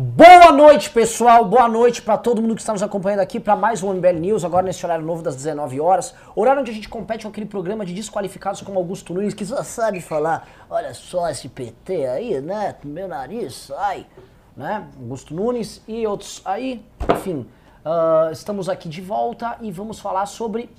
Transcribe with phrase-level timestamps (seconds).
[0.00, 1.44] Boa noite, pessoal.
[1.44, 4.44] Boa noite para todo mundo que está nos acompanhando aqui para mais um MBL News,
[4.44, 6.14] agora nesse horário novo das 19 horas.
[6.36, 9.60] Horário onde a gente compete com aquele programa de desqualificados como Augusto Nunes, que só
[9.64, 12.76] sabe falar, olha só esse PT aí, né?
[12.84, 14.06] Meu nariz sai,
[14.56, 14.86] né?
[15.00, 16.80] Augusto Nunes e outros aí.
[17.12, 17.44] Enfim,
[17.84, 20.70] uh, estamos aqui de volta e vamos falar sobre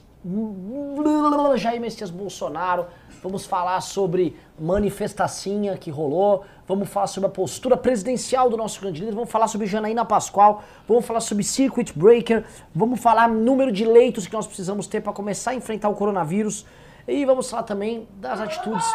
[1.57, 2.87] Jair Messias Bolsonaro,
[3.23, 8.99] vamos falar sobre manifestacinha que rolou, vamos falar sobre a postura presidencial do nosso grande
[8.99, 13.83] líder, vamos falar sobre Janaína Pascoal, vamos falar sobre Circuit Breaker, vamos falar número de
[13.85, 16.67] leitos que nós precisamos ter para começar a enfrentar o coronavírus
[17.07, 18.85] e vamos falar também das atitudes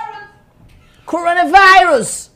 [1.05, 2.30] Coronavirus!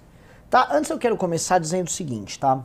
[0.50, 2.64] Tá, antes eu quero começar dizendo o seguinte, tá?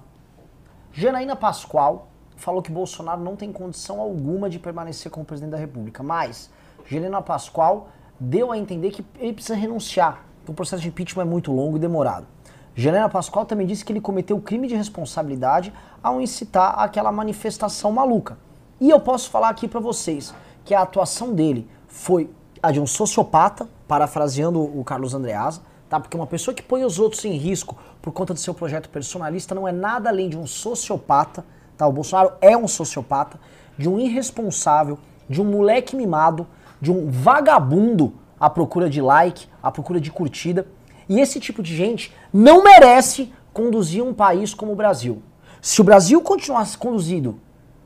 [0.91, 6.01] Janaína Pascoal falou que Bolsonaro não tem condição alguma de permanecer como presidente da República,
[6.01, 6.49] mas
[6.91, 11.51] Helena Pascoal deu a entender que ele precisa renunciar, o processo de impeachment é muito
[11.51, 12.32] longo e demorado.
[12.75, 18.37] Helena Pascoal também disse que ele cometeu crime de responsabilidade ao incitar aquela manifestação maluca.
[18.79, 20.33] E eu posso falar aqui para vocês
[20.65, 22.29] que a atuação dele foi
[22.61, 25.99] a de um sociopata, parafraseando o Carlos Andreasa, tá?
[25.99, 29.53] Porque uma pessoa que põe os outros em risco por conta do seu projeto personalista
[29.53, 31.45] não é nada além de um sociopata
[31.77, 31.87] Tá?
[31.87, 33.39] O Bolsonaro é um sociopata,
[33.77, 34.97] de um irresponsável,
[35.29, 36.47] de um moleque mimado,
[36.79, 40.67] de um vagabundo à procura de like, à procura de curtida.
[41.13, 45.21] E esse tipo de gente não merece conduzir um país como o Brasil.
[45.61, 47.39] Se o Brasil continuasse conduzido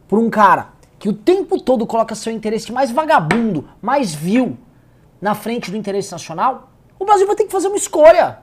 [0.08, 4.58] por um cara que o tempo todo coloca seu interesse mais vagabundo, mais vil,
[5.20, 8.40] na frente do interesse nacional, o Brasil vai ter que fazer uma escolha.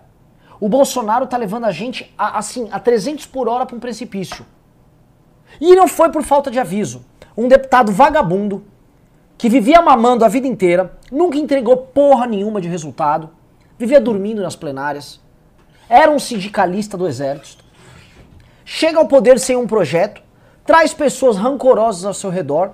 [0.60, 4.44] O Bolsonaro tá levando a gente a, assim a 300 por hora para um precipício.
[5.58, 7.06] E não foi por falta de aviso.
[7.34, 8.62] Um deputado vagabundo,
[9.38, 13.30] que vivia mamando a vida inteira, nunca entregou porra nenhuma de resultado,
[13.78, 15.20] vivia dormindo nas plenárias,
[15.89, 17.64] era um sindicalista do exército,
[18.64, 20.22] chega ao poder sem um projeto,
[20.64, 22.72] traz pessoas rancorosas ao seu redor,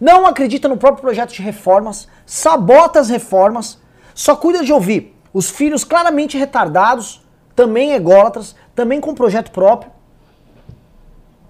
[0.00, 3.78] não acredita no próprio projeto de reformas, sabota as reformas,
[4.14, 5.14] só cuida de ouvir.
[5.32, 7.22] Os filhos claramente retardados,
[7.54, 9.92] também ególatras, também com projeto próprio,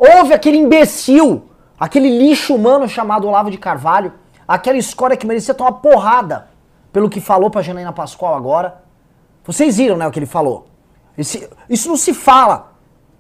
[0.02, 4.14] Houve aquele imbecil, aquele lixo humano chamado Olavo de Carvalho,
[4.48, 6.48] aquela escória que merecia tomar porrada
[6.92, 8.82] pelo que falou pra Janaína Pascoal agora.
[9.44, 10.68] Vocês viram, né, o que ele falou?
[11.16, 12.72] Esse, isso não se fala.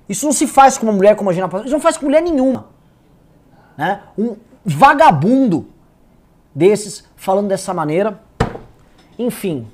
[0.08, 1.66] Isso não se faz com uma mulher como a Janaína Pascoal.
[1.66, 2.66] Isso não faz com mulher nenhuma.
[3.76, 4.02] Né?
[4.18, 5.68] Um vagabundo
[6.54, 8.20] desses falando dessa maneira.
[9.18, 9.66] Enfim,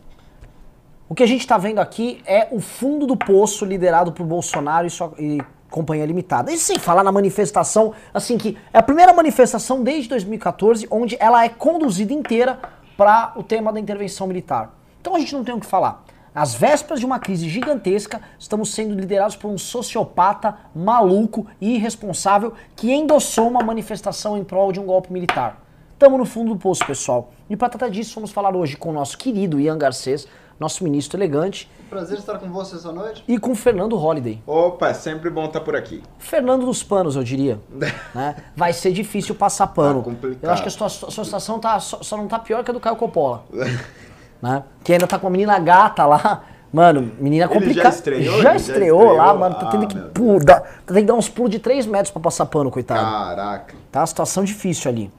[1.09, 4.87] o que a gente está vendo aqui é o fundo do poço liderado por Bolsonaro
[4.87, 5.41] e, sua, e
[5.71, 6.53] Companhia Limitada.
[6.53, 11.45] E sem falar na manifestação, assim, que é a primeira manifestação desde 2014 onde ela
[11.45, 12.59] é conduzida inteira
[12.97, 14.75] para o tema da intervenção militar.
[15.01, 16.05] Então a gente não tem o que falar.
[16.34, 22.53] Às vésperas de uma crise gigantesca, estamos sendo liderados por um sociopata maluco e irresponsável
[22.75, 25.62] que endossou uma manifestação em prol de um golpe militar.
[25.95, 27.33] Estamos no fundo do poço, pessoal.
[27.49, 30.28] E para tratar disso, vamos falar hoje com o nosso querido Ian Garcês,
[30.59, 31.71] nosso ministro elegante.
[31.89, 33.22] Prazer estar com você essa noite.
[33.28, 34.43] E com o Fernando Holliday.
[34.47, 36.03] Opa, é sempre bom estar por aqui.
[36.19, 37.61] Fernando dos panos, eu diria.
[38.15, 38.37] né?
[38.56, 40.03] Vai ser difícil passar pano.
[40.03, 42.65] Tá eu acho que a sua, a sua situação tá, só, só, não tá pior
[42.65, 43.45] que a do Caio Coppola.
[44.43, 44.65] né?
[44.83, 46.45] Que ainda tá com uma menina gata lá.
[46.72, 47.91] Mano, menina complicada.
[47.91, 48.22] Já estreou?
[48.22, 49.55] Já, estreou, já estreou lá, mano.
[49.55, 52.11] Tá tendo ah, que, pô, dar, tá tendo que dar uns pulos de 3 metros
[52.11, 53.00] pra passar pano, coitado.
[53.00, 53.75] Caraca.
[53.91, 55.11] Tá uma situação difícil ali.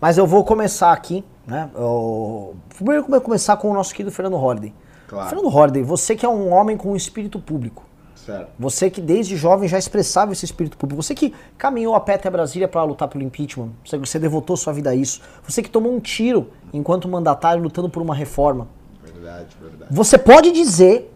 [0.00, 1.70] Mas eu vou começar aqui né?
[1.74, 4.74] Eu, primeiro eu começar com o nosso querido Fernando Holliday.
[5.08, 5.28] Claro.
[5.30, 7.84] Fernando Holliday, você que é um homem com um espírito público.
[8.14, 8.50] Certo.
[8.58, 11.02] Você que desde jovem já expressava esse espírito público.
[11.02, 13.70] Você que caminhou a pé até Brasília para lutar pelo impeachment.
[13.82, 15.22] Você, você devotou sua vida a isso.
[15.44, 18.68] Você que tomou um tiro enquanto mandatário lutando por uma reforma.
[19.02, 19.86] Verdade, verdade.
[19.90, 21.10] Você pode dizer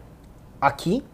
[0.58, 1.04] aqui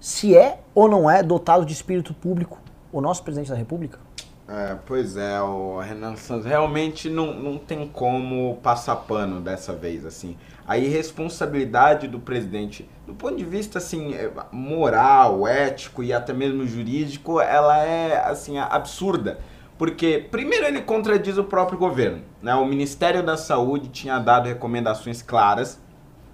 [0.00, 2.56] se é ou não é dotado de espírito público
[2.90, 4.07] o nosso presidente da República?
[4.50, 10.06] É, pois é, o Renan Santos realmente não, não tem como passar pano dessa vez,
[10.06, 10.38] assim.
[10.66, 16.66] A irresponsabilidade do presidente, do ponto de vista, assim, é, moral, ético e até mesmo
[16.66, 19.38] jurídico, ela é, assim, absurda.
[19.76, 22.22] Porque, primeiro, ele contradiz o próprio governo.
[22.40, 22.54] Né?
[22.54, 25.78] O Ministério da Saúde tinha dado recomendações claras,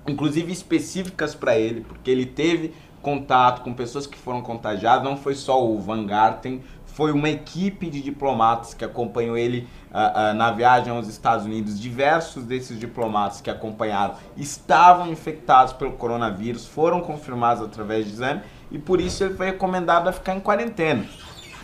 [0.06, 2.73] inclusive específicas para ele, porque ele teve
[3.05, 6.62] contato com pessoas que foram contagiadas, não foi só o Van Garten,
[6.94, 11.79] foi uma equipe de diplomatas que acompanhou ele uh, uh, na viagem aos Estados Unidos.
[11.79, 18.79] Diversos desses diplomatas que acompanharam estavam infectados pelo coronavírus, foram confirmados através de exame e
[18.79, 21.05] por isso ele foi recomendado a ficar em quarentena.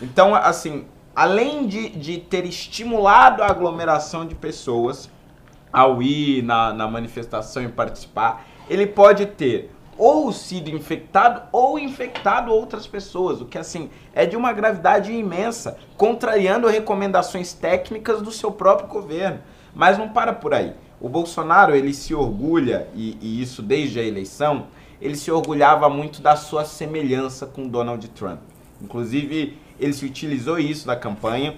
[0.01, 0.85] Então, assim,
[1.15, 5.09] além de, de ter estimulado a aglomeração de pessoas
[5.71, 12.51] ao ir na, na manifestação e participar, ele pode ter ou sido infectado ou infectado
[12.51, 18.51] outras pessoas, o que assim é de uma gravidade imensa, contrariando recomendações técnicas do seu
[18.51, 19.39] próprio governo.
[19.73, 20.73] Mas não para por aí.
[20.99, 24.67] O Bolsonaro ele se orgulha e, e isso desde a eleição,
[25.01, 28.39] ele se orgulhava muito da sua semelhança com Donald Trump.
[28.81, 31.55] Inclusive ele se utilizou isso na campanha.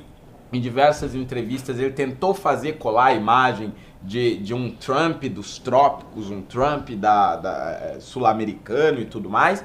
[0.51, 6.29] Em diversas entrevistas ele tentou fazer colar a imagem de, de um Trump dos trópicos,
[6.29, 9.63] um Trump da, da eh, sul-americano e tudo mais.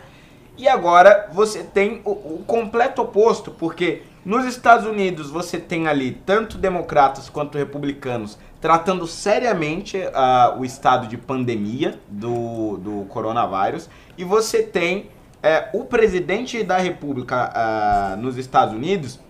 [0.56, 6.12] E agora você tem o, o, completo oposto, porque nos Estados Unidos você tem ali
[6.12, 14.24] tanto democratas quanto republicanos tratando seriamente uh, o estado de pandemia do, do coronavírus, e
[14.24, 19.20] você tem uh, o presidente da República uh, nos Estados Unidos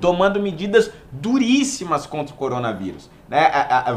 [0.00, 3.10] tomando medidas duríssimas contra o coronavírus.
[3.32, 3.50] Né?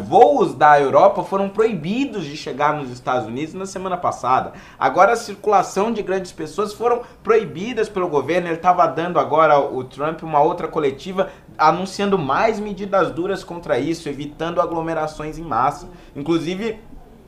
[0.08, 4.54] Voos da Europa foram proibidos de chegar nos Estados Unidos na semana passada.
[4.80, 8.48] Agora a circulação de grandes pessoas foram proibidas pelo governo.
[8.48, 14.08] Ele estava dando agora o Trump uma outra coletiva anunciando mais medidas duras contra isso,
[14.08, 15.90] evitando aglomerações em massa.
[16.16, 16.80] Inclusive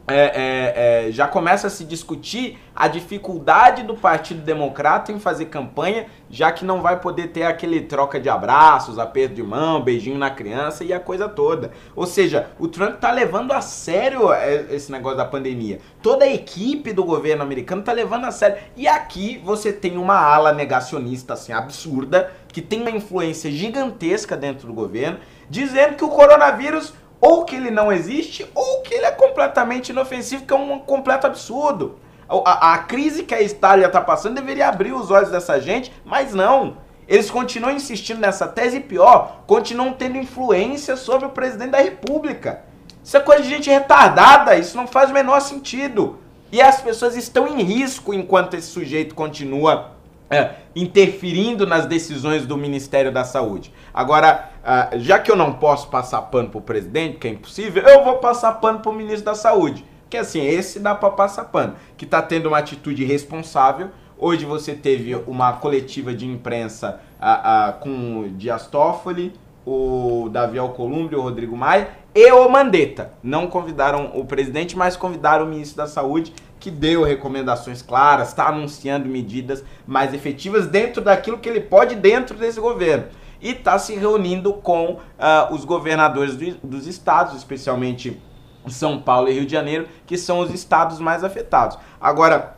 [0.10, 5.46] é, é, é, já começa a se discutir a dificuldade do Partido Democrata em fazer
[5.48, 10.18] campanha, já que não vai poder ter aquele troca de abraços, aperto de mão, beijinho
[10.18, 11.72] na criança e a coisa toda.
[11.94, 15.80] Ou seja, o Trump está levando a sério é, esse negócio da pandemia.
[16.02, 18.58] Toda a equipe do governo americano está levando a sério.
[18.78, 24.68] E aqui você tem uma ala negacionista assim absurda, que tem uma influência gigantesca dentro
[24.68, 25.20] do governo,
[25.50, 30.46] dizendo que o coronavírus ou que ele não existe, ou que ele é completamente inofensivo,
[30.46, 32.00] que é um completo absurdo.
[32.30, 36.34] A, a crise que a Itália está passando deveria abrir os olhos dessa gente, mas
[36.34, 36.78] não.
[37.08, 42.64] Eles continuam insistindo nessa tese e pior, continuam tendo influência sobre o presidente da República.
[43.02, 46.20] Isso é coisa de gente retardada, isso não faz o menor sentido.
[46.52, 49.97] E as pessoas estão em risco enquanto esse sujeito continua
[50.30, 53.74] é, interferindo nas decisões do Ministério da Saúde.
[53.94, 58.04] Agora, uh, já que eu não posso passar pano pro presidente, que é impossível, eu
[58.04, 59.84] vou passar pano pro ministro da Saúde.
[60.10, 63.90] Que assim, esse dá para passar pano, que está tendo uma atitude responsável.
[64.18, 69.34] Hoje você teve uma coletiva de imprensa uh, uh, com o Dias Toffoli,
[69.66, 73.12] o Davi Alcolumbre, o Rodrigo Maia e o Mandetta.
[73.22, 78.48] Não convidaram o presidente, mas convidaram o ministro da Saúde que deu recomendações claras, está
[78.48, 83.06] anunciando medidas mais efetivas dentro daquilo que ele pode dentro desse governo.
[83.40, 88.20] E está se reunindo com uh, os governadores do, dos estados, especialmente
[88.68, 91.78] São Paulo e Rio de Janeiro, que são os estados mais afetados.
[92.02, 92.57] Agora,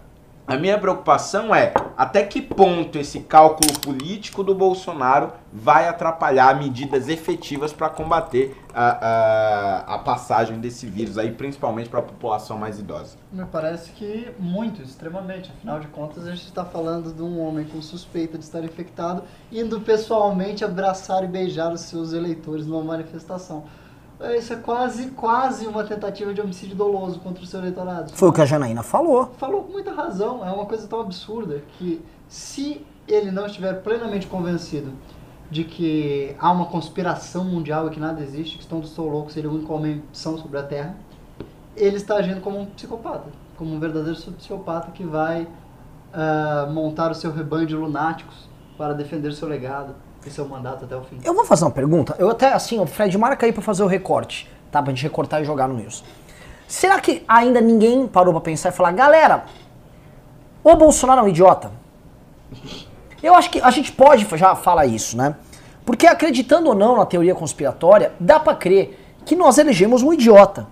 [0.50, 7.08] a minha preocupação é até que ponto esse cálculo político do Bolsonaro vai atrapalhar medidas
[7.08, 12.80] efetivas para combater a, a, a, passagem desse vírus aí, principalmente para a população mais
[12.80, 13.16] idosa.
[13.32, 15.52] Me parece que muito, extremamente.
[15.52, 19.22] Afinal de contas, a gente está falando de um homem com suspeita de estar infectado
[19.52, 23.66] indo pessoalmente abraçar e beijar os seus eleitores numa manifestação.
[24.20, 28.12] É, isso é quase, quase uma tentativa de homicídio doloso contra o seu eleitorado.
[28.12, 29.32] Foi o que a Janaína falou.
[29.38, 30.46] Falou com muita razão.
[30.46, 34.92] É uma coisa tão absurda que se ele não estiver plenamente convencido
[35.50, 39.32] de que há uma conspiração mundial e que nada existe, que estão do seu louco,
[39.32, 40.96] seria o único homem são sobre a Terra,
[41.76, 47.16] ele está agindo como um psicopata, como um verdadeiro psicopata que vai uh, montar o
[47.16, 49.96] seu rebanho de lunáticos para defender o seu legado
[50.26, 51.20] e seu mandato até o fim.
[51.24, 52.16] Eu vou fazer uma pergunta.
[52.20, 54.82] Eu até, assim, o Fred, marca aí pra fazer o recorte, tá?
[54.82, 56.04] Pra gente recortar e jogar no News.
[56.68, 59.46] Será que ainda ninguém parou pra pensar e falar, galera,
[60.64, 61.72] o Bolsonaro é um idiota?
[63.24, 65.36] Eu acho que a gente pode já falar isso, né?
[65.86, 70.68] Porque acreditando ou não na teoria conspiratória, dá pra crer que nós elegemos um idiota.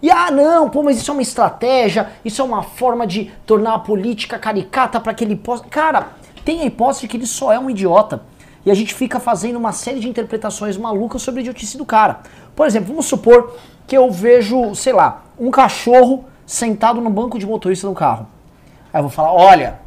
[0.00, 3.74] E ah, não, pô, mas isso é uma estratégia, isso é uma forma de tornar
[3.74, 5.64] a política caricata para que ele possa.
[5.64, 6.08] Cara,
[6.44, 8.22] tem a hipótese de que ele só é um idiota.
[8.64, 12.20] E a gente fica fazendo uma série de interpretações malucas sobre a idiotice do cara.
[12.56, 13.56] Por exemplo, vamos supor
[13.86, 18.26] que eu vejo, sei lá, um cachorro sentado no banco de motorista do carro.
[18.92, 19.80] Aí eu vou falar, olha,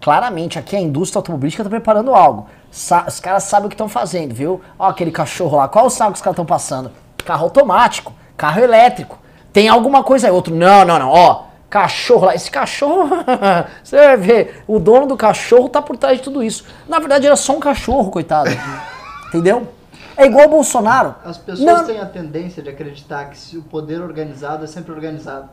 [0.00, 2.46] claramente aqui a indústria automobilística está preparando algo.
[2.70, 4.60] Sa os caras sabem o que estão fazendo, viu?
[4.78, 6.90] Ó aquele cachorro lá, qual o saco que os caras estão passando?
[7.24, 9.18] Carro automático, carro elétrico.
[9.52, 10.32] Tem alguma coisa aí.
[10.32, 12.34] Outro, não, não, não, ó, cachorro lá.
[12.34, 13.08] Esse cachorro,
[13.82, 16.64] você vai ver, o dono do cachorro tá por trás de tudo isso.
[16.88, 18.50] Na verdade, era só um cachorro, coitado.
[19.28, 19.68] Entendeu?
[20.16, 21.14] É igual o Bolsonaro.
[21.24, 21.86] As pessoas Não...
[21.86, 25.48] têm a tendência de acreditar que o poder organizado é sempre organizado.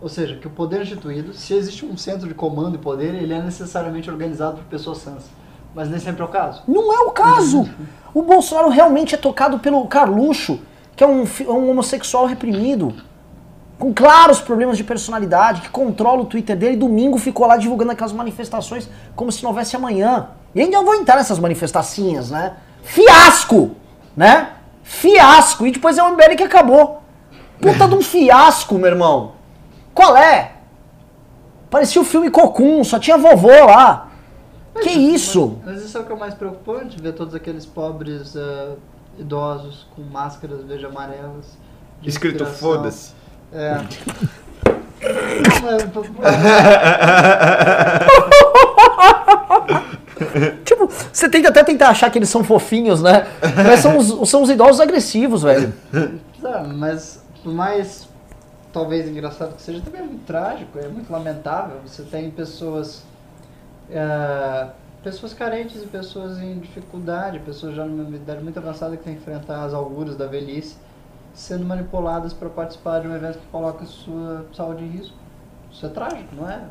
[0.00, 3.32] Ou seja, que o poder instituído, se existe um centro de comando e poder, ele
[3.32, 5.26] é necessariamente organizado por pessoas sãs.
[5.72, 6.62] Mas nem sempre é o caso.
[6.66, 7.70] Não é o caso!
[8.12, 10.58] o Bolsonaro realmente é tocado pelo Carluxo,
[10.96, 12.92] que é um, um homossexual reprimido.
[13.82, 18.12] Com claros problemas de personalidade, que controla o Twitter dele, domingo ficou lá divulgando aquelas
[18.12, 20.28] manifestações como se não houvesse amanhã.
[20.54, 22.58] E ainda eu vou entrar nessas manifestacinhas, né?
[22.84, 23.72] Fiasco!
[24.16, 24.52] Né?
[24.84, 25.66] Fiasco!
[25.66, 27.02] E depois é o MBL que acabou.
[27.60, 29.32] Puta de um fiasco, meu irmão.
[29.92, 30.52] Qual é?
[31.68, 34.12] Parecia o filme Cocum, só tinha vovô lá.
[34.80, 35.58] Que isso?
[35.64, 38.76] Mas, mas isso é o que é o mais preocupante, ver todos aqueles pobres eh,
[39.18, 41.58] idosos com máscaras verde amarelas.
[42.00, 43.21] de Escrito foda-se.
[43.52, 43.78] É.
[50.64, 53.26] Tipo, você tenta até tentar achar que eles são fofinhos, né?
[53.56, 55.72] Mas são os, são os idosos agressivos, velho.
[56.40, 58.08] Tá, mas por mais
[58.72, 61.76] talvez engraçado que seja, também é muito trágico, é muito lamentável.
[61.84, 63.02] Você tem pessoas
[63.90, 64.68] é,
[65.02, 69.20] pessoas carentes e pessoas em dificuldade, pessoas já numa idade muito avançada que têm que
[69.20, 70.76] enfrentar as auguras da velhice,
[71.34, 75.16] sendo manipuladas para participar de um evento que coloca sua saúde em risco.
[75.70, 76.64] Isso é trágico, não é?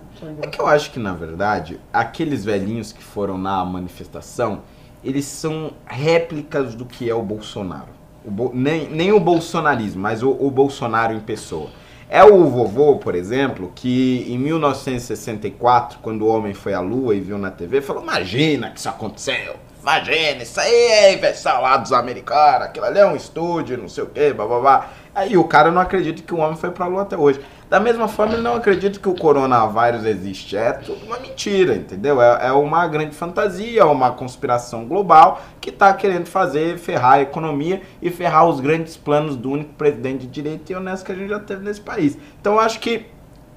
[0.44, 4.62] É É que eu acho que, na verdade, aqueles velhinhos que foram na manifestação,
[5.04, 7.90] eles são réplicas do que é o Bolsonaro.
[8.24, 11.70] O Bo- nem, nem o bolsonarismo, mas o, o Bolsonaro em pessoa.
[12.08, 17.20] É o vovô, por exemplo, que em 1964, quando o homem foi à lua e
[17.20, 19.56] viu na TV, falou: Imagina que isso aconteceu.
[19.82, 24.04] Imagina, isso aí é invenção lá dos americanos, aquilo ali é um estúdio, não sei
[24.04, 24.90] o que, bababá.
[25.14, 27.42] Aí o cara não acredita que o homem foi pra lua até hoje.
[27.68, 30.56] Da mesma forma, ele não acredita que o coronavírus existe.
[30.56, 32.22] É tudo uma mentira, entendeu?
[32.22, 37.82] É, é uma grande fantasia, uma conspiração global que tá querendo fazer, ferrar a economia
[38.02, 41.30] e ferrar os grandes planos do único presidente de direito e honesto que a gente
[41.30, 42.18] já teve nesse país.
[42.40, 43.06] Então eu acho que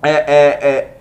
[0.03, 0.97] é, é, é,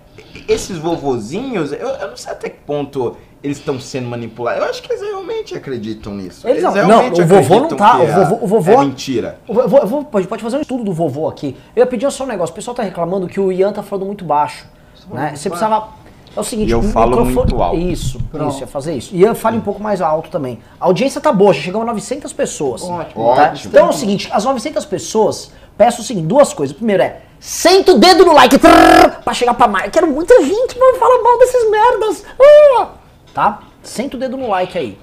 [0.48, 4.62] esses vovozinhos, eu, eu não sei até que ponto eles estão sendo manipulados.
[4.62, 6.48] Eu acho que eles realmente acreditam nisso.
[6.48, 9.38] Eles não- realmente não, o vovô não tá, que o vovô- o vovô- É mentira.
[9.46, 11.54] Eu vou- eu vou- pode, pode fazer um estudo do vovô aqui.
[11.76, 12.52] Eu ia pedir só um negócio.
[12.52, 14.64] O pessoal tá reclamando que o Ian tá falando muito baixo.
[15.10, 15.20] Né?
[15.26, 15.62] muito Você baixo.
[15.66, 15.88] precisava.
[16.36, 17.76] É o seguinte, E eu o falo muito alto.
[17.78, 18.50] Isso, Pronto.
[18.50, 19.14] isso, ia fazer isso.
[19.14, 20.58] Ian fale um pouco mais alto também.
[20.80, 22.82] A audiência tá boa, já chegou a 900 pessoas.
[22.82, 23.34] Ótimo.
[23.36, 23.42] tá?
[23.52, 23.70] Ótimo.
[23.70, 26.74] Então é o seguinte, as 900 pessoas, peço o seguinte, duas coisas.
[26.74, 29.90] Primeiro é, senta o dedo no like, trrr, pra chegar pra mais.
[29.92, 32.24] Quero muita gente pra falar mal desses merdas.
[32.80, 32.88] Ah!
[33.34, 33.58] Tá?
[33.82, 34.98] Senta o dedo no like aí.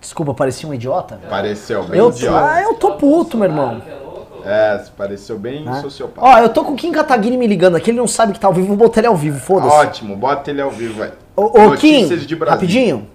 [0.00, 1.20] Desculpa, parecia um idiota.
[1.28, 2.46] Pareceu bem Eu, idiota.
[2.46, 3.82] ah, eu tô puto, meu irmão.
[4.44, 5.80] É, pareceu bem né?
[5.82, 6.26] sociopata.
[6.26, 8.46] Ó, eu tô com o Kim Kataguiri me ligando aqui, ele não sabe que tá
[8.46, 9.74] ao vivo, vou botar ele ao vivo, foda-se.
[9.76, 11.12] Ótimo, bota ele ao vivo aí.
[11.36, 12.08] Ô, ô Kim,
[12.46, 13.08] rapidinho.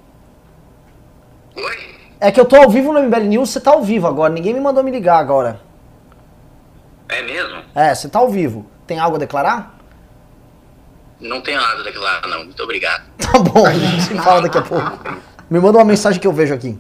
[1.56, 1.94] Oi?
[2.20, 4.54] É que eu tô ao vivo no MBL News, você tá ao vivo agora, ninguém
[4.54, 5.60] me mandou me ligar agora.
[7.10, 7.62] É mesmo?
[7.74, 8.66] É, você tá ao vivo.
[8.86, 9.76] Tem algo a declarar?
[11.24, 12.44] Não tenho nada a declarar, não.
[12.44, 13.04] Muito obrigado.
[13.34, 15.18] Tá bom, a gente se fala daqui a pouco.
[15.50, 16.78] Me manda uma mensagem que eu vejo aqui.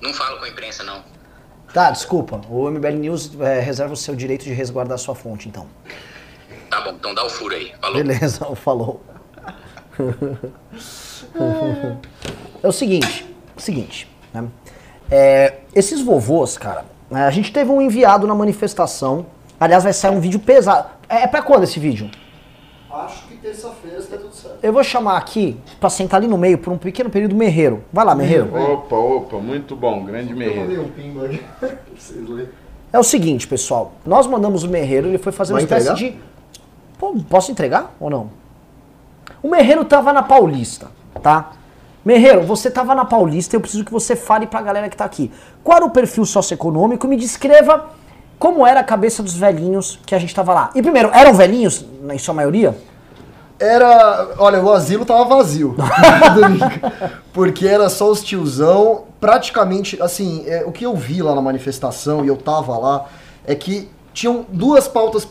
[0.00, 1.02] Não falo com a imprensa, não.
[1.72, 2.40] Tá, desculpa.
[2.48, 5.66] O MBL News é, reserva o seu direito de resguardar a sua fonte, então.
[6.70, 7.72] Tá bom, então dá o furo aí.
[7.80, 7.96] Falou.
[7.96, 9.02] Beleza, falou.
[12.62, 14.44] é o seguinte, o seguinte, né?
[15.10, 19.26] É, esses vovôs, cara, a gente teve um enviado na manifestação.
[19.58, 20.88] Aliás, vai sair um vídeo pesado.
[21.08, 22.08] É, é pra quando esse vídeo?
[22.96, 24.58] Acho que terça-feira está tudo certo.
[24.62, 27.84] Eu vou chamar aqui pra sentar ali no meio por um pequeno período Merreiro.
[27.92, 28.48] Vai lá, Merreiro.
[28.54, 30.82] Opa, opa, muito bom, grande merreiro.
[30.82, 31.38] um pingo aqui.
[31.60, 32.48] pra vocês lerem.
[32.92, 33.92] É o seguinte, pessoal.
[34.04, 36.12] Nós mandamos o Merreiro, ele foi fazer uma Vai espécie entregar?
[36.12, 36.18] de.
[36.98, 38.30] Pô, posso entregar ou não?
[39.42, 40.88] O Merreiro tava na Paulista,
[41.22, 41.52] tá?
[42.04, 45.04] Merreiro, você tava na Paulista e eu preciso que você fale pra galera que tá
[45.04, 45.30] aqui.
[45.62, 47.06] Qual era o perfil socioeconômico?
[47.08, 47.90] Me descreva
[48.38, 50.70] como era a cabeça dos velhinhos que a gente tava lá.
[50.74, 52.76] E primeiro, eram velhinhos, em sua maioria?
[53.58, 54.34] Era.
[54.38, 55.74] Olha, o asilo tava vazio.
[57.32, 59.04] Porque era só os tiozão.
[59.18, 63.06] Praticamente, assim, é, o que eu vi lá na manifestação, e eu tava lá,
[63.46, 65.26] é que tinham duas pautas.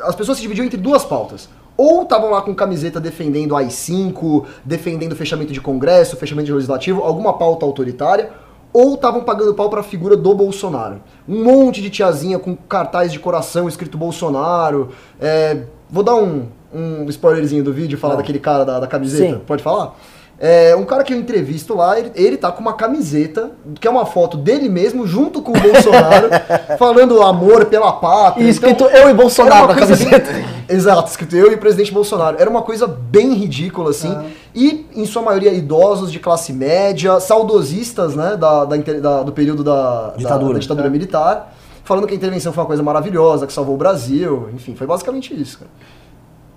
[0.00, 1.48] As pessoas se dividiam entre duas pautas.
[1.76, 7.34] Ou estavam lá com camiseta defendendo AI-5, defendendo fechamento de congresso, fechamento de legislativo, alguma
[7.34, 8.30] pauta autoritária,
[8.72, 11.00] ou estavam pagando pau pra figura do Bolsonaro.
[11.28, 14.90] Um monte de tiazinha com cartaz de coração escrito Bolsonaro.
[15.20, 19.34] É, vou dar um, um spoilerzinho do vídeo, falar daquele cara da, da camiseta.
[19.34, 19.40] Sim.
[19.46, 19.96] Pode falar?
[20.42, 23.90] É, um cara que eu entrevisto lá, ele, ele tá com uma camiseta, que é
[23.90, 26.28] uma foto dele mesmo, junto com o Bolsonaro,
[26.78, 28.44] falando amor pela pátria.
[28.44, 30.32] E escrito Então, eu e Bolsonaro na camiseta.
[30.32, 32.38] bem- Exato, escrito eu e o presidente Bolsonaro.
[32.40, 34.16] Era uma coisa bem ridícula, assim.
[34.54, 39.62] E, em sua maioria, idosos de classe média, saudosistas, né, da, da da- do período
[39.62, 40.54] da Ditadura.
[40.54, 41.54] da ditadura militar,
[41.84, 44.48] falando que a intervenção foi uma coisa maravilhosa, que salvou o Brasil.
[44.52, 45.70] Enfim, foi basicamente isso, cara.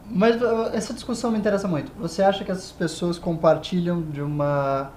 [0.09, 1.91] Mas uh, essa discussão me interessa muito.
[1.99, 4.89] Você acha que essas pessoas compartilham de uma.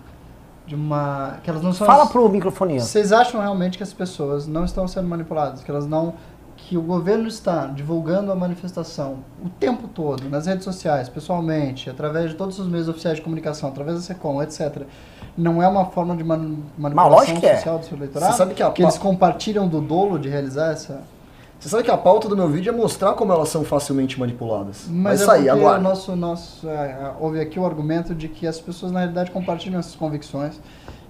[0.66, 1.38] de uma.
[1.42, 1.86] que elas não são.
[1.86, 2.80] Fala pro microfone.
[2.80, 5.62] Vocês acham realmente que as pessoas não estão sendo manipuladas?
[5.62, 6.14] Que elas não
[6.68, 12.30] que o governo está divulgando a manifestação o tempo todo, nas redes sociais, pessoalmente, através
[12.30, 14.82] de todos os meios oficiais de comunicação, através da SECOM, etc.,
[15.38, 17.56] não é uma forma de man manipulação que é.
[17.56, 18.32] social do seu eleitorado?
[18.32, 21.02] Você sabe que a que eles pa- compartilham do dolo de realizar essa...
[21.60, 24.86] Você sabe que a pauta do meu vídeo é mostrar como elas são facilmente manipuladas.
[24.86, 25.78] Vai Mas é sair, porque agora.
[25.78, 29.94] nosso, nosso, é, houve aqui o argumento de que as pessoas, na realidade, compartilham essas
[29.94, 30.60] convicções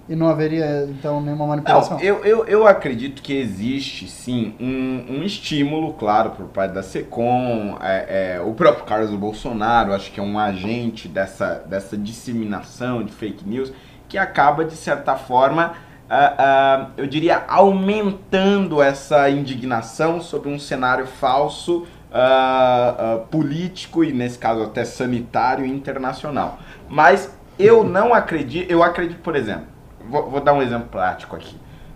[0.09, 1.97] e não haveria, então, nenhuma manipulação.
[1.97, 6.81] Não, eu, eu, eu acredito que existe sim um, um estímulo, claro, por parte da
[6.81, 13.03] SECOM, é, é, o próprio Carlos Bolsonaro, acho que é um agente dessa, dessa disseminação
[13.03, 13.73] de fake news,
[14.07, 15.73] que acaba, de certa forma,
[16.09, 21.85] ah, ah, eu diria, aumentando essa indignação sobre um cenário falso.
[22.13, 26.57] ah, político e nesse caso até sanitário internacional.
[26.87, 29.76] Mas eu não acredito, eu acredito, por exemplo,
[30.09, 31.55] vou, vou dar um exemplo prático aqui.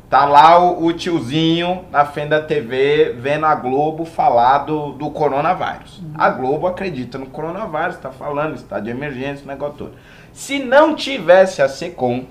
[0.09, 5.09] Tá lá o, o tiozinho na frente da TV vendo a Globo falar do, do
[5.09, 6.01] coronavírus.
[6.15, 9.93] A Globo acredita no coronavírus, tá falando, estado de emergência, o negócio todo.
[10.33, 12.25] Se não tivesse a SECOM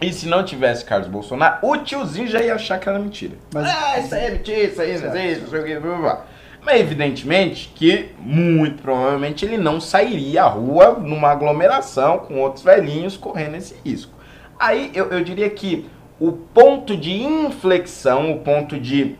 [0.00, 3.36] e se não tivesse Carlos Bolsonaro, o tiozinho já ia achar que era mentira.
[3.52, 6.24] Mas- ah, isso aí é mentira, isso aí não sei o que, blá, blá, blá.
[6.64, 13.16] Mas evidentemente que, muito provavelmente, ele não sairia à rua numa aglomeração com outros velhinhos
[13.16, 14.12] correndo esse risco.
[14.58, 15.88] Aí eu, eu diria que
[16.18, 19.16] o ponto de inflexão, o ponto de,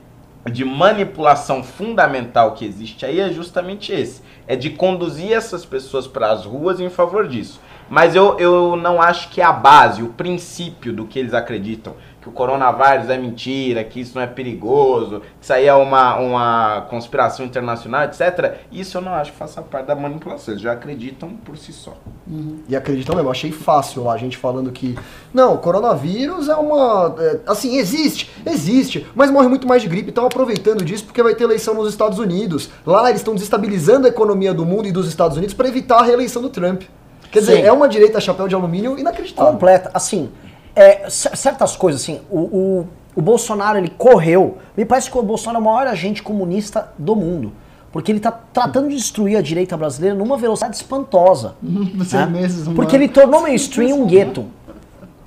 [0.50, 4.20] de manipulação fundamental que existe aí é justamente esse.
[4.46, 7.60] É de conduzir essas pessoas para as ruas em favor disso.
[7.88, 11.94] Mas eu, eu não acho que a base, o princípio do que eles acreditam.
[12.28, 16.16] Que o coronavírus é mentira, que isso não é perigoso, que isso aí é uma,
[16.16, 18.58] uma conspiração internacional, etc.
[18.70, 20.52] Isso eu não acho que faça parte da manipulação.
[20.52, 21.94] Eles já acreditam por si só.
[22.68, 24.98] E acreditam mesmo, achei fácil lá a gente falando que.
[25.32, 27.14] Não, o coronavírus é uma.
[27.18, 30.10] é, assim, existe, existe, mas morre muito mais de gripe.
[30.10, 32.70] Estão aproveitando disso porque vai ter eleição nos Estados Unidos.
[32.84, 36.02] Lá eles estão desestabilizando a economia do mundo e dos Estados Unidos para evitar a
[36.02, 36.82] reeleição do Trump.
[37.30, 37.62] Quer dizer, Sim.
[37.62, 39.52] é uma direita chapéu de alumínio inacreditável.
[39.52, 39.90] completa.
[39.92, 40.30] Assim,
[40.78, 44.58] é, cer- certas coisas, assim, o, o, o Bolsonaro, ele correu.
[44.76, 47.52] Me parece que o Bolsonaro é o maior agente comunista do mundo.
[47.90, 51.54] Porque ele tá tratando de destruir a direita brasileira numa velocidade espantosa.
[51.62, 52.70] Né?
[52.70, 54.44] um Porque ele tornou mainstream um gueto.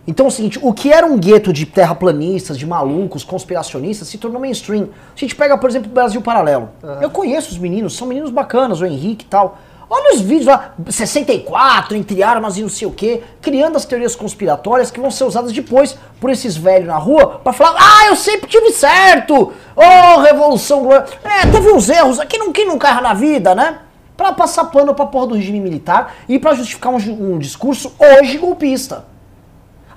[0.07, 4.17] Então é o seguinte, o que era um gueto de terraplanistas, de malucos, conspiracionistas, se
[4.17, 4.89] tornou mainstream.
[5.15, 6.69] A gente pega, por exemplo, o Brasil Paralelo.
[7.01, 9.57] Eu conheço os meninos, são meninos bacanas, o Henrique e tal.
[9.93, 14.15] Olha os vídeos lá, 64, entre armas e não sei o quê, criando as teorias
[14.15, 18.15] conspiratórias que vão ser usadas depois por esses velhos na rua pra falar, ah, eu
[18.15, 19.51] sempre tive certo!
[19.75, 21.11] Oh, revolução gloriosa!
[21.25, 23.79] É, teve uns erros, aqui não, quem nunca erra na vida, né?
[24.15, 28.37] Pra passar pano pra porra do regime militar e pra justificar um, um discurso hoje
[28.37, 29.03] golpista.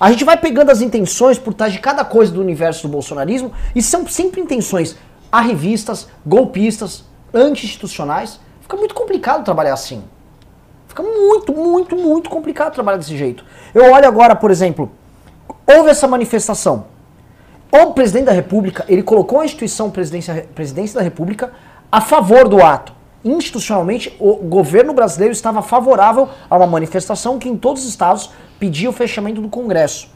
[0.01, 3.53] A gente vai pegando as intenções por trás de cada coisa do universo do bolsonarismo
[3.77, 4.97] e são sempre intenções
[5.31, 8.41] arrivistas, golpistas, anti-institucionais.
[8.75, 10.03] Fica muito complicado trabalhar assim.
[10.89, 13.45] Fica muito, muito, muito complicado trabalhar desse jeito.
[13.73, 14.91] Eu olho agora, por exemplo,
[15.65, 16.87] houve essa manifestação.
[17.71, 21.53] O presidente da República, ele colocou a instituição presidência, presidência da República
[21.91, 22.93] a favor do ato.
[23.25, 28.91] Institucionalmente, o governo brasileiro estava favorável a uma manifestação que em todos os estados pedia
[28.91, 30.09] o fechamento do Congresso.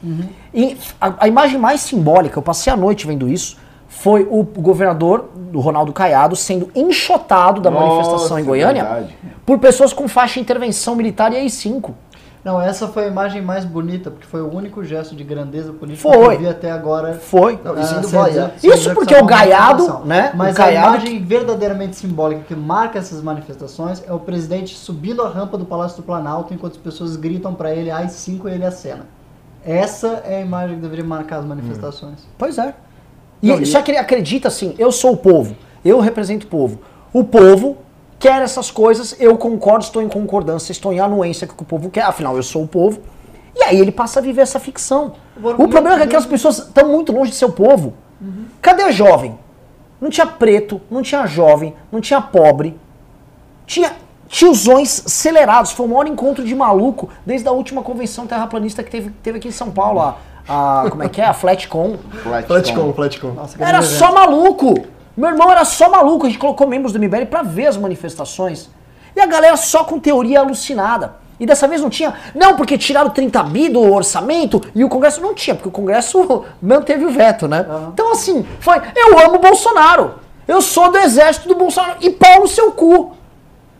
[0.53, 3.57] E a, a imagem mais simbólica, eu passei a noite vendo isso,
[4.00, 9.16] foi o governador, do Ronaldo Caiado, sendo enxotado da Nossa, manifestação em é Goiânia verdade.
[9.46, 11.90] por pessoas com faixa intervenção militar e AI-5.
[12.44, 16.08] Não, essa foi a imagem mais bonita, porque foi o único gesto de grandeza política
[16.08, 16.28] Foi.
[16.28, 17.14] que eu vi até agora.
[17.14, 17.58] Foi.
[17.64, 18.52] Não, isso vai, dizer- é.
[18.58, 22.98] sem Isso porque o Gaiado, né, Mas o Gaiado- a imagem verdadeiramente simbólica que marca
[22.98, 27.16] essas manifestações é o presidente subindo a rampa do Palácio do Planalto enquanto as pessoas
[27.16, 29.06] gritam pra ele AI-5 e ele acena.
[29.64, 32.20] Essa é a imagem que deveria marcar as manifestações.
[32.38, 32.72] Pois é.
[33.42, 36.81] E, Não, Só que ele acredita assim, eu sou o povo, eu represento o povo.
[37.12, 37.79] O povo
[38.18, 41.66] quer essas coisas, eu concordo, estou em concordância, estou em anuência com o que o
[41.66, 43.01] povo quer, afinal eu sou o povo.
[43.55, 45.14] E aí ele passa a viver essa ficção.
[45.37, 47.94] O problema é que aquelas pessoas estão muito longe de ser o povo.
[48.61, 49.38] Cadê o jovem?
[50.01, 52.79] Não tinha preto, não tinha jovem, não tinha pobre.
[53.66, 53.92] Tinha
[54.29, 55.72] tiozões acelerados.
[55.72, 59.48] Foi o maior encontro de maluco desde a última convenção terraplanista que teve, teve aqui
[59.48, 60.01] em São Paulo.
[60.01, 60.16] A,
[60.48, 61.24] a- como é que é?
[61.26, 61.96] A Flatcom.
[62.46, 63.32] Flatcom, Flatcom.
[63.32, 64.74] Nossa, Era só maluco.
[65.16, 66.26] Meu irmão era só maluco.
[66.26, 68.70] A gente colocou membros do MBL pra ver as manifestações.
[69.16, 71.16] E a galera só com teoria alucinada.
[71.40, 72.14] E dessa vez não tinha.
[72.34, 76.44] Não, porque tiraram 30 bi do orçamento e o Congresso não tinha, porque o Congresso
[76.62, 77.64] manteve o veto, né?
[77.92, 78.80] Então, assim, foi.
[78.96, 80.14] Eu amo o Bolsonaro.
[80.46, 81.96] Eu sou do exército do Bolsonaro.
[82.00, 83.12] E pau no seu cu.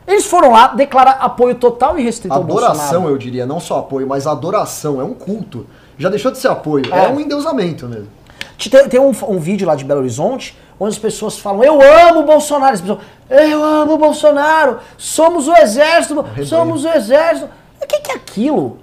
[0.07, 3.11] Eles foram lá declarar apoio total e restrito ao Adoração, Bolsonaro.
[3.11, 5.66] eu diria, não só apoio, mas adoração, é um culto.
[5.99, 7.09] Já deixou de ser apoio, é, É.
[7.09, 8.09] um endeusamento mesmo.
[8.57, 11.81] Te- Tem, tem um, um vídeo lá de Belo Horizonte, onde as pessoas falam, eu
[12.09, 12.75] amo o Bolsonaro.
[12.75, 17.49] As pessoas, eu amo o Bolsonaro, somos o exército, somos o exército.
[17.83, 18.65] O que, que é aquilo?
[18.65, 18.79] O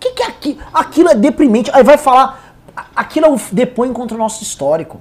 [0.00, 0.58] que, que é aquilo?
[0.72, 1.70] Aquilo é deprimente.
[1.72, 2.54] Aí vai falar,
[2.94, 5.00] aquilo é depõe contra o nosso histórico.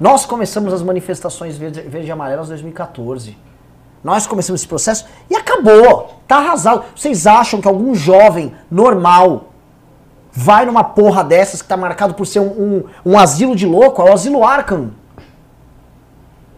[0.00, 3.36] Nós começamos as manifestações verde, verde e amarelas em 2014.
[4.02, 6.20] Nós começamos esse processo e acabou.
[6.28, 6.84] Tá arrasado.
[6.94, 9.53] Vocês acham que algum jovem normal
[10.36, 12.44] vai numa porra dessas que tá marcado por ser um,
[13.04, 14.02] um, um asilo de louco?
[14.02, 14.90] É o asilo Arkham.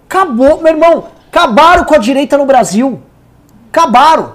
[0.09, 1.05] Acabou, meu irmão.
[1.31, 3.01] Acabaram com a direita no Brasil.
[3.71, 4.33] Acabaram.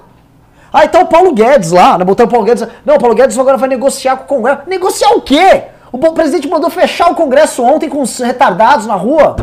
[0.71, 2.05] Aí tá o Paulo Guedes lá, né?
[2.05, 2.67] Botou o Paulo Guedes.
[2.85, 4.61] Não, o Paulo Guedes agora vai negociar com o Congresso.
[4.67, 5.63] Negociar o quê?
[5.91, 9.35] O presidente mandou fechar o Congresso ontem com os retardados na rua.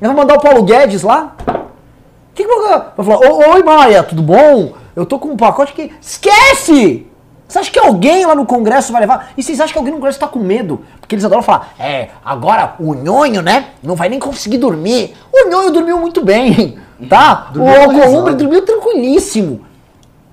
[0.00, 1.34] Vai mandar o Paulo Guedes lá?
[1.46, 3.30] O que, que vai falar?
[3.30, 4.74] "Ô, Oi, Maia, tudo bom?
[4.94, 5.92] Eu tô com um pacote que.
[6.00, 7.06] Esquece!
[7.48, 9.30] Você acha que alguém lá no Congresso vai levar?
[9.34, 10.84] E vocês acham que alguém no Congresso tá com medo?
[11.00, 13.68] Porque eles adoram falar, é, agora o nhonho, né?
[13.82, 15.16] Não vai nem conseguir dormir.
[15.32, 17.48] O nhonho dormiu muito bem, tá?
[17.54, 19.64] Dormiu o Alcolumbre dormiu tranquilíssimo.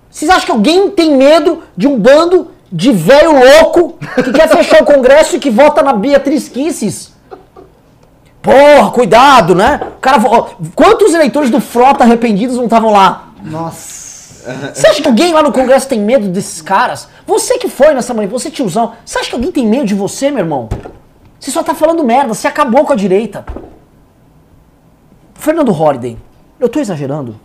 [0.09, 4.81] Vocês acham que alguém tem medo de um bando de velho louco que quer fechar
[4.81, 7.13] o Congresso e que vota na Beatriz Kisses?
[8.41, 9.79] Porra, cuidado, né?
[9.97, 13.29] O cara, ó, quantos eleitores do Frota arrependidos não estavam lá?
[13.41, 14.04] Nossa.
[14.73, 17.07] Você acha que alguém lá no Congresso tem medo desses caras?
[17.25, 20.29] Você que foi nessa manhã, você tiozão, você acha que alguém tem medo de você,
[20.29, 20.69] meu irmão?
[21.39, 23.45] Você só tá falando merda, você acabou com a direita.
[25.33, 26.17] Fernando Holliday,
[26.59, 27.39] eu tô exagerando?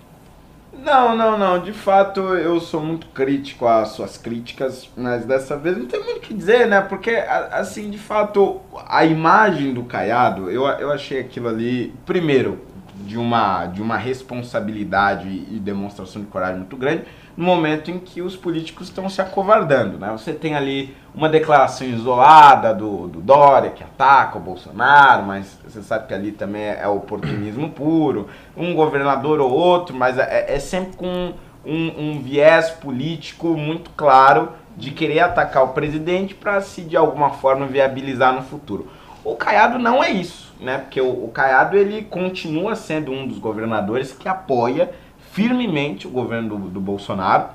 [0.82, 1.58] Não, não, não.
[1.58, 6.18] De fato, eu sou muito crítico às suas críticas, mas dessa vez não tem muito
[6.18, 6.80] o que dizer, né?
[6.80, 12.60] Porque, assim, de fato, a imagem do Caiado, eu, eu achei aquilo ali, primeiro,
[13.06, 17.04] de uma, de uma responsabilidade e demonstração de coragem muito grande,
[17.36, 20.10] no momento em que os políticos estão se acovardando, né?
[20.12, 25.82] Você tem ali uma declaração isolada do, do Dória, que ataca o Bolsonaro, mas você
[25.82, 30.58] sabe que ali também é, é oportunismo puro, um governador ou outro, mas é, é
[30.58, 31.32] sempre com
[31.64, 37.30] um, um viés político muito claro de querer atacar o presidente para se de alguma
[37.30, 38.88] forma viabilizar no futuro.
[39.22, 40.78] O Caiado não é isso, né?
[40.78, 44.90] Porque o, o Caiado ele continua sendo um dos governadores que apoia
[45.32, 47.48] firmemente o governo do, do Bolsonaro,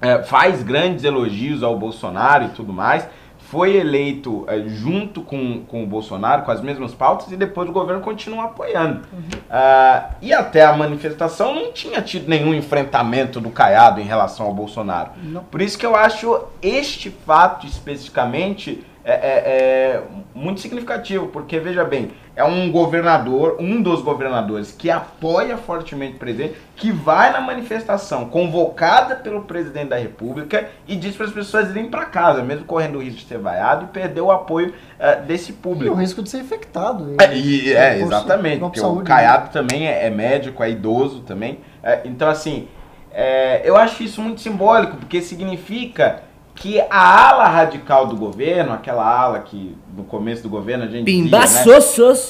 [0.00, 5.84] é, faz grandes elogios ao Bolsonaro e tudo mais, foi eleito é, junto com, com
[5.84, 9.02] o Bolsonaro, com as mesmas pautas, e depois o governo continua apoiando.
[9.50, 14.54] Ah, e até a manifestação não tinha tido nenhum enfrentamento do Caiado em relação ao
[14.54, 15.10] Bolsonaro.
[15.50, 20.02] Por isso que eu acho este fato especificamente é, é- é
[20.34, 26.18] muito significativo, porque veja bem, é um governador, um dos governadores que apoia fortemente o
[26.18, 31.70] presidente, que vai na manifestação convocada pelo presidente da República e diz para as pessoas
[31.70, 35.16] irem para casa, mesmo correndo o risco de ser vaiado e perder o apoio eh,
[35.16, 35.94] desse E o público.
[35.94, 37.14] risco de ser infectado.
[37.20, 41.20] É, e- é, exatamente, por porque saúde, o Caiado também é, é médico, é idoso
[41.20, 41.60] também.
[41.82, 42.66] É, então, assim,
[43.12, 46.22] é, eu acho isso muito simbólico, porque significa
[46.54, 51.04] que a ala radical do governo, aquela ala que no começo do governo a gente
[51.04, 51.64] Pimba, dizia, né?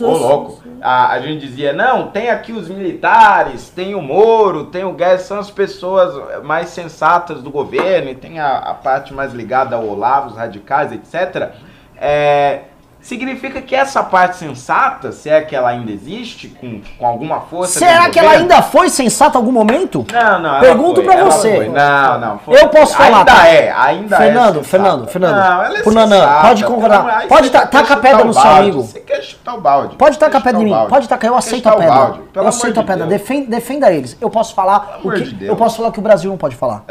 [0.09, 0.63] Ô, louco.
[0.81, 5.27] A, a gente dizia, não, tem aqui os militares, tem o Moro, tem o Guedes,
[5.27, 9.87] são as pessoas mais sensatas do governo, e tem a, a parte mais ligada ao
[9.87, 11.53] Olavo, os radicais, etc.
[11.97, 12.63] É,
[13.05, 17.79] significa que essa parte sensata, se é que ela ainda existe, com, com alguma força...
[17.79, 20.07] Será que ela ainda foi sensata em algum momento?
[20.11, 20.61] Não, não.
[20.61, 21.55] Pergunto ela você.
[21.55, 21.69] foi.
[21.69, 22.38] Não, não.
[22.38, 22.61] foi.
[22.61, 23.47] Eu posso falar, Ainda tá?
[23.47, 24.62] é, ainda Fernando, é.
[24.62, 24.69] sensata.
[24.69, 25.37] Fernando, Fernando.
[25.37, 27.29] Não, ela é Nanã, sensata, pode concordar.
[27.29, 28.83] Pode você ta- quer taca a pedra no seu amigo.
[28.83, 29.97] Você quer chutar o balde.
[29.97, 32.14] Pode tacar Quer pedra em mim, pode tacar, eu aceito a pedra.
[32.35, 34.17] Eu aceito a pedra, defenda, eles.
[34.19, 36.85] Eu posso falar o que eu posso falar o que o Brasil não pode falar.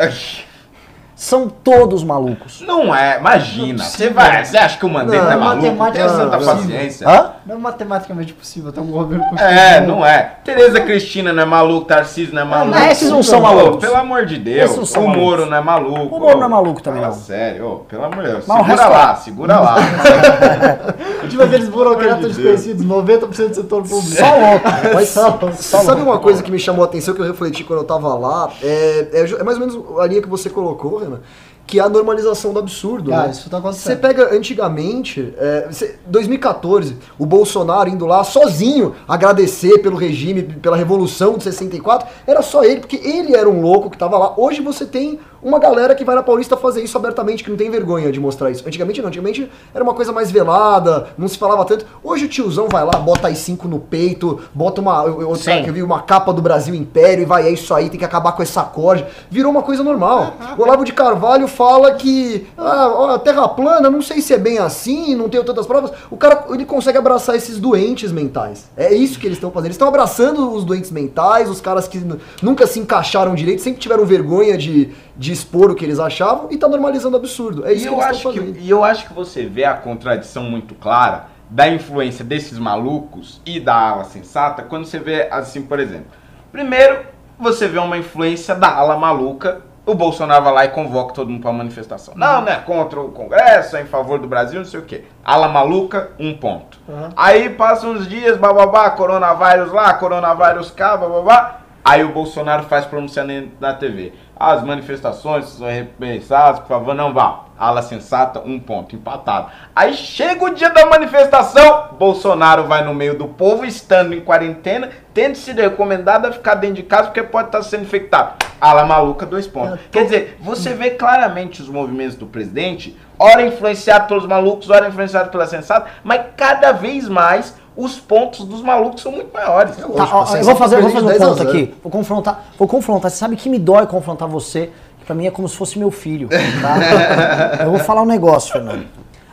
[1.16, 2.62] São todos malucos.
[2.62, 3.78] Não é, imagina.
[3.78, 5.56] Não é Você vai, você acha que o Mandetta Não, é maluco?
[5.68, 7.08] matemática Tenha não é santa paciência.
[7.10, 7.34] Hã?
[7.46, 10.38] Não é matematicamente possível ter um governo com É, não é.
[10.44, 12.80] Tereza Cristina não é maluco, Tarcísio não é maluco.
[12.80, 13.80] não, esses não são malucos.
[13.80, 14.66] Pelo amor de Deus.
[14.66, 15.50] Esses não são o Moro malucos.
[15.50, 16.16] não é maluco.
[16.16, 17.12] O Moro não é maluco também, não.
[17.12, 18.46] Sério, pelo amor de Deus.
[18.48, 19.16] Mas o Segura lá, é.
[19.18, 19.76] segura lá.
[21.30, 24.16] Tipo aqueles burocratas desconhecidos, 90% do setor público.
[24.18, 24.68] Só louco.
[24.94, 27.80] Mas Só- só sabe uma coisa que me chamou a atenção, que eu refleti quando
[27.80, 28.50] eu tava lá?
[28.62, 31.24] É, é é mais ou menos a linha que você colocou, Renan,
[31.66, 33.10] que é a normalização do absurdo.
[33.10, 33.32] Cara, né?
[33.32, 34.00] isso tá Você acontecendo.
[34.00, 41.38] pega antigamente, é, você- 2014, o Bolsonaro indo lá sozinho agradecer pelo regime, pela revolução
[41.38, 44.34] de 64, era só ele, porque ele era um louco que tava lá.
[44.38, 47.70] Hoje você tem uma galera que vai na Paulista fazer isso abertamente, que não tem
[47.70, 48.66] vergonha de mostrar isso.
[48.66, 51.86] Antigamente não, antigamente era uma coisa mais velada, não se falava tanto.
[52.02, 55.04] Hoje o tiozão vai lá, bota as cinco no peito, bota uma.
[55.04, 55.36] Eu, eu,
[55.68, 58.32] eu vi uma capa do Brasil Império e vai, é isso aí, tem que acabar
[58.32, 59.06] com essa corda.
[59.30, 60.34] Virou uma coisa normal.
[60.58, 64.58] O Olavo de Carvalho fala que ah, a Terra plana, não sei se é bem
[64.58, 65.92] assim, não tenho tantas provas.
[66.12, 68.70] O cara ele consegue abraçar esses doentes mentais.
[68.76, 69.68] É isso que eles estão fazendo.
[69.68, 72.02] Eles estão abraçando os doentes mentais, os caras que
[72.42, 76.58] nunca se encaixaram direito, sempre tiveram vergonha de, de expor o que eles achavam e
[76.58, 77.66] tá normalizando o absurdo.
[77.66, 78.58] É isso E que eu, eles acho estão que, fazendo.
[78.60, 83.60] e eu acho que você vê a contradição muito clara da influência desses malucos e
[83.60, 86.08] da ala sensata quando você vê, assim, por exemplo.
[86.52, 87.00] Primeiro,
[87.40, 89.62] você vê uma influência da ala maluca.
[89.86, 92.14] O Bolsonaro vai lá e convoca todo mundo para manifestação.
[92.16, 92.64] Não, né?
[92.66, 95.04] Contra o Congresso, em favor do Brasil, não sei o quê.
[95.26, 96.80] Ala maluca, um ponto.
[97.18, 101.60] Aí passam uns dias, bababá, coronavírus lá, coronavírus cá, bababá.
[101.84, 104.14] Aí o Bolsonaro faz pronunciamento na TV.
[104.36, 107.46] As manifestações são repensadas, por favor, não vá.
[107.58, 109.52] Ala sensata, um ponto, empatado.
[109.76, 114.90] Aí chega o dia da manifestação, Bolsonaro vai no meio do povo, estando em quarentena,
[115.14, 118.44] tendo sido recomendado a ficar dentro de casa porque pode estar sendo infectado.
[118.60, 119.80] Ala maluca, dois pontos.
[119.92, 125.30] Quer dizer, você vê claramente os movimentos do presidente, ora influenciado pelos malucos, ora influenciado
[125.30, 129.78] pela sensata, mas cada vez mais os pontos dos malucos são muito maiores.
[129.80, 131.50] É Tá, ó, eu vou fazer, vou fazer um ponto 10 a 0.
[131.50, 131.76] aqui.
[131.82, 132.46] Vou confrontar.
[132.58, 133.10] Vou confrontar.
[133.12, 134.70] Você sabe que me dói confrontar você?
[135.00, 136.30] Que pra mim é como se fosse meu filho.
[136.30, 137.64] Tá?
[137.66, 138.86] eu vou falar um negócio, Fernando.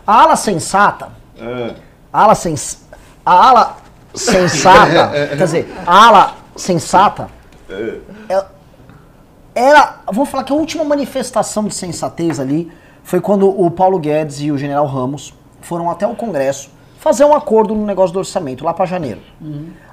[0.06, 1.08] A ala sensata.
[2.12, 2.82] A ala sens,
[3.24, 3.76] A ala
[4.14, 5.10] sensata.
[5.36, 7.28] quer dizer, a ala sensata.
[8.28, 8.44] é-
[9.54, 9.96] Era.
[10.12, 12.70] Vou falar que a última manifestação de sensatez ali
[13.02, 16.70] foi quando o Paulo Guedes e o general Ramos foram até o Congresso
[17.00, 19.20] fazer um acordo no negócio do orçamento, lá pra janeiro.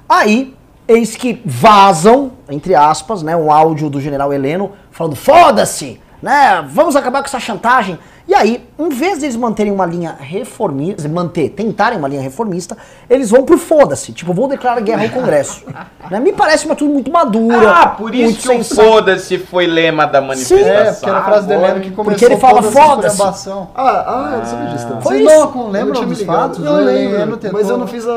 [0.06, 0.54] Aí,
[0.86, 6.64] eis que vazam, entre aspas, né, um áudio do general Heleno falando: foda-se, né?
[6.68, 7.98] Vamos acabar com essa chantagem.
[8.26, 12.76] E aí, em vez deles manterem uma linha reformista, manter, tentarem uma linha reformista,
[13.08, 14.12] eles vão pro foda-se.
[14.12, 15.64] Tipo, vou declarar guerra ao Congresso.
[16.10, 16.20] né?
[16.20, 17.70] Me parece uma tudo muito madura.
[17.70, 20.68] Ah, por isso que o foda-se foi lema da manifestação.
[20.68, 23.06] É, porque era a frase do Agora, Heleno que começou Porque ele fala, "Foda-se".
[23.14, 23.68] esculhambação.
[23.74, 24.86] Ah, ah, eu não sabia disso.
[24.88, 25.52] Foi Vocês isso.
[25.56, 26.58] não lembram dos fatos?
[26.58, 28.12] Não, O eu lembro, tentou- mas eu não fiz a...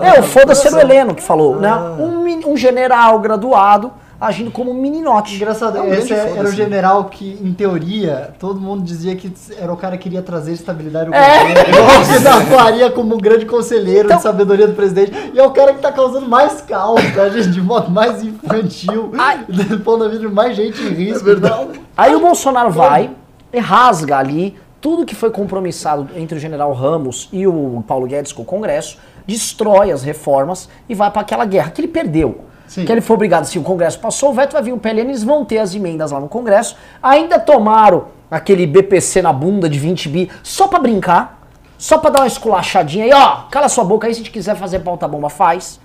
[0.00, 1.70] É, a- o foda-se era o a- Heleno que falou, né?
[1.70, 1.94] Ah.
[1.98, 5.34] Um, mini- um general graduado agindo como um meninote.
[5.36, 9.32] Engraçado, É um esse é- era o general que, em teoria, todo mundo dizia que
[9.58, 11.38] era o cara que queria trazer estabilidade ao É.
[11.38, 11.66] governo.
[12.46, 15.12] Que daria como um grande conselheiro Então- de sabedoria do presidente.
[15.34, 17.50] E é o cara que tá causando mais caos, tá, gente?
[17.50, 19.44] De modo mais infantil, Ai.
[19.84, 21.20] pondo a vida de mais gente em risco.
[21.28, 21.80] É verdade.
[21.96, 23.10] Aí o Bolsonaro vai
[23.52, 28.32] e rasga ali tudo que foi compromissado entre o general Ramos e o Paulo Guedes
[28.32, 32.42] com o Congresso, destrói as reformas e vai para aquela guerra que ele perdeu.
[32.66, 32.84] Sim.
[32.84, 35.22] Que ele foi obrigado, se o Congresso passou o veto, vai vir o PLN, eles
[35.22, 36.76] vão ter as emendas lá no Congresso.
[37.02, 41.48] Ainda tomaram aquele BPC na bunda de 20 bi só pra brincar,
[41.78, 44.56] só pra dar uma esculachadinha aí, ó, cala sua boca aí, se a gente quiser
[44.56, 45.78] fazer pauta bomba, faz.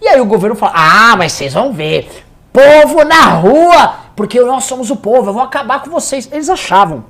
[0.00, 4.64] E aí o governo fala, ah, mas vocês vão ver, povo na rua, porque nós
[4.64, 6.28] somos o povo, eu vou acabar com vocês.
[6.30, 7.04] Eles achavam,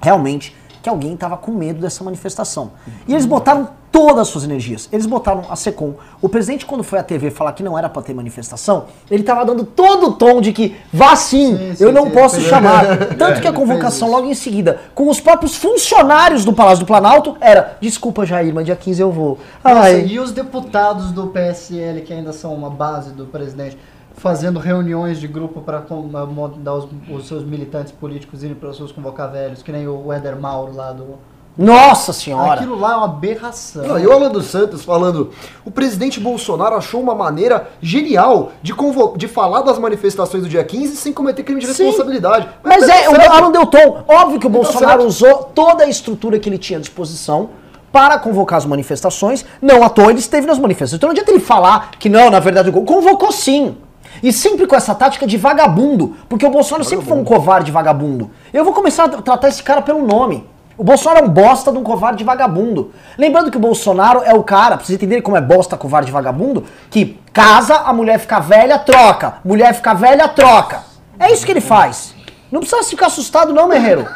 [0.00, 2.72] realmente, que alguém estava com medo dessa manifestação.
[3.06, 4.88] E eles botaram todas as suas energias.
[4.92, 5.94] Eles botaram a SECOM.
[6.20, 9.44] O presidente, quando foi à TV falar que não era para ter manifestação, ele estava
[9.44, 12.96] dando todo o tom de que vá sim, Sim, sim, eu não sim, posso chamar.
[13.18, 16.86] Tanto É, que a convocação logo em seguida, com os próprios funcionários do Palácio do
[16.86, 19.38] Planalto, era: desculpa, Jair, mas dia 15 eu vou.
[19.64, 23.76] Nossa, e os deputados do PSL, que ainda são uma base do presidente,
[24.14, 25.84] fazendo reuniões de grupo para
[26.26, 30.12] mandar os, os seus militantes políticos irem para os seus convocar velhos, que nem o
[30.12, 31.18] Éder Mauro lá do.
[31.64, 32.54] Nossa senhora!
[32.60, 33.86] Aquilo lá é uma aberração.
[33.86, 35.30] Não, e o Alan dos Santos falando,
[35.64, 40.64] o presidente Bolsonaro achou uma maneira genial de, convo- de falar das manifestações do dia
[40.64, 41.84] 15 sem cometer crime de Sim.
[41.84, 42.48] responsabilidade.
[42.64, 43.30] Mas tá é, o certo.
[43.32, 44.02] Alan deu tom.
[44.08, 45.06] Óbvio que o Tá Bolsonaro certo.
[45.06, 47.50] usou toda a estrutura que ele tinha à disposição
[47.92, 49.44] para convocar as manifestações.
[49.60, 50.96] Não à toa ele esteve nas manifestações.
[50.98, 53.76] Então não adianta ele falar que não, na verdade, o convocou sim.
[54.22, 56.16] E sempre com essa tática de vagabundo.
[56.28, 58.30] Porque o Bolsonaro sempre foi um covarde vagabundo.
[58.52, 60.48] Eu vou começar a tratar esse cara pelo nome.
[60.80, 62.90] O Bolsonaro é um bosta de um covarde vagabundo.
[63.18, 66.64] Lembrando que o Bolsonaro é o cara, pra vocês entenderem como é bosta, covarde vagabundo,
[66.88, 69.34] que casa, a mulher fica velha, troca.
[69.44, 70.82] Mulher fica velha, troca.
[71.18, 72.14] É isso que ele faz.
[72.50, 74.08] Não precisa ficar assustado, não, Merreiro.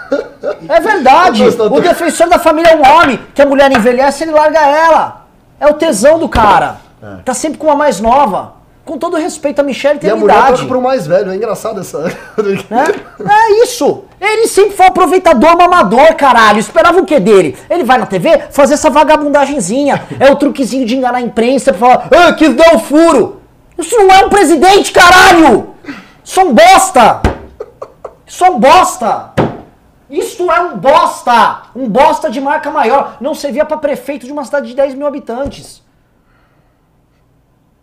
[0.66, 1.44] É verdade.
[1.44, 5.26] O defensor da família é um homem, que a mulher envelhece, ele larga ela.
[5.60, 6.78] É o tesão do cara.
[7.26, 8.54] Tá sempre com uma mais nova.
[8.84, 10.66] Com todo respeito a Michelle, E tem a a mulher idade.
[10.66, 12.00] pro mais velho, é engraçado essa...
[12.02, 12.12] né?
[13.18, 14.04] É isso.
[14.20, 16.58] Ele sempre foi aproveitador mamador, caralho.
[16.58, 17.56] Esperava o que dele?
[17.70, 20.04] Ele vai na TV fazer essa vagabundagenzinha.
[20.20, 23.40] É o truquezinho de enganar a imprensa pra falar, ah, quis dar o furo.
[23.78, 25.74] Isso não é um presidente, caralho!
[26.22, 27.22] Isso é um bosta!
[28.26, 29.30] Isso é um bosta!
[30.10, 31.62] Isto é um bosta!
[31.74, 33.16] Um bosta de marca maior.
[33.20, 35.82] Não servia pra prefeito de uma cidade de 10 mil habitantes.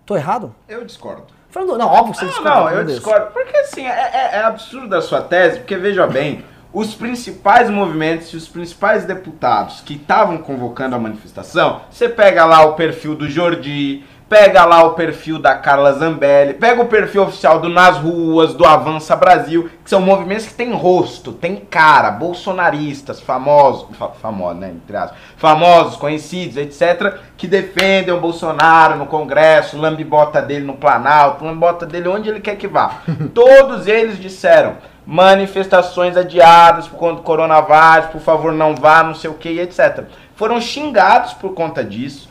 [0.05, 0.53] Tô errado?
[0.67, 1.23] Eu discordo.
[1.49, 2.97] Fernando, não, óbvio que você Não, discorda, não, eu Deus.
[2.97, 3.27] discordo.
[3.31, 8.29] Porque assim, é, é, é absurda a sua tese, porque veja bem, os principais movimentos
[8.33, 13.29] e os principais deputados que estavam convocando a manifestação, você pega lá o perfil do
[13.29, 18.53] Jordi, pega lá o perfil da Carla Zambelli, pega o perfil oficial do Nas Ruas,
[18.53, 24.61] do Avança Brasil, que são movimentos que têm rosto, têm cara, bolsonaristas, famosos, fa famosos,
[24.61, 30.75] né, entre aspas, famosos, conhecidos, etc., que defendem o Bolsonaro no Congresso, lambibota dele no
[30.77, 33.01] Planalto, lambibota dele onde ele quer que vá.
[33.35, 39.29] Todos eles disseram manifestações adiadas por conta do coronavírus, por favor não vá, não sei
[39.29, 40.05] o que, etc.
[40.37, 42.30] Foram xingados por conta disso.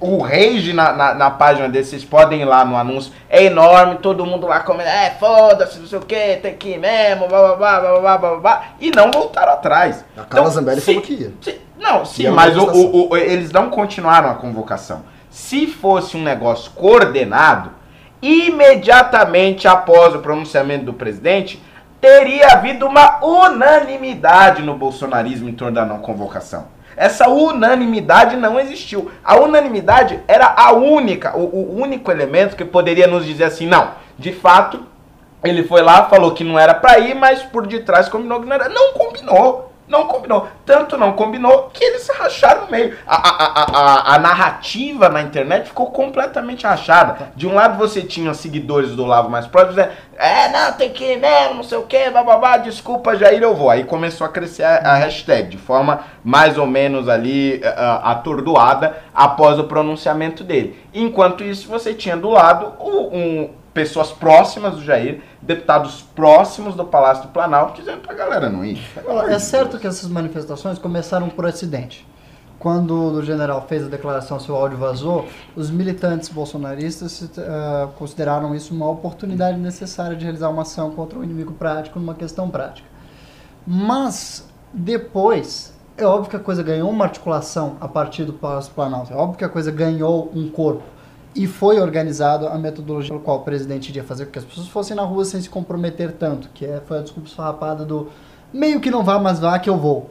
[0.00, 3.96] O rage na, na, na, página dele, vocês podem ir lá no anúncio, é enorme,
[3.96, 7.56] todo mundo lá comendo, é foda-se, não sei o que, tem que ir mesmo, blá,
[7.56, 10.04] blá, blá, blá, blá, blá, blá, e não voltaram atrás.
[10.14, 11.32] A Carla então, Zambelli falou que ia.
[11.40, 15.02] Se, não, sim, mas o, o, o, eles não continuaram a convocação.
[15.30, 17.70] Se fosse um negócio coordenado,
[18.20, 21.62] imediatamente após o pronunciamento do presidente,
[22.00, 26.66] teria havido uma unanimidade no bolsonarismo em torno da não convocação.
[27.00, 29.10] Essa unanimidade não existiu.
[29.24, 33.92] A unanimidade era a única, o, o único elemento que poderia nos dizer assim, não,
[34.18, 34.84] de fato,
[35.42, 38.54] ele foi lá, falou que não era para ir, mas por detrás combinou que não
[38.54, 38.68] era.
[38.68, 39.69] Não combinou.
[39.90, 40.46] Não combinou.
[40.64, 42.96] Tanto não combinou que eles racharam no meio.
[43.04, 47.32] A, a, a, a, a narrativa na internet ficou completamente rachada.
[47.34, 51.04] De um lado você tinha seguidores do lado mais próximo dizendo, é, não, tem que
[51.04, 53.68] ir mesmo, não sei o que, bababá, desculpa, Jair, eu vou.
[53.68, 59.58] Aí começou a crescer a, hashtag de forma mais ou menos ali uh, atordoada após
[59.58, 60.78] o pronunciamento dele.
[60.94, 67.24] Enquanto isso, você tinha do lado um, pessoas próximas do Jair, deputados próximos do Palácio
[67.24, 68.80] do Planalto, dizendo pra galera não ir.
[69.28, 72.06] É certo que essas manifestações começaram por acidente.
[72.58, 75.26] Quando o general fez a declaração, seu áudio vazou,
[75.56, 81.24] os militantes bolsonaristas uh, consideraram isso uma oportunidade necessária de realizar uma ação contra o
[81.24, 82.86] inimigo prático numa questão prática.
[83.66, 88.74] Mas, depois, é óbvio que a coisa ganhou uma articulação a partir do Palácio do
[88.74, 90.82] Planalto, é óbvio que a coisa ganhou um corpo
[91.34, 94.68] e foi organizado a metodologia pelo qual o presidente iria fazer com que as pessoas
[94.68, 98.08] fossem na rua sem se comprometer tanto, que é, foi a desculpa esfarrapada do
[98.52, 100.10] meio que não vá, mas vá que eu vou.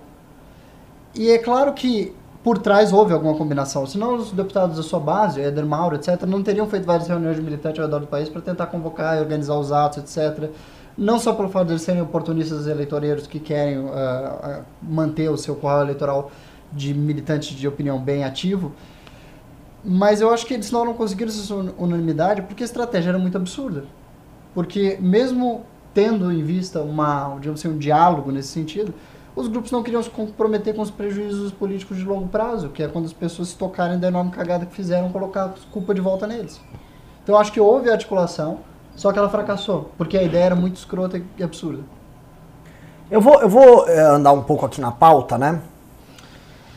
[1.13, 5.41] E é claro que por trás houve alguma combinação, senão os deputados da sua base,
[5.41, 8.41] Eder Mauro, etc., não teriam feito várias reuniões de militantes ao redor do país para
[8.41, 10.49] tentar convocar e organizar os atos, etc.,
[10.97, 15.55] não só pelo fato de eles serem oportunistas eleitoreiros que querem uh, manter o seu
[15.55, 16.31] corral eleitoral
[16.71, 18.73] de militantes de opinião bem ativo,
[19.83, 23.85] mas eu acho que eles não conseguiram essa unanimidade porque a estratégia era muito absurda.
[24.53, 25.63] Porque mesmo
[25.93, 28.93] tendo em vista uma, digamos assim, um diálogo nesse sentido,
[29.35, 32.87] os grupos não queriam se comprometer com os prejuízos políticos de longo prazo, que é
[32.87, 36.27] quando as pessoas se tocarem da enorme cagada que fizeram, colocar a culpa de volta
[36.27, 36.59] neles.
[37.23, 38.59] Então eu acho que houve articulação,
[38.95, 41.83] só que ela fracassou, porque a ideia era muito escrota e absurda.
[43.09, 45.61] Eu vou, eu vou é, andar um pouco aqui na pauta, né?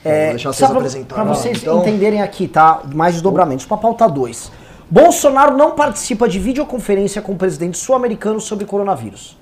[0.05, 1.15] É, deixar vocês apresentar.
[1.15, 1.81] Para vocês então...
[1.81, 2.83] entenderem aqui, tá?
[2.93, 3.67] Mais desdobramentos.
[3.67, 4.51] Para pauta 2.
[4.91, 9.39] Bolsonaro não participa de videoconferência com o presidente sul-americano sobre coronavírus.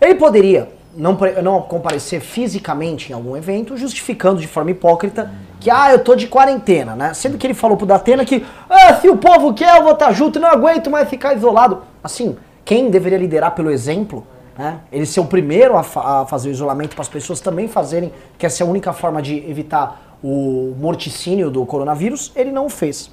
[0.00, 5.92] Ele poderia não, não comparecer fisicamente em algum evento, justificando de forma hipócrita que, ah,
[5.92, 7.12] eu tô de quarentena, né?
[7.12, 10.12] Sendo que ele falou pro Datena que, ah, se o povo quer, eu vou estar
[10.12, 11.82] junto, não aguento mais ficar isolado.
[12.02, 14.80] Assim, quem deveria liderar pelo exemplo né?
[14.90, 18.12] Ele ser o primeiro a, fa a fazer o isolamento para as pessoas também fazerem,
[18.38, 22.70] que essa é a única forma de evitar o morticínio do coronavírus, ele não o
[22.70, 23.10] fez.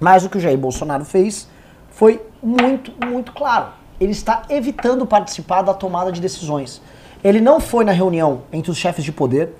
[0.00, 1.48] Mas o que o Jair Bolsonaro fez
[1.90, 3.68] foi muito, muito claro.
[4.00, 6.82] Ele está evitando participar da tomada de decisões.
[7.22, 9.54] Ele não foi na reunião entre os chefes de poder.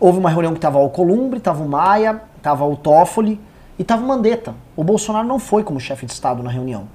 [0.00, 3.38] Houve uma reunião que estava o Columbre, estava o Maia, estava o Toffoli
[3.78, 4.54] e estava o Mandetta.
[4.74, 6.88] O Bolsonaro não foi como chefe de Estado na reunião.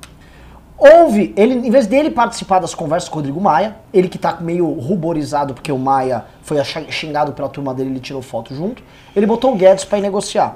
[0.79, 4.37] Houve, ele, em vez dele participar das conversas com o Rodrigo Maia, ele que tá
[4.39, 8.81] meio ruborizado porque o Maia foi xingado pela turma dele, ele tirou foto junto,
[9.13, 10.55] ele botou o Guedes para ir negociar.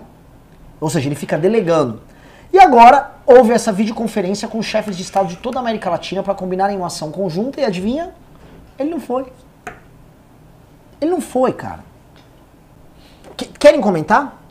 [0.80, 2.02] Ou seja, ele fica delegando.
[2.54, 6.34] E agora houve essa videoconferência com chefes de Estado de toda a América Latina para
[6.34, 8.14] combinarem uma ação conjunta e adivinha?
[8.80, 9.26] Ele não foi.
[11.02, 11.80] Ele não foi, cara.
[13.60, 14.43] Querem comentar?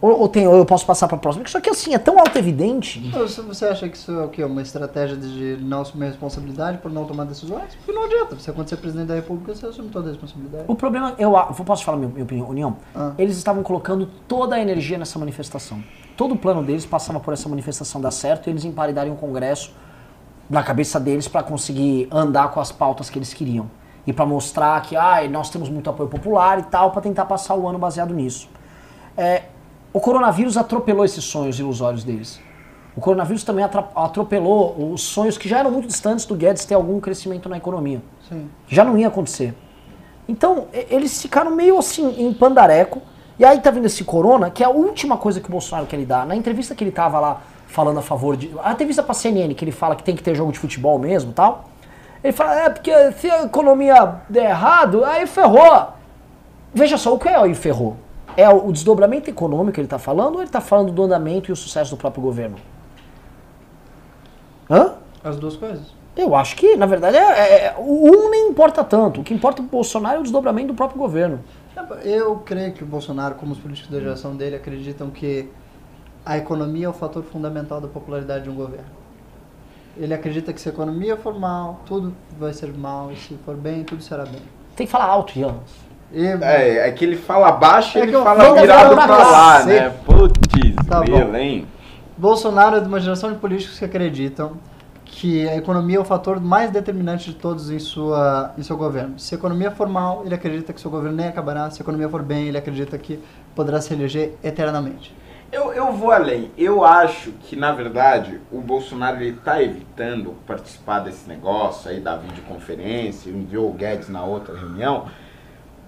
[0.00, 1.44] Ou, ou, tem, ou eu posso passar para a próxima?
[1.44, 3.00] Isso aqui assim é tão auto-evidente.
[3.46, 4.44] Você acha que isso é o quê?
[4.44, 7.74] Uma estratégia de não assumir responsabilidade por não tomar decisões?
[7.76, 8.38] Porque não adianta.
[8.38, 10.64] Você, quando você é presidente da República, você assume toda a responsabilidade.
[10.68, 11.32] O problema, eu
[11.64, 12.76] posso falar minha, minha opinião?
[12.94, 13.12] Ah.
[13.16, 15.82] Eles estavam colocando toda a energia nessa manifestação.
[16.14, 19.72] Todo o plano deles passava por essa manifestação dar certo e eles emparidarem o Congresso
[20.48, 23.70] na cabeça deles para conseguir andar com as pautas que eles queriam.
[24.06, 27.54] E para mostrar que ah, nós temos muito apoio popular e tal, para tentar passar
[27.54, 28.48] o ano baseado nisso.
[29.16, 29.44] É,
[29.96, 32.38] o coronavírus atropelou esses sonhos ilusórios deles.
[32.94, 37.00] O coronavírus também atropelou os sonhos que já eram muito distantes do Guedes ter algum
[37.00, 38.02] crescimento na economia.
[38.28, 38.46] Sim.
[38.68, 39.54] Já não ia acontecer.
[40.28, 43.00] Então, eles ficaram meio assim, em pandareco.
[43.38, 45.96] E aí tá vindo esse corona, que é a última coisa que o Bolsonaro quer
[45.96, 46.26] lhe dar.
[46.26, 48.52] Na entrevista que ele tava lá falando a favor de.
[48.62, 51.30] A entrevista pra CNN, que ele fala que tem que ter jogo de futebol mesmo
[51.30, 51.70] e tal.
[52.22, 55.88] Ele fala, é porque se a economia der errado, aí ferrou.
[56.74, 57.96] Veja só, o que é aí ferrou?
[58.36, 61.52] É o desdobramento econômico que ele tá falando ou ele tá falando do andamento e
[61.52, 62.56] o sucesso do próprio governo?
[64.70, 64.94] Hã?
[65.24, 65.94] As duas coisas.
[66.16, 69.20] Eu acho que, na verdade, é, é- o um nem importa tanto.
[69.20, 71.40] O que importa pro Bolsonaro é o desdobramento do próprio governo.
[72.02, 75.50] Eu creio que o Bolsonaro, como os políticos da geração dele, acreditam que
[76.24, 78.86] a economia é o fator fundamental da popularidade de um governo.
[79.96, 83.54] Ele acredita que se a economia for mal, tudo vai ser mal, e se for
[83.54, 84.42] bem, tudo será bem.
[84.74, 85.56] Tem que falar alto, Ian.
[86.12, 89.90] É, é que ele fala baixo e É ele fala virado pra pra lá, né?
[90.04, 90.36] Putz,
[90.88, 91.36] Tá bom.
[91.36, 91.66] hein?
[92.16, 94.52] Bolsonaro é de uma geração de políticos que acreditam
[95.04, 99.18] que a economia é o fator mais determinante de todos em, sua, em seu governo.
[99.18, 101.70] Se a economia for mal, ele acredita que seu governo nem acabará.
[101.70, 103.22] Se a economia for bem, ele acredita que
[103.54, 105.14] poderá se eleger eternamente.
[105.50, 106.50] Eu, eu vou além.
[106.58, 112.16] Eu acho que, na verdade, o Bolsonaro ele tá evitando participar desse negócio aí da
[112.16, 115.04] videoconferência, enviou o Guedes na outra reunião,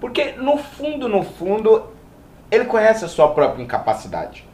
[0.00, 1.86] porque, no fundo, no fundo,
[2.50, 4.44] ele conhece a sua própria incapacidade.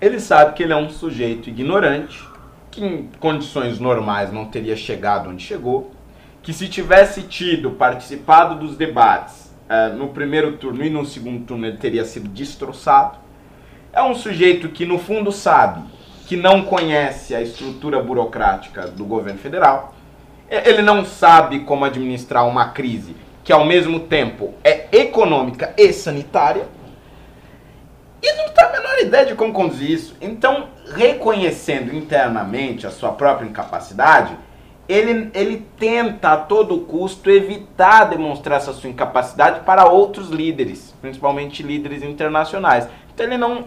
[0.00, 2.22] Ele sabe que ele é um sujeito ignorante,
[2.70, 5.90] que em condições normais não teria chegado onde chegou,
[6.42, 11.66] que se tivesse tido participado dos debates eh, no primeiro turno e no segundo turno
[11.66, 13.18] ele teria sido destroçado.
[13.92, 15.82] É um sujeito que no fundo sabe
[16.26, 19.94] que não conhece a estrutura burocrática do governo federal.
[20.48, 23.16] Ele não sabe como administrar uma crise
[23.48, 26.68] que ao mesmo tempo é econômica e sanitária.
[28.22, 30.14] E não tem a menor ideia de como conduzir isso.
[30.20, 34.36] Então, reconhecendo internamente a sua própria incapacidade,
[34.86, 41.62] ele, ele tenta a todo custo evitar demonstrar essa sua incapacidade para outros líderes, principalmente
[41.62, 42.86] líderes internacionais.
[43.14, 43.64] Então ele não.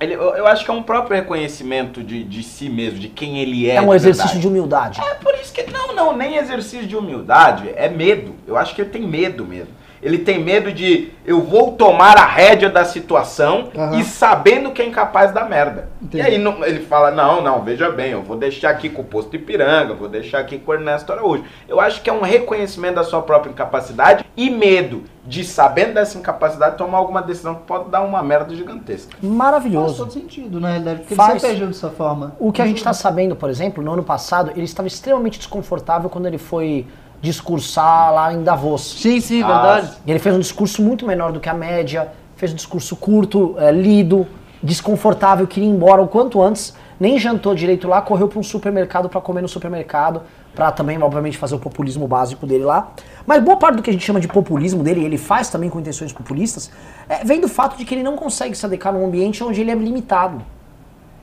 [0.00, 3.40] Ele, eu, eu acho que é um próprio reconhecimento de, de si mesmo, de quem
[3.40, 3.76] ele é.
[3.76, 5.00] É um de exercício de humildade.
[5.00, 5.68] É por isso que.
[5.70, 7.70] Não, não, nem exercício de humildade.
[7.74, 8.34] É medo.
[8.46, 9.72] Eu acho que ele tem medo mesmo.
[10.02, 13.98] Ele tem medo de eu vou tomar a rédea da situação Aham.
[13.98, 15.88] e sabendo que é incapaz da merda.
[16.00, 16.22] Entendi.
[16.22, 19.04] E aí não- ele fala: não, não, veja bem, eu vou deixar aqui com o
[19.04, 21.44] posto Ipiranga, eu vou deixar aqui com o Ernesto Araújo.
[21.66, 26.16] Eu acho que é um reconhecimento da sua própria incapacidade e medo de, sabendo dessa
[26.16, 29.14] incapacidade, tomar alguma decisão que pode dar uma merda gigantesca.
[29.20, 29.96] Faz Maravilhoso.
[29.98, 31.30] todo sentido, na realidade, porque Faz.
[31.30, 32.34] ele sempre agiu dessa forma.
[32.38, 36.08] O que a gente está sabendo, por exemplo, no ano passado, ele estava extremamente desconfortável
[36.08, 36.86] quando ele foi
[37.20, 39.00] discursar lá em Davos.
[39.00, 39.92] Sim, sim, Ah, verdade.
[40.06, 43.70] Ele fez um discurso muito menor do que a média, fez um discurso curto, é,
[43.72, 44.26] lido,
[44.62, 49.08] desconfortável, queria ir embora o quanto antes, nem jantou direito lá, correu para um supermercado
[49.08, 50.22] para comer no supermercado,
[50.54, 52.90] para também, obviamente, fazer o populismo básico dele lá.
[53.26, 55.78] Mas boa parte do que a gente chama de populismo dele, ele faz também com
[55.78, 56.70] intenções populistas,
[57.08, 59.70] é, vem do fato de que ele não consegue se adequar num ambiente onde ele
[59.70, 60.42] é limitado.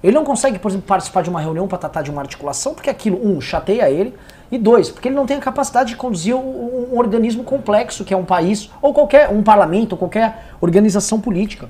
[0.06, 2.92] Ele não consegue, por exemplo, participar de uma reunião para tratar de uma articulação, porque
[2.92, 4.14] aquilo, um, chateia ele,
[4.52, 8.14] e dois, porque ele não tem a capacidade de conduzir um, um organismo complexo, que
[8.14, 11.68] é um país, ou qualquer, um parlamento, ou qualquer organização política.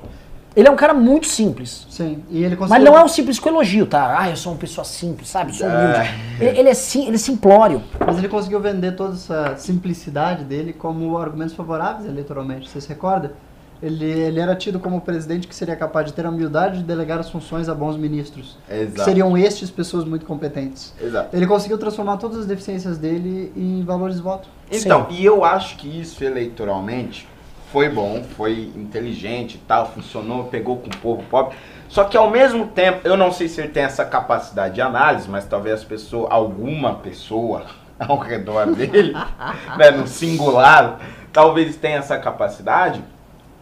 [0.53, 1.87] Ele é um cara muito simples.
[1.89, 2.85] Sim, e ele Mas conseguiu...
[2.91, 4.19] não é um simples com elogio, tá?
[4.19, 5.51] Ah, eu sou uma pessoa simples, sabe?
[5.51, 6.09] Eu sou humilde.
[6.37, 7.81] Ele, ele é sim, ele é simplório.
[8.05, 12.69] Mas ele conseguiu vender toda essa simplicidade dele como argumentos favoráveis eleitoralmente.
[12.69, 13.33] Você se recorda?
[13.81, 17.19] Ele, ele era tido como presidente que seria capaz de ter a humildade de delegar
[17.19, 18.57] as funções a bons ministros.
[18.67, 19.03] Que Exato.
[19.03, 20.93] seriam estes pessoas muito competentes.
[21.01, 21.35] Exato.
[21.35, 24.47] Ele conseguiu transformar todas as deficiências dele em valores de voto.
[24.71, 27.27] Então, e eu acho que isso eleitoralmente
[27.71, 31.57] foi bom, foi inteligente e tal, funcionou, pegou com o povo pobre.
[31.89, 35.29] Só que ao mesmo tempo, eu não sei se ele tem essa capacidade de análise,
[35.29, 37.65] mas talvez as pessoas, alguma pessoa
[37.99, 39.13] ao redor dele,
[39.77, 40.99] né, no singular,
[41.33, 43.03] talvez tenha essa capacidade.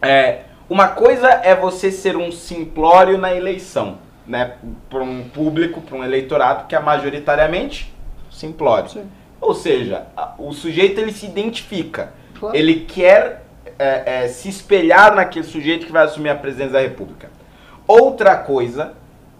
[0.06, 4.54] É, uma coisa é você ser um simplório na eleição, né,
[4.88, 7.92] para um público, para um eleitorado que é majoritariamente
[8.30, 8.88] simplório.
[8.88, 9.04] Sim.
[9.40, 10.06] Ou seja,
[10.38, 12.56] o sujeito ele se identifica, Claro.
[12.56, 13.44] ele quer
[13.78, 17.30] é, é, se espelhar naquele sujeito que vai assumir a presidência da República.
[17.86, 18.94] Outra coisa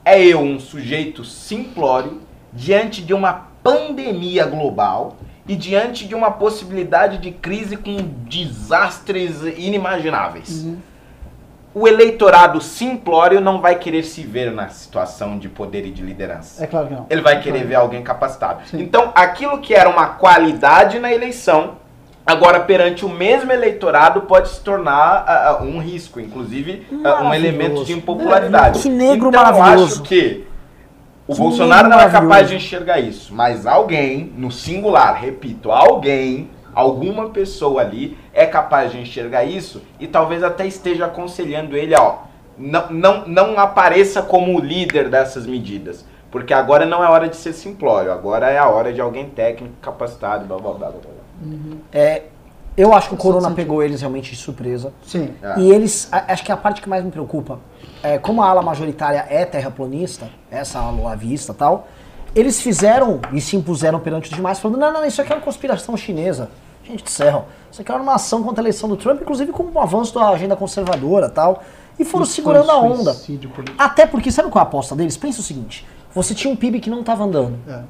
[0.04, 2.20] é eu, um sujeito simplório,
[2.52, 5.16] diante de uma pandemia global
[5.46, 10.66] e diante de uma possibilidade de crise com desastres inimagináveis.
[11.74, 16.62] O eleitorado simplório não vai querer se ver na situação de poder e de liderança.
[16.62, 17.06] É claro que não.
[17.10, 18.60] Ele vai querer ver alguém capacitado.
[18.68, 18.80] Sim.
[18.80, 21.72] Então, aquilo que era uma qualidade na eleição,
[22.24, 27.84] agora perante o mesmo eleitorado pode se tornar ah, um risco, inclusive ah, um elemento
[27.84, 28.80] de impopularidade.
[28.80, 29.94] Que negro então, eu maravilhoso.
[29.94, 30.46] acho que
[31.26, 37.30] o Bolsonaro não é capaz de enxergar isso, mas alguém, no singular, repito, alguém Alguma
[37.30, 42.16] pessoa ali é capaz de enxergar isso e talvez até esteja aconselhando ele, ó,
[42.58, 46.04] não, não, não apareça como o líder dessas medidas.
[46.32, 49.76] Porque agora não é hora de ser simplório, agora é a hora de alguém técnico,
[49.80, 51.00] capacitado, blá blá blá blá.
[51.00, 51.76] blá.
[51.92, 52.24] É,
[52.76, 54.92] eu acho que o corona pegou eles realmente de surpresa.
[55.06, 55.30] Sim.
[55.42, 55.60] É.
[55.60, 57.60] E eles, acho que a parte que mais me preocupa
[58.02, 61.88] é como a ala majoritária é terraplanista, essa ala à vista e tal,
[62.34, 65.42] eles fizeram e se impuseram perante os demais, falando: não, não, isso aqui é uma
[65.42, 66.50] conspiração chinesa.
[66.84, 69.62] Gente do céu, isso aqui é uma ação contra a eleição do Trump, inclusive com
[69.62, 71.62] o avanço da agenda conservadora e tal.
[71.98, 73.14] E foram Isso segurando a onda.
[73.14, 73.62] político.
[73.78, 75.16] Até porque, sabe qual é a aposta deles?
[75.16, 77.56] Pensa o seguinte: você tinha um PIB que não estava andando.
[77.68, 77.80] É.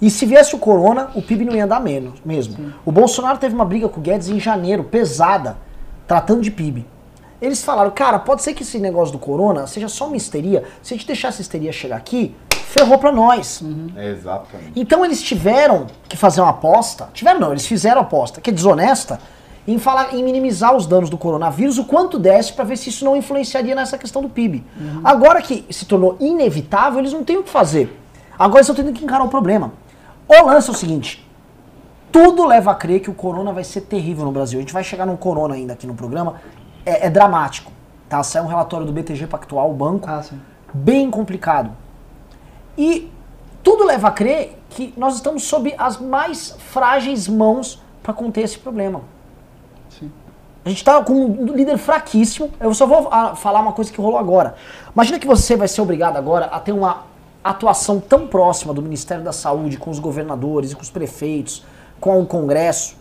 [0.00, 2.72] E se viesse o corona, o PIB não ia andar menos, mesmo.
[2.84, 5.56] O Bolsonaro teve uma briga com o Guedes em janeiro, pesada,
[6.06, 6.86] tratando de PIB.
[7.40, 10.64] Eles falaram, cara, pode ser que esse negócio do corona seja só uma histeria.
[10.82, 13.62] Se a gente deixar essa histeria chegar aqui, ferrou pra nós.
[13.96, 14.72] Exatamente.
[14.74, 17.08] Então eles tiveram que fazer uma aposta.
[17.12, 19.20] Tiveram não, eles fizeram a aposta, que é desonesta,
[19.66, 23.04] em falar em minimizar os danos do coronavírus o quanto desse pra ver se isso
[23.04, 24.64] não influenciaria nessa questão do PIB.
[25.02, 27.98] Agora que se tornou inevitável, eles não têm o que fazer.
[28.38, 29.72] Agora eles estão tendo que encarar o problema.
[30.28, 31.26] O lance é o seguinte:
[32.10, 34.58] tudo leva a crer que o corona vai ser terrível no Brasil.
[34.58, 36.40] A gente vai chegar no corona ainda aqui no programa.
[36.84, 37.70] É, é dramático.
[38.08, 38.22] Tá?
[38.22, 40.40] Saiu um relatório do BTG Pactual, o banco, Ah, sim.
[40.72, 41.70] bem complicado.
[42.78, 43.10] E
[43.62, 48.58] tudo leva a crer que nós estamos sob as mais frágeis mãos para conter esse
[48.58, 49.00] problema.
[49.90, 50.10] Sim.
[50.64, 52.50] A gente está com um líder fraquíssimo.
[52.60, 54.54] Eu só vou ah, falar uma coisa que rolou agora.
[54.94, 57.04] Imagina que você vai ser obrigado agora a ter uma
[57.50, 61.64] atuação tão próxima do Ministério da Saúde com os governadores e com os prefeitos,
[62.00, 62.96] com o Congresso.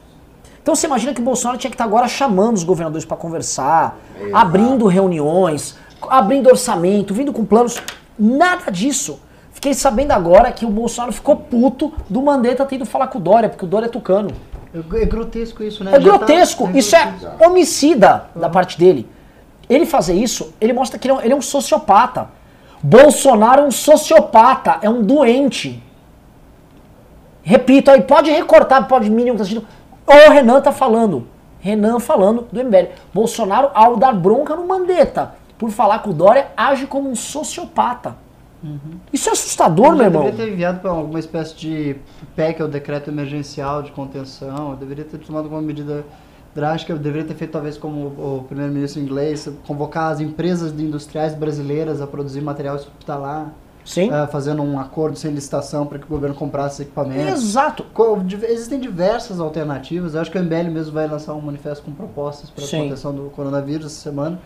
[0.62, 3.98] Então você imagina que o Bolsonaro tinha que estar agora chamando os governadores para conversar,
[4.20, 4.36] Exato.
[4.36, 5.78] abrindo reuniões,
[6.10, 7.82] abrindo orçamento, vindo com planos.
[8.18, 9.20] Nada disso.
[9.52, 13.48] Fiquei sabendo agora que o Bolsonaro ficou puto do Mandetta tendo falar com o Dória,
[13.48, 14.32] porque o Dória é tucano.
[14.74, 15.92] É é grotesco isso, né?
[15.92, 16.70] É tá- grotesco.
[16.74, 19.08] Isso é homicida da parte dele.
[19.70, 22.30] Ele fazer isso, ele mostra que ele é um, ele é um sociopata.
[22.86, 25.82] Bolsonaro é um sociopata, é um doente.
[27.42, 29.68] Repito, aí pode recortar, pode mínimo que tá assistindo.
[30.06, 31.28] O Renan tá falando.
[31.60, 32.92] Renan falando do MBL.
[33.12, 38.18] Bolsonaro, ao dar bronca no Mandetta, por falar com o Dória, age como um sociopata.
[39.12, 40.24] Isso é assustador, Eu meu irmão.
[40.26, 41.96] deveria ter enviado para alguma espécie de
[42.36, 44.72] PEC, ou decreto emergencial de contenção.
[44.72, 46.06] Eu deveria ter tomado alguma medida
[46.56, 46.94] drástica.
[46.94, 52.08] Eu deveria ter feito, talvez, como o primeiro-ministro inglês, convocar as empresas industriais brasileiras a
[52.08, 53.52] produzir material hospitalar,
[53.84, 54.10] Sim.
[54.12, 57.44] eh, fazendo um acordo sem licitação para que o governo comprasse equipamentos.
[57.44, 57.84] Exato.
[57.94, 60.16] Co- Existem diversas alternativas.
[60.16, 62.84] Eu acho que o MBL mesmo vai lançar um manifesto com propostas para a Sim.
[62.84, 64.40] contenção do coronavírus essa semana.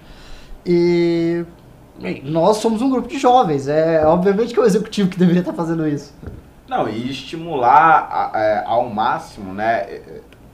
[0.65, 1.45] E
[2.23, 3.67] nós somos um grupo de jovens.
[3.67, 6.13] É obviamente que é o executivo que deveria estar fazendo isso.
[6.67, 10.01] Não, e estimular a- é, ao máximo, né?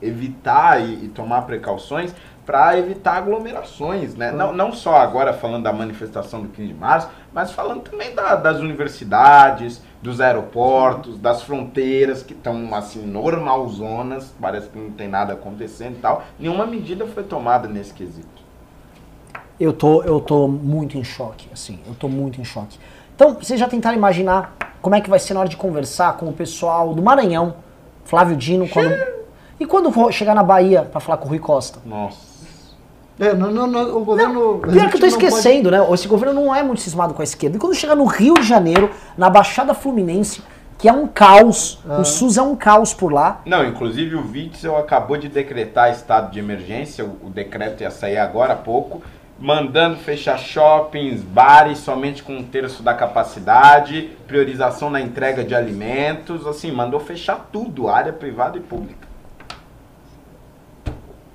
[0.06, 2.14] Evitar e, e tomar precauções
[2.46, 4.32] para evitar aglomerações, né?
[4.32, 8.36] Não, não só agora falando da manifestação do 15 de março, mas falando também da-
[8.36, 15.34] das universidades, dos aeroportos, das fronteiras que estão assim normalzonas, parece que não tem nada
[15.34, 16.24] acontecendo e tal.
[16.40, 18.46] Nenhuma medida foi tomada nesse quesito.
[19.60, 22.78] Eu tô, eu tô muito em choque, assim, eu tô muito em choque.
[23.16, 26.28] Então, vocês já tentaram imaginar como é que vai ser na hora de conversar com
[26.28, 27.56] o pessoal do Maranhão,
[28.04, 28.94] Flávio Dino, quando...
[29.60, 31.80] E quando for chegar na Bahia pra falar com o Rui Costa?
[31.86, 32.36] Nossa.
[33.18, 34.60] É, não, não, não, o governo.
[34.60, 35.80] Pior que eu tô não pode- esquecendo, né?
[35.94, 37.56] Esse governo não é muito cismado com a esquerda.
[37.56, 40.42] E quando chegar no Rio de Janeiro, na Baixada Fluminense,
[40.78, 42.02] que é um caos, Ah.
[42.02, 43.40] o SUS é um caos por lá.
[43.46, 48.18] Não, inclusive o Witzel acabou de decretar estado de emergência, o, o decreto ia sair
[48.18, 49.02] agora há pouco,
[49.40, 56.46] mandando fechar shoppings, bares somente com um terço da capacidade, priorização na entrega de alimentos,
[56.46, 59.05] assim, mandou fechar tudo, área privada e pública.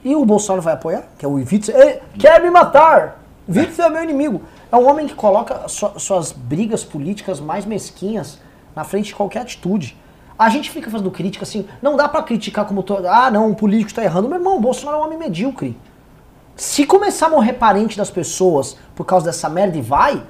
[0.05, 1.05] E o Bolsonaro vai apoiar?
[1.19, 1.77] Que é o Witzel.
[1.79, 3.21] Ele quer me matar!
[3.49, 4.43] Witzel é meu inimigo.
[4.71, 8.39] É um homem que coloca sua- suas brigas políticas mais mesquinhas
[8.75, 9.97] na frente de qualquer atitude.
[10.39, 13.07] A gente fica fazendo crítica assim, não dá pra criticar como todo.
[13.07, 14.29] Ah, não, o político tá errando.
[14.29, 15.77] Meu irmão, o Bolsonaro é um homem medíocre.
[16.57, 20.23] Se começar a morrer parente das pessoas por causa dessa merda e vai,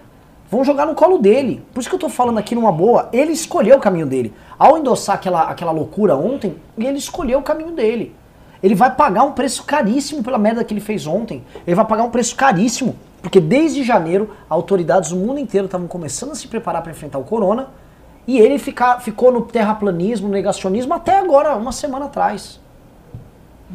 [0.50, 1.64] vão jogar no colo dele.
[1.72, 4.32] Por isso que eu tô falando aqui numa boa, ele escolheu o caminho dele.
[4.58, 8.14] Ao endossar aquela, aquela loucura ontem, ele escolheu o caminho dele.
[8.62, 11.44] Ele vai pagar um preço caríssimo pela merda que ele fez ontem.
[11.66, 16.32] Ele vai pagar um preço caríssimo, porque desde janeiro, autoridades do mundo inteiro estavam começando
[16.32, 17.68] a se preparar para enfrentar o corona,
[18.26, 22.61] e ele fica, ficou no terraplanismo, no negacionismo até agora, uma semana atrás.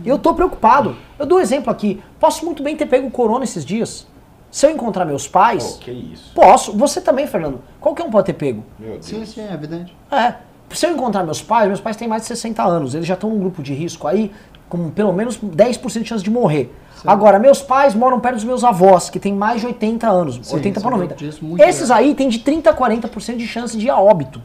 [0.03, 0.95] E eu tô preocupado.
[1.17, 2.01] Eu dou um exemplo aqui.
[2.19, 4.05] Posso muito bem ter pego o corona esses dias.
[4.51, 6.31] Se eu encontrar meus pais, Pô, que isso.
[6.33, 6.77] posso.
[6.77, 7.59] Você também, Fernando.
[7.79, 8.63] Qualquer um pode ter pego.
[8.79, 9.05] Meu Deus.
[9.05, 9.95] Sim, sim, é evidente.
[10.11, 10.35] É.
[10.69, 13.29] Se eu encontrar meus pais, meus pais têm mais de 60 anos, eles já estão
[13.29, 14.31] num grupo de risco aí.
[14.75, 16.73] Com pelo menos 10% de chance de morrer.
[17.05, 20.55] Agora, meus pais moram perto dos meus avós, que tem mais de 80 anos, Sim,
[20.55, 21.15] 80 para isso é 90.
[21.15, 22.03] disso muito Esses grave.
[22.05, 24.41] aí tem de 30 a 40% de chance de ir a óbito.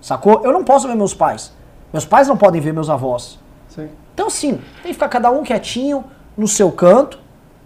[0.00, 0.40] Sacou?
[0.44, 1.52] Eu não posso ver meus pais.
[1.92, 3.38] Meus pais não podem ver meus avós.
[3.68, 3.88] Sim.
[4.14, 6.04] Então, sim, tem que ficar cada um quietinho
[6.36, 7.18] no seu canto,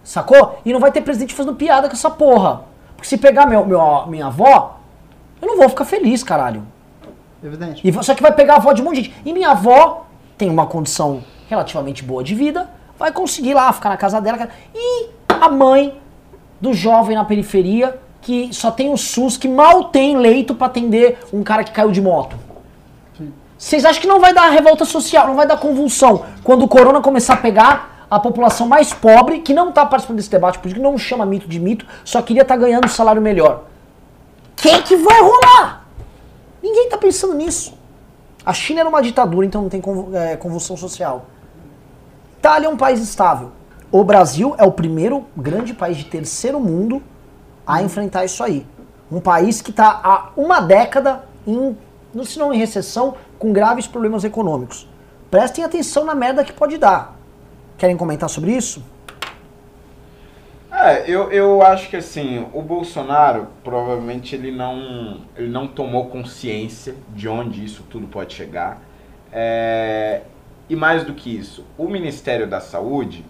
[0.04, 0.58] sacou?
[0.64, 2.62] E não vai ter presidente fazendo piada com essa porra.
[2.96, 4.78] Porque se pegar meu, meu- minha avó,
[5.40, 6.62] eu não vou ficar feliz, caralho.
[7.42, 7.86] Evidente.
[7.86, 9.14] E, só que vai pegar a avó de um monte de gente.
[9.24, 10.04] E minha avó
[10.38, 11.22] tem uma condição
[11.52, 14.48] relativamente boa de vida, vai conseguir lá ficar na casa dela.
[14.74, 16.00] E a mãe
[16.60, 21.18] do jovem na periferia, que só tem o SUS, que mal tem leito pra atender
[21.32, 22.36] um cara que caiu de moto.
[23.58, 27.00] Vocês acham que não vai dar revolta social, não vai dar convulsão quando o corona
[27.00, 30.98] começar a pegar a população mais pobre, que não tá participando desse debate, que não
[30.98, 33.64] chama mito de mito, só queria estar ganhando um salário melhor.
[34.56, 35.86] Quem que vai rolar?
[36.62, 37.74] Ninguém tá pensando nisso.
[38.44, 39.82] A China era uma ditadura, então não tem
[40.14, 41.26] é, convulsão social.
[42.42, 43.52] Itália é um país estável.
[43.88, 47.00] O Brasil é o primeiro grande país de terceiro mundo
[47.64, 48.66] a enfrentar isso aí.
[49.12, 51.78] Um país que está há uma década em,
[52.24, 54.88] se não em recessão, com graves problemas econômicos.
[55.30, 57.16] Prestem atenção na merda que pode dar.
[57.78, 58.82] Querem comentar sobre isso?
[60.72, 66.96] É, eu, eu acho que assim, o Bolsonaro provavelmente ele não, ele não tomou consciência
[67.14, 68.82] de onde isso tudo pode chegar.
[69.30, 70.22] É,
[70.68, 73.24] e mais do que isso, o Ministério da Saúde,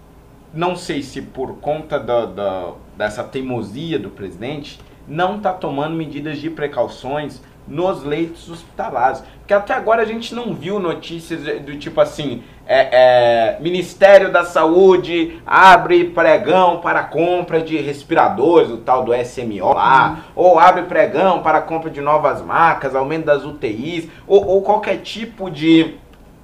[0.54, 4.78] não sei se por conta da, da- dessa teimosia do presidente,
[5.08, 9.22] não está tomando medidas de precauções nos leitos hospitalares.
[9.38, 14.44] Porque até agora a gente não viu notícias do tipo assim, é, é, Ministério da
[14.44, 21.42] Saúde abre pregão para compra de respiradores, o tal do SMO lá, ou abre pregão
[21.42, 25.94] para compra de novas marcas, aumento das UTIs, ou, ou qualquer tipo de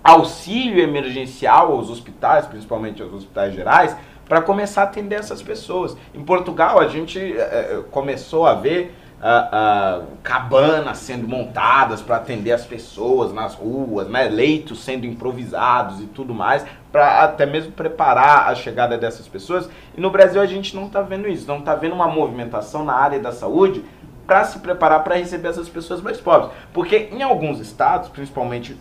[0.09, 3.97] auxílio emergencial aos hospitais, principalmente aos hospitais gerais,
[4.29, 5.97] para começar a atender essas pessoas.
[6.15, 12.17] Em Portugal, a gente eh, eh, começou a ver ah, ah, cabanas sendo montadas para
[12.17, 14.29] atender as pessoas nas ruas, né?
[14.29, 19.69] leitos sendo improvisados e tudo mais, para até mesmo preparar a chegada dessas pessoas.
[19.97, 22.95] E no Brasil a gente não está vendo isso, não está vendo uma movimentação na
[22.95, 23.85] área da saúde
[24.27, 26.53] para se preparar para receber essas pessoas mais pobres.
[26.73, 28.77] Porque em alguns estados, principalmente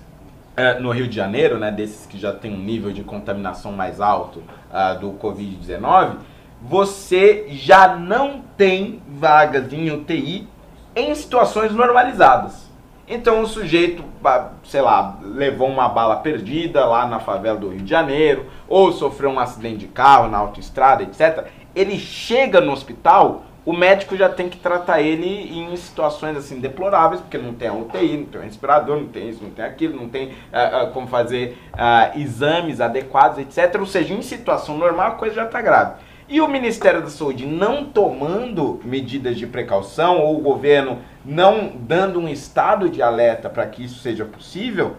[0.57, 4.01] é, no Rio de Janeiro, né, desses que já tem um nível de contaminação mais
[4.01, 6.15] alto ah, do Covid-19,
[6.61, 10.47] você já não tem vagas em UTI
[10.95, 12.67] em situações normalizadas.
[13.07, 17.81] Então o sujeito, ba- sei lá, levou uma bala perdida lá na favela do Rio
[17.81, 21.45] de Janeiro, ou sofreu um acidente de carro na autoestrada, etc.
[21.75, 27.19] Ele chega no hospital, o médico já tem que tratar ele em situações assim deploráveis,
[27.19, 29.93] porque não tem a UTI, não tem um respirador, não tem isso, não tem aquilo,
[29.93, 33.75] não tem ah, ah, como fazer ah, exames adequados, etc.
[33.77, 35.95] Ou seja, em situação normal a coisa já está grave.
[36.29, 42.21] E o Ministério da Saúde não tomando medidas de precaução, ou o governo não dando
[42.21, 44.95] um estado de alerta para que isso seja possível,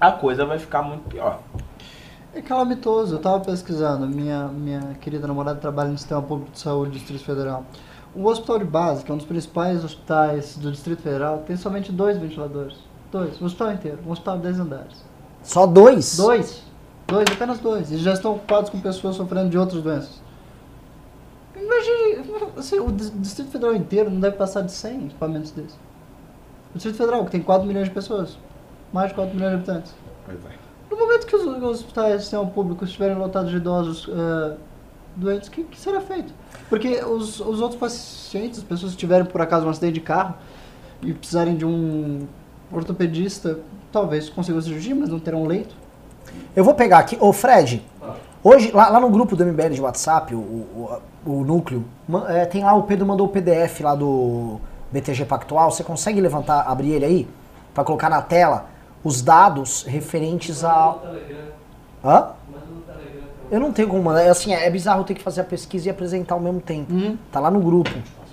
[0.00, 1.40] a coisa vai ficar muito pior.
[2.32, 3.16] É calamitoso.
[3.16, 4.06] Eu tava pesquisando.
[4.06, 7.64] Minha, minha querida namorada trabalha no Sistema Público de Saúde do Distrito Federal.
[8.14, 11.90] O Hospital de Base, que é um dos principais hospitais do Distrito Federal, tem somente
[11.90, 12.76] dois ventiladores.
[13.10, 13.40] Dois.
[13.40, 13.98] O hospital inteiro.
[14.06, 15.04] Um hospital de 10 andares.
[15.42, 16.16] Só dois?
[16.16, 16.62] Dois.
[17.06, 17.90] Dois, apenas dois.
[17.90, 20.20] E já estão ocupados com pessoas sofrendo de outras doenças.
[21.56, 25.74] Imagine, assim, o Dis- Distrito Federal inteiro não deve passar de 100 equipamentos desses.
[26.70, 28.36] O Distrito Federal, que tem 4 milhões de pessoas.
[28.92, 29.94] Mais de 4 milhões de habitantes.
[30.24, 30.48] Pois é.
[30.90, 34.56] No momento que os, os hospitais do sistema público estiverem lotados de idosos eh,
[35.16, 36.32] doentes, o que, que será feito?
[36.68, 40.34] Porque os, os outros pacientes, as pessoas que tiverem por acaso um acidente de carro
[41.02, 42.26] e precisarem de um
[42.72, 43.58] ortopedista,
[43.92, 45.74] talvez consigam cirurgia, mas não terão leito.
[46.56, 47.16] Eu vou pegar aqui.
[47.20, 47.84] Ô, Fred,
[48.42, 51.84] hoje, lá, lá no grupo do MBL de WhatsApp, o, o, o núcleo,
[52.28, 54.60] é, tem lá, o Pedro mandou o PDF lá do
[54.90, 55.70] BTG Pactual.
[55.70, 57.28] Você consegue levantar, abrir ele aí?
[57.72, 58.66] Pra colocar na tela
[59.02, 60.96] os dados referentes a.
[62.04, 62.28] Hã?
[63.54, 64.22] Eu não tenho como mandar.
[64.22, 66.60] É assim, é, é bizarro eu ter que fazer a pesquisa e apresentar ao mesmo
[66.60, 66.92] tempo.
[67.30, 67.90] Tá lá no grupo.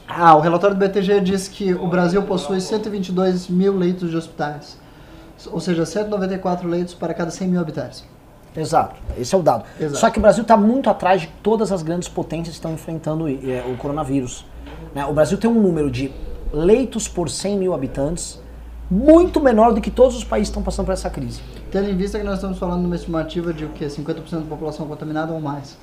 [0.07, 4.79] Ah, o relatório do BTG diz que o Brasil possui 122 mil leitos de hospitais.
[5.51, 8.03] Ou seja, 194 leitos para cada 100 mil habitantes.
[8.57, 9.63] Exato, esse é o dado.
[9.79, 9.97] Exato.
[9.97, 13.29] Só que o Brasil está muito atrás de todas as grandes potências que estão enfrentando
[13.29, 14.45] eh, o coronavírus.
[14.93, 15.05] né?
[15.05, 16.11] O Brasil tem um número de
[16.51, 18.41] leitos por 100 mil habitantes
[18.91, 21.41] muito menor do que todos os países que estão passando por essa crise.
[21.71, 23.85] Tendo em vista que nós estamos falando de uma estimativa de o quê?
[23.85, 25.77] 50% da população contaminada ou mais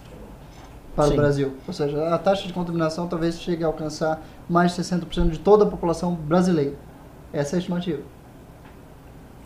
[0.95, 1.13] para Sim.
[1.15, 1.53] o Brasil.
[1.67, 5.65] Ou seja, a taxa de contaminação talvez chegue a alcançar mais de 60% de toda
[5.65, 6.75] a população brasileira.
[7.33, 8.03] Essa é a estimativa.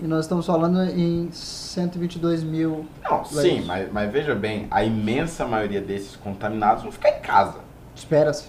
[0.01, 2.87] E nós estamos falando em 122 mil.
[3.09, 7.59] Não, sim, mas, mas veja bem, a imensa maioria desses contaminados vão ficar em casa.
[7.95, 8.47] Espera-se.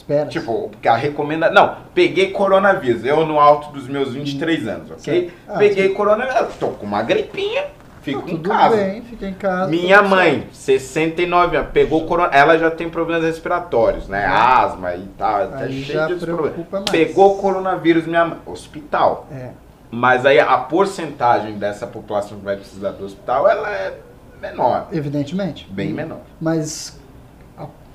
[0.00, 0.30] Espera-se.
[0.30, 1.50] Tipo, porque a recomenda.
[1.50, 3.04] Não, peguei coronavírus.
[3.04, 4.98] Eu no alto dos meus 23 anos, ok?
[4.98, 5.32] Certo.
[5.46, 6.56] Ah, peguei coronavírus.
[6.58, 7.66] Tô com uma gripinha,
[8.02, 8.76] fico em Tudo casa.
[8.76, 9.70] bem, fica em casa.
[9.70, 12.30] Minha tudo mãe, 69 anos, pegou corona.
[12.32, 14.24] Ela já tem problemas respiratórios, né?
[14.26, 15.48] Asma e tal.
[15.48, 16.66] Tá Aí cheio já de problemas.
[16.70, 16.84] mais.
[16.90, 18.38] Pegou coronavírus, minha mãe.
[18.46, 19.26] Hospital.
[19.30, 19.44] certo.
[19.44, 19.50] É.
[19.92, 23.98] Mas aí a porcentagem dessa população que vai precisar do hospital, ela é
[24.40, 24.86] menor.
[24.92, 25.66] Evidentemente.
[25.68, 26.20] Bem menor.
[26.40, 26.99] Mas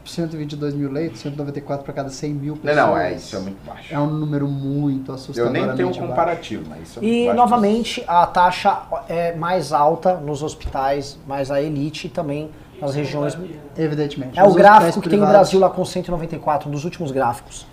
[0.05, 2.87] 122 mil leitos, 194 para cada 100 mil Não, pessoas.
[2.87, 3.93] não, é, isso é muito baixo.
[3.93, 6.07] É um número muito Eu assustadoramente nem tenho um baixo.
[6.07, 7.37] comparativo, mas isso é E muito baixo.
[7.37, 12.49] novamente a taxa é mais alta nos hospitais, mais a elite e também
[12.79, 13.37] nas regiões.
[13.77, 14.37] Evidentemente.
[14.39, 17.65] É o gráfico que tem privados- Brasil lá com 194, um dos últimos gráficos.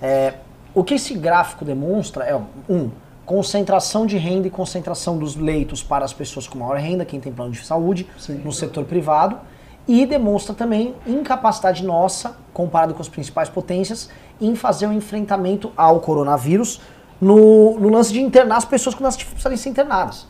[0.00, 0.34] É,
[0.74, 2.36] o que esse gráfico demonstra é,
[2.68, 2.90] um,
[3.24, 7.32] concentração de renda e concentração dos leitos para as pessoas com maior renda, quem tem
[7.32, 8.40] plano de saúde, Sim.
[8.44, 9.36] no setor privado,
[9.88, 15.98] e demonstra também incapacidade nossa, comparado com as principais potências, em fazer o enfrentamento ao
[16.00, 16.80] coronavírus
[17.20, 20.26] no, no lance de internar as pessoas quando elas precisarem ser internadas.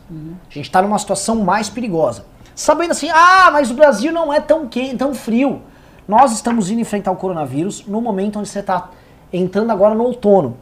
[0.49, 2.25] A gente está numa situação mais perigosa.
[2.55, 5.61] Sabendo assim, ah, mas o Brasil não é tão quente, tão frio.
[6.07, 8.89] Nós estamos indo enfrentar o coronavírus no momento onde você está
[9.31, 10.57] entrando agora no outono.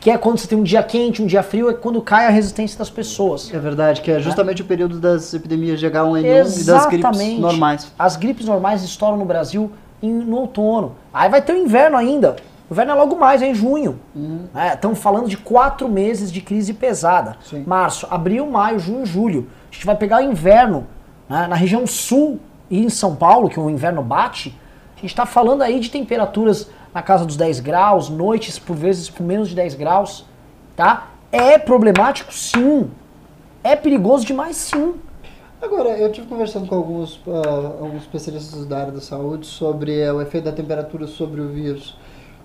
[0.00, 2.30] Que é quando você tem um dia quente, um dia frio, é quando cai a
[2.30, 3.52] resistência das pessoas.
[3.52, 7.40] É verdade, que é justamente o período das epidemias de H1N1 e das gripes Exatamente.
[7.40, 7.92] normais.
[7.98, 10.94] As gripes normais estouram no Brasil em- no outono.
[11.12, 12.36] Aí vai ter o inverno ainda.
[12.70, 13.98] O inverno é logo mais, é em junho.
[14.72, 17.36] Estamos falando de quatro meses de crise pesada.
[17.42, 17.64] Sim.
[17.66, 19.48] Março, abril, maio, junho, julho.
[19.70, 20.86] A gente vai pegar o inverno
[21.28, 22.38] né, na região sul
[22.70, 24.54] e em São Paulo, que o inverno bate.
[24.98, 29.08] A gente está falando aí de temperaturas na casa dos 10 graus, noites por vezes
[29.08, 30.26] com menos de 10 graus.
[30.74, 31.10] Tá?
[31.30, 32.90] É problemático, sim.
[33.62, 34.94] É perigoso demais, sim.
[35.62, 40.12] Agora, eu tive conversando com alguns, ah, alguns especialistas da área da saúde sobre eh,
[40.12, 41.96] o efeito da temperatura sobre o vírus.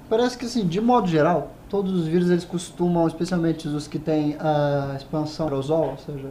[0.08, 4.36] Parece que, assim, de modo geral, todos os vírus eles costumam, especialmente os que têm
[4.40, 6.30] a expansão aerosol, ou seja,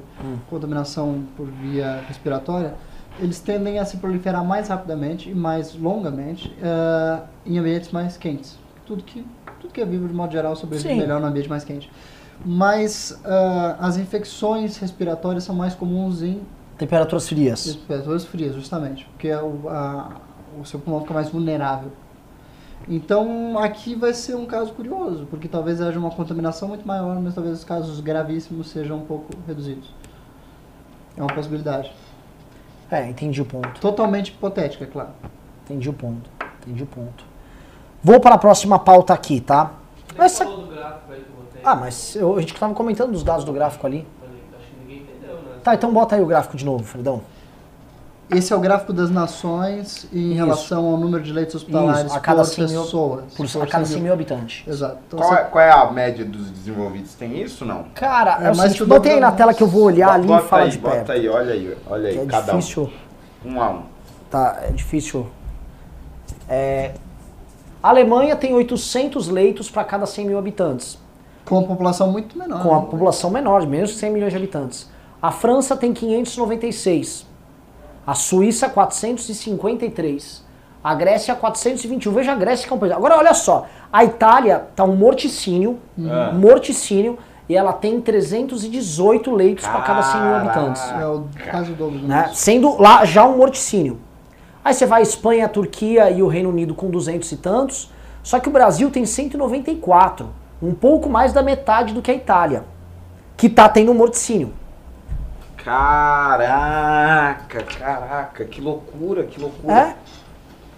[0.49, 2.75] contaminação por via respiratória,
[3.19, 8.59] eles tendem a se proliferar mais rapidamente e mais longamente ah, em ambientes mais quentes.
[8.87, 9.25] Tudo que,
[9.61, 10.99] tudo que é vivo, de modo geral, sobrevive Sim.
[11.01, 11.91] melhor no ambiente mais quente.
[12.45, 16.41] Mas ah, as infecções respiratórias são mais comuns em
[16.79, 17.65] Temperaturas frias.
[17.77, 20.17] Temperaturas frias, justamente, porque é o, a-
[20.61, 21.91] o seu pulmão fica mais vulnerável.
[22.89, 27.35] Então, aqui vai ser um caso curioso, porque talvez haja uma contaminação muito maior, mas
[27.35, 29.95] talvez os casos gravíssimos sejam um pouco reduzidos.
[31.17, 31.93] É uma possibilidade.
[32.93, 33.81] É, entendi o ponto.
[33.81, 35.09] Totalmente hipotética, é claro.
[35.65, 36.29] Entendi o ponto.
[36.61, 37.25] Entendi o ponto.
[38.05, 39.73] Vou para a próxima pauta aqui, tá?
[40.19, 40.45] Essa...
[40.45, 41.63] falou do gráfico aí que eu botei.
[41.65, 44.07] Ah, mas eu- a gente estava comentando dos dados do gráfico ali.
[44.21, 45.59] Falei, Acho que ninguém entendeu, né?
[45.65, 47.23] Tá, então bota aí o gráfico de novo, Fredão.
[48.31, 50.37] Esse é o gráfico das nações em Isso.
[50.37, 53.25] relação ao número de leitos hospitalares Isso, a cada por 100 mil- pessoas.
[53.37, 54.67] Por, Por a cada 100 100 mil habitantes.
[54.67, 54.97] Exato.
[55.07, 57.13] Então, Qual você- é, qual é a média dos desenvolvidos?
[57.15, 57.85] Tem isso não?
[57.95, 60.27] Cara, É, é, o mas seguinte, botei aí na tela que eu vou olhar ali
[60.27, 61.13] bota e falar aí, de bota perto.
[61.13, 62.91] aí, olha aí, olha aí, É cada difícil.
[63.45, 63.53] um.
[63.55, 63.83] Um a um.
[64.31, 65.27] Tá, é difícil.
[66.49, 66.93] É,
[67.83, 70.99] a Alemanha tem 800 leitos para cada 100 mil habitantes.
[71.45, 72.63] com uma população muito menor.
[72.63, 72.87] com a né?
[72.89, 74.89] população menor, menos de 100 milhões de habitantes.
[75.21, 77.27] A França tem 596.
[78.07, 80.45] A Suíça, 453.
[80.83, 82.13] A Grécia, 421.
[82.13, 82.93] Veja a Grécia que é um país.
[82.93, 83.67] Agora, olha só.
[83.93, 85.79] A Itália tá um morticínio.
[85.99, 86.33] Ah.
[86.33, 87.19] Morticínio.
[87.49, 90.83] E ela tem 318 leitos para cada 100 mil habitantes.
[90.91, 92.31] É o caso do Né?
[92.33, 94.01] Sendo lá já um morticínio.
[94.65, 97.91] Aí você vai a Espanha, a Turquia e o Reino Unido com 200 e tantos.
[98.23, 100.29] Só que o Brasil tem 194.
[100.63, 102.65] Um pouco mais da metade do que a Itália.
[103.37, 104.53] Que tá tendo um morticínio.
[105.65, 109.97] Caraca, caraca, que loucura, que loucura.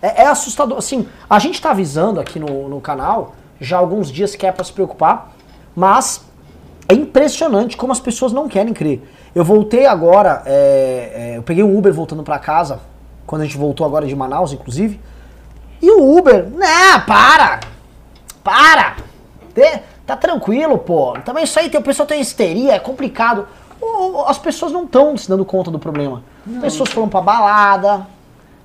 [0.03, 0.77] É, é, é assustador.
[0.77, 4.53] Assim, a gente tá avisando aqui no, no canal já há alguns dias que é
[4.53, 5.33] pra se preocupar,
[5.75, 6.25] mas
[6.89, 9.03] é impressionante como as pessoas não querem crer.
[9.35, 12.81] Eu voltei agora, é, é, eu peguei um Uber voltando pra casa,
[13.27, 15.01] quando a gente voltou agora de Manaus, inclusive,
[15.81, 17.61] e o Uber, né, para!
[18.43, 18.97] Para!
[20.07, 21.15] Tá tranquilo, pô.
[21.25, 23.49] Também isso aí, o pessoal tem histeria, é complicado.
[24.27, 26.23] As pessoas não estão se dando conta do problema.
[26.61, 28.07] Pessoas foram pra balada,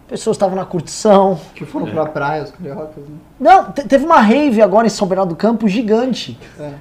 [0.08, 1.40] pessoas estavam na curtição.
[1.56, 3.16] Que foram pra praia, os cariocas, né?
[3.40, 6.38] Não, te- teve uma rave agora em São Bernardo do Campo gigante.
[6.60, 6.72] É.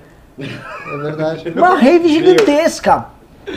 [0.41, 1.49] É verdade.
[1.57, 3.07] Uma rave gigantesca.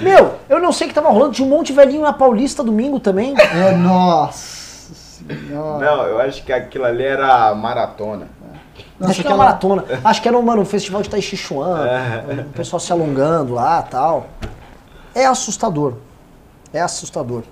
[0.01, 1.33] Meu, eu não sei o que tava rolando.
[1.33, 3.35] Tinha um monte de velhinho na Paulista domingo também.
[3.37, 5.85] É, nossa senhora.
[5.85, 8.27] Não, eu acho que aquilo ali era maratona.
[8.99, 9.83] Nossa, acho que era uma maratona.
[10.03, 12.41] Acho que era um, mano, um festival de Tai Chi Chuan, É.
[12.41, 14.27] o pessoal se alongando lá tal.
[15.13, 15.95] É assustador.
[16.73, 17.43] É assustador.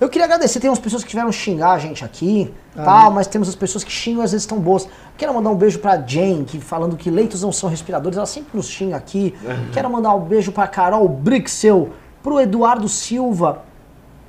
[0.00, 3.26] Eu queria agradecer, tem umas pessoas que vieram xingar a gente aqui, Ah, tal, mas
[3.26, 4.88] temos as pessoas que xingam e às vezes estão boas.
[5.16, 8.50] Quero mandar um beijo pra Jane, que falando que leitos não são respiradores, ela sempre
[8.56, 9.34] nos xinga aqui.
[9.74, 11.90] Quero mandar um beijo pra Carol Brixel,
[12.22, 13.62] pro Eduardo Silva,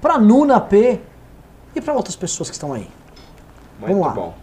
[0.02, 1.00] pra Nuna P
[1.76, 2.90] e pra outras pessoas que estão aí.
[3.80, 4.14] Muito Vamos lá.
[4.14, 4.34] bom.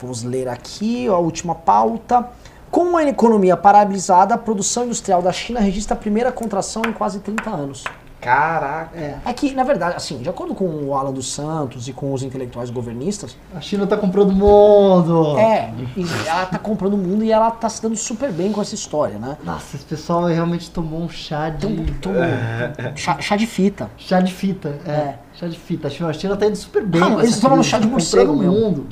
[0.00, 2.28] Vamos ler aqui a última pauta.
[2.74, 7.20] Com a economia paralisada, a produção industrial da China registra a primeira contração em quase
[7.20, 7.84] 30 anos.
[8.20, 8.98] Caraca.
[8.98, 12.12] É, É que, na verdade, assim, de acordo com o Alan dos Santos e com
[12.12, 15.38] os intelectuais governistas, a China tá comprando o mundo.
[15.38, 18.60] é, e ela tá comprando o mundo e ela tá se dando super bem com
[18.60, 19.36] essa história, né?
[19.44, 21.68] Nossa, esse pessoal realmente tomou um chá de.
[21.68, 22.22] Então, tomou
[22.96, 23.88] chá, chá de fita.
[23.96, 24.90] Chá de fita, é.
[24.90, 25.18] É.
[25.34, 25.88] Chá de fita.
[25.88, 27.02] A China, tá indo super bem.
[27.02, 28.70] Ah, eles tomaram crise, chá de morcego comprando o mesmo.
[28.70, 28.86] mundo.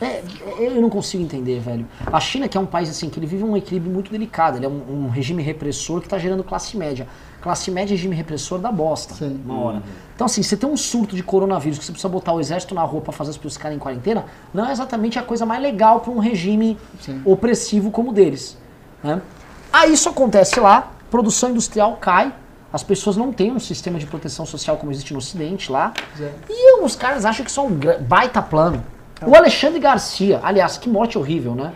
[0.00, 0.22] É,
[0.60, 1.84] eu não consigo entender, velho.
[2.06, 4.66] A China, que é um país assim, que ele vive um equilíbrio muito delicado, ele
[4.66, 7.08] é um, um regime repressor que tá gerando classe média.
[7.40, 9.40] Classe média e regime repressor dá bosta, Sim.
[9.44, 9.82] uma hora.
[10.14, 12.82] Então assim, você tem um surto de coronavírus que você precisa botar o exército na
[12.82, 16.00] rua pra fazer as pessoas ficarem em quarentena, não é exatamente a coisa mais legal
[16.00, 17.20] pra um regime Sim.
[17.24, 18.56] opressivo como o deles.
[19.02, 19.20] Né?
[19.72, 22.32] Aí isso acontece lá, produção industrial cai,
[22.72, 26.30] as pessoas não têm um sistema de proteção social como existe no Ocidente lá, É.
[26.50, 28.84] e os caras acham que isso é um baita plano.
[29.26, 31.72] O Alexandre Garcia, aliás, que morte horrível, né?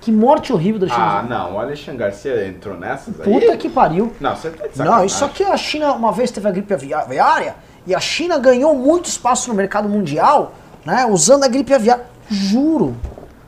[0.00, 1.38] Que morte horrível do Alexandre Ah, Garcia.
[1.38, 1.54] não.
[1.54, 3.32] O Alexandre Garcia entrou nessas aí?
[3.32, 4.12] Puta que pariu.
[4.20, 7.54] Não, você tá de Não, isso aqui a China uma vez teve a gripe aviária
[7.86, 10.52] e a China ganhou muito espaço no mercado mundial,
[10.84, 11.06] né?
[11.06, 12.04] Usando a gripe aviária.
[12.28, 12.96] Juro,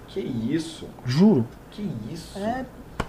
[0.08, 0.88] Que isso?
[1.04, 1.46] juro.
[1.70, 2.38] Que isso?
[2.38, 2.64] É,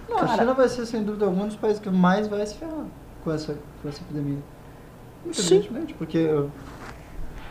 [0.08, 0.28] Não, a.
[0.28, 2.84] China vai ser, sem dúvida alguma, um dos países que mais vai se ferrar
[3.28, 4.38] com essa, com essa epidemia.
[5.32, 5.56] Sim.
[5.56, 6.44] Evidentemente, porque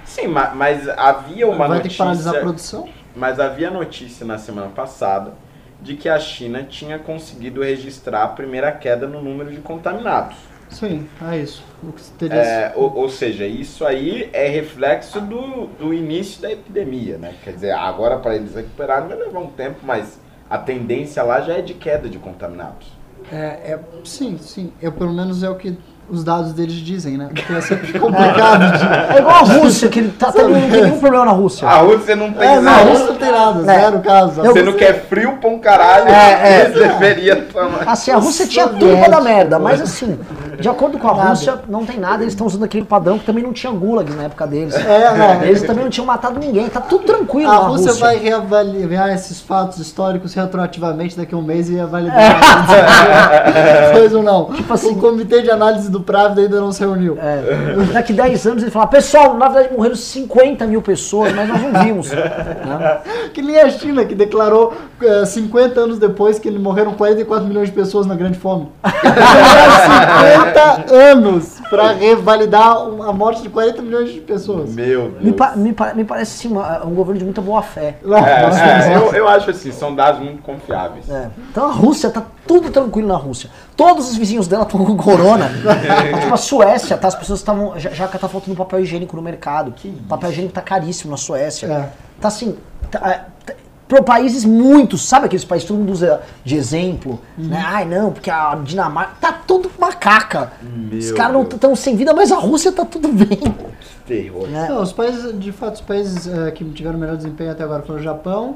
[0.03, 2.05] Sim, ma- mas havia uma vai ter que notícia...
[2.05, 2.89] paralisar a produção.
[3.15, 5.33] Mas havia notícia na semana passada
[5.81, 10.37] de que a China tinha conseguido registrar a primeira queda no número de contaminados.
[10.69, 11.63] Sim, é isso.
[11.83, 16.51] O que teria É, ou, ou seja, isso aí é reflexo do, do início da
[16.51, 17.35] epidemia, né?
[17.43, 20.19] Quer dizer, agora para eles recuperarem vai levar um tempo, mas
[20.49, 22.96] a tendência lá já é de queda de contaminados.
[23.29, 24.73] É, é, sim, sim.
[24.81, 25.77] Eu, pelo menos é o que
[26.09, 27.27] os dados deles dizem, né?
[27.33, 29.13] Porque é sempre complicado de...
[29.15, 31.67] é igual a Rússia, que tá tendo, não tem nenhum problema na Rússia.
[31.67, 32.93] A Rússia não tem É, não, zero.
[32.93, 33.79] isso não tem nada, É.
[33.79, 34.41] zero caso.
[34.41, 36.65] Você não quer frio pra um caralho, É, é.
[36.71, 37.83] você deveria tomar.
[37.85, 40.17] Assim, a Rússia tinha tudo soviéticos, merda, mas assim,
[40.59, 41.29] de acordo com a Nada.
[41.29, 44.23] Rússia, não tem nada, eles estão usando aquele padrão que também não tinha gulag na
[44.23, 44.75] época deles.
[44.75, 45.43] É, não.
[45.43, 48.05] Eles também não tinham matado ninguém, tá tudo tranquilo A na Rússia Rússia.
[48.05, 52.17] vai reavaliar esses fatos históricos retroativamente daqui a um mês e ia validar.
[53.93, 54.49] pois ou não?
[54.69, 57.17] assim- o comitê de análise do Právida ainda não se reuniu.
[57.21, 61.61] É, daqui 10 anos ele fala, pessoal, na verdade morreram 50 mil pessoas, mas nós
[61.61, 62.11] não vimos.
[62.11, 62.97] né?
[63.33, 67.75] Que nem a China, que declarou eh, 50 anos depois que morreram 44 milhões de
[67.75, 68.69] pessoas na Grande Fome.
[69.03, 74.73] Demoraram 50 anos para revalidar a morte de 40 milhões de pessoas.
[74.73, 75.35] Meu Me, Deus.
[75.35, 77.95] pa- me pa- me parece uma- um governo de muita boa fé.
[78.17, 81.09] É, é, eu, eu acho assim, são dados muito confiáveis.
[81.09, 81.27] É.
[81.51, 83.49] Então a Rússia tá tudo tranquilo na Rússia.
[83.75, 85.49] Todos os vizinhos dela estão com corona.
[86.21, 87.07] tipo a Suécia, tá?
[87.09, 87.77] As pessoas estavam.
[87.77, 89.73] Já, já que tá faltando papel higiênico no mercado.
[90.07, 91.67] papel higiênico tá caríssimo na Suécia.
[91.67, 91.89] É.
[92.19, 92.57] Tá assim.
[92.89, 93.53] Tá, é, tá-
[93.87, 97.19] Para países muitos, sabe aqueles países que todo mundo usa de exemplo?
[97.37, 97.63] Né?
[97.65, 99.13] Ai, não, porque a Dinamarca.
[99.21, 100.51] Tá tudo macaca.
[100.61, 103.39] Meu Os caras não estão sem vida, mas a Rússia tá tudo bem.
[104.05, 104.47] Terror.
[104.47, 104.67] Né?
[104.69, 107.99] Não, os países, de fato, os países eh, que tiveram melhor desempenho até agora foram
[107.99, 108.55] o Japão,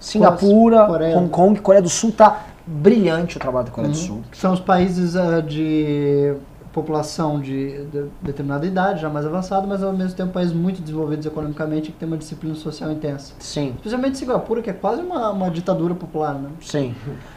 [0.00, 1.18] Singapura, Coreia.
[1.18, 4.22] Hong Kong, Coreia do Sul tá brilhante o trabalho da Coreia do Sul.
[4.32, 6.36] são os países eh, de
[6.72, 11.26] população de, de determinada idade, já mais avançada, mas ao mesmo tempo países muito desenvolvidos
[11.26, 13.34] economicamente e que tem uma disciplina social intensa.
[13.38, 13.72] Sim.
[13.76, 16.50] Especialmente Singapura, que é quase uma, uma ditadura popular, né?
[16.60, 16.94] Sim.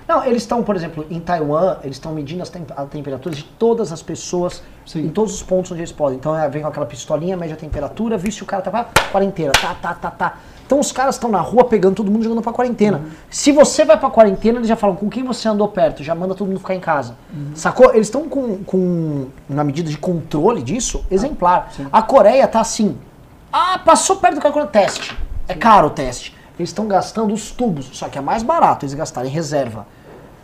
[0.07, 3.43] Não, eles estão, por exemplo, em Taiwan, eles estão medindo as tem a temperaturas de
[3.43, 5.05] todas as pessoas Sim.
[5.05, 6.17] em todos os pontos onde eles podem.
[6.17, 8.85] Então é, vem com aquela pistolinha, mede a temperatura, viu se o cara tá pra
[9.11, 10.37] quarentena, tá, tá, tá, tá.
[10.71, 12.99] Então os caras estão na rua pegando todo mundo e jogando pra quarentena.
[12.99, 13.11] Uhum.
[13.29, 16.33] Se você vai pra quarentena, eles já falam com quem você andou perto, já manda
[16.33, 17.17] todo mundo ficar em casa.
[17.33, 17.51] Uhum.
[17.53, 17.93] Sacou?
[17.93, 21.73] Eles estão com, com uma medida de controle disso exemplar.
[21.91, 22.97] Ah, a Coreia tá assim.
[23.51, 25.17] Ah, passou perto do cara teste.
[25.45, 26.33] É caro o teste.
[26.57, 29.85] Eles estão gastando os tubos, só que é mais barato eles gastarem reserva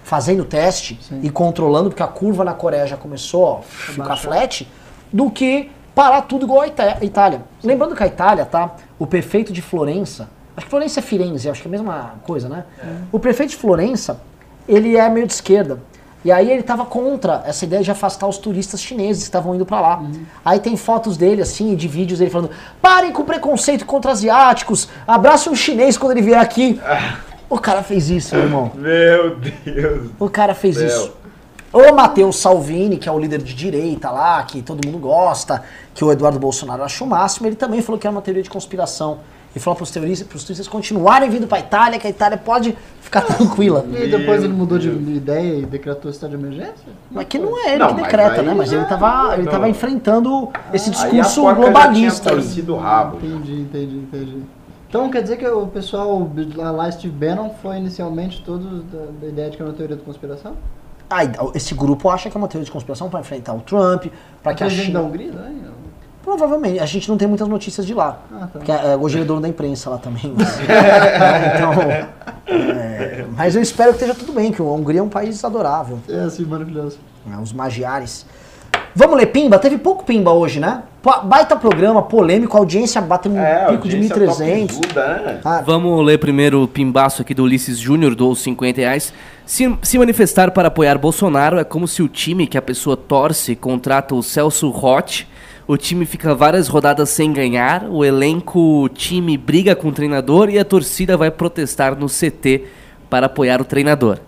[0.03, 1.21] fazendo teste Sim.
[1.23, 4.23] e controlando, porque a curva na Coreia já começou a ficar baixar.
[4.23, 4.67] flat,
[5.13, 7.41] do que parar tudo igual a Ita- Itália.
[7.63, 8.75] Lembrando que a Itália, tá?
[8.99, 12.47] O prefeito de Florença, acho que Florença é Firenze, acho que é a mesma coisa,
[12.47, 12.65] né?
[13.11, 14.21] O prefeito de Florença,
[14.69, 15.79] ele é meio de esquerda.
[16.23, 19.65] E aí ele tava contra essa ideia de afastar os turistas chineses que estavam indo
[19.65, 20.03] pra lá.
[20.45, 25.49] Aí tem fotos dele, assim, de vídeos dele falando: parem com preconceito contra asiáticos, abrace
[25.49, 26.79] um chinês quando ele vier aqui.
[27.49, 28.71] O cara fez isso, meu irmão.
[28.75, 30.09] Meu Deus.
[30.19, 31.13] O cara fez isso.
[31.77, 35.63] O Matheus Salvini, que é o líder de direita lá, que todo mundo gosta,
[35.93, 38.49] que o Eduardo Bolsonaro acha o máximo, ele também falou que era uma teoria de
[38.49, 39.19] conspiração.
[39.55, 43.85] E falou para os turistas continuarem vindo para Itália, que a Itália pode ficar tranquila.
[43.93, 46.91] E depois ele mudou de ideia e decretou estado de emergência?
[47.11, 48.55] Mas que não é ele Não, que decreta, né?
[48.55, 52.41] Mas ele estava ele tava enfrentando esse Aí a discurso globalista.
[52.41, 53.17] já tinha o rabo.
[53.17, 54.37] Entendi, entendi, entendi.
[54.89, 59.27] Então quer dizer que o pessoal lá, lá Steve Bannon foi inicialmente todos da, da
[59.27, 60.55] ideia de que era uma teoria da conspiração?
[61.09, 64.05] Ah, e esse grupo acha que é uma teoria de conspiração para enfrentar o Trump,
[64.43, 65.07] para que a presidente da China...
[65.09, 65.53] Hungria, né?
[66.23, 68.19] Provavelmente, a gente não tem muitas notícias de lá.
[68.33, 68.47] Ah, tá.
[68.59, 70.23] Porque é, hoje ele é dono da imprensa lá também.
[71.55, 71.73] então,
[72.45, 75.99] é, mas eu espero que esteja tudo bem, que a Hungria é um país adorável.
[76.09, 76.97] É assim, maravilhoso.
[77.25, 78.25] né, Os magiares.
[78.93, 79.59] Vamos ler Pimba?
[79.59, 80.83] Teve pouco Pimba hoje, né?
[81.23, 84.67] Baita programa, polêmico, a audiência bateu um É, pico de audiência 1.300.
[84.67, 85.39] topzuda, né?
[85.45, 89.13] Ah, Vamos ler primeiro o pimbaço aqui do Ulisses Júnior, do 50 reais.
[89.47, 93.55] Se, se manifestar para apoiar Bolsonaro é como se o time que a pessoa torce
[93.55, 95.25] contrata o Celso Roth,
[95.65, 100.49] o time fica várias rodadas sem ganhar, o elenco, o time briga com o treinador
[100.49, 102.65] e a torcida vai protestar no CT
[103.09, 104.19] para apoiar o treinador.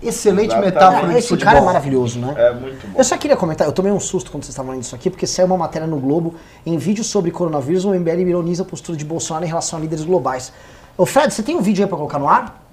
[0.00, 0.74] Excelente Exatamente.
[0.74, 1.52] metáfora de esse futebol.
[1.52, 2.32] cara é maravilhoso, né?
[2.36, 2.96] É muito bom.
[2.96, 5.26] Eu só queria comentar, eu tomei um susto quando vocês estavam lendo isso aqui, porque
[5.26, 9.04] saiu uma matéria no Globo, em vídeo sobre coronavírus, o MBL ironiza a postura de
[9.04, 10.52] Bolsonaro em relação a líderes globais.
[10.96, 12.65] Ô Fred, você tem um vídeo aí pra colocar no ar?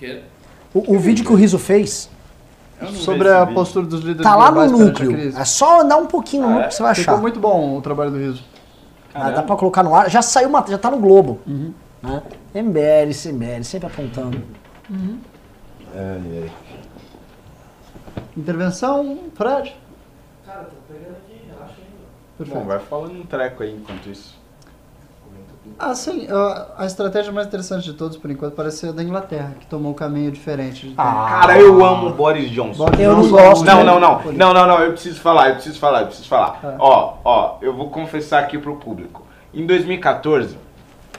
[0.00, 0.22] Quê?
[0.72, 2.08] O, o vídeo que o Riso fez,
[2.94, 3.54] Sobre a vídeo.
[3.54, 5.36] postura dos líderes tá lá no núcleo.
[5.38, 6.68] É só andar um pouquinho no Ah, núcleo é?
[6.68, 7.20] que você vai Ficou achar.
[7.20, 8.42] muito bom o trabalho do Riso.
[9.12, 10.08] Ah, dá pra colocar no ar.
[10.08, 11.38] Já saiu uma, já tá no Globo.
[11.46, 11.74] Uhum.
[12.02, 12.22] Né?
[12.54, 13.12] MBL,
[13.62, 14.42] sempre apontando.
[14.90, 16.50] Ai, ai.
[18.36, 19.76] Intervenção, Fred?
[20.46, 21.84] Cara, tô pegando aqui, relaxa aí.
[22.38, 22.58] Perfeito.
[22.60, 24.39] Bom, vai falando um treco aí enquanto isso.
[25.78, 26.26] Ah, sim.
[26.30, 29.66] a- A estratégia mais interessante de todos, por enquanto, parece ser a da Inglaterra, que
[29.66, 30.88] tomou um caminho diferente.
[30.88, 32.84] de- Cara, eu amo o Boris Johnson.
[32.84, 34.22] Boris Eu não Johnson, gosto, Não, não, não.
[34.32, 34.78] Não, não, não.
[34.80, 36.58] Eu preciso falar, eu preciso falar, eu preciso falar.
[36.64, 36.74] Ah.
[36.78, 39.26] Ó, ó, eu vou confessar aqui pro público.
[39.52, 40.56] Em 2014,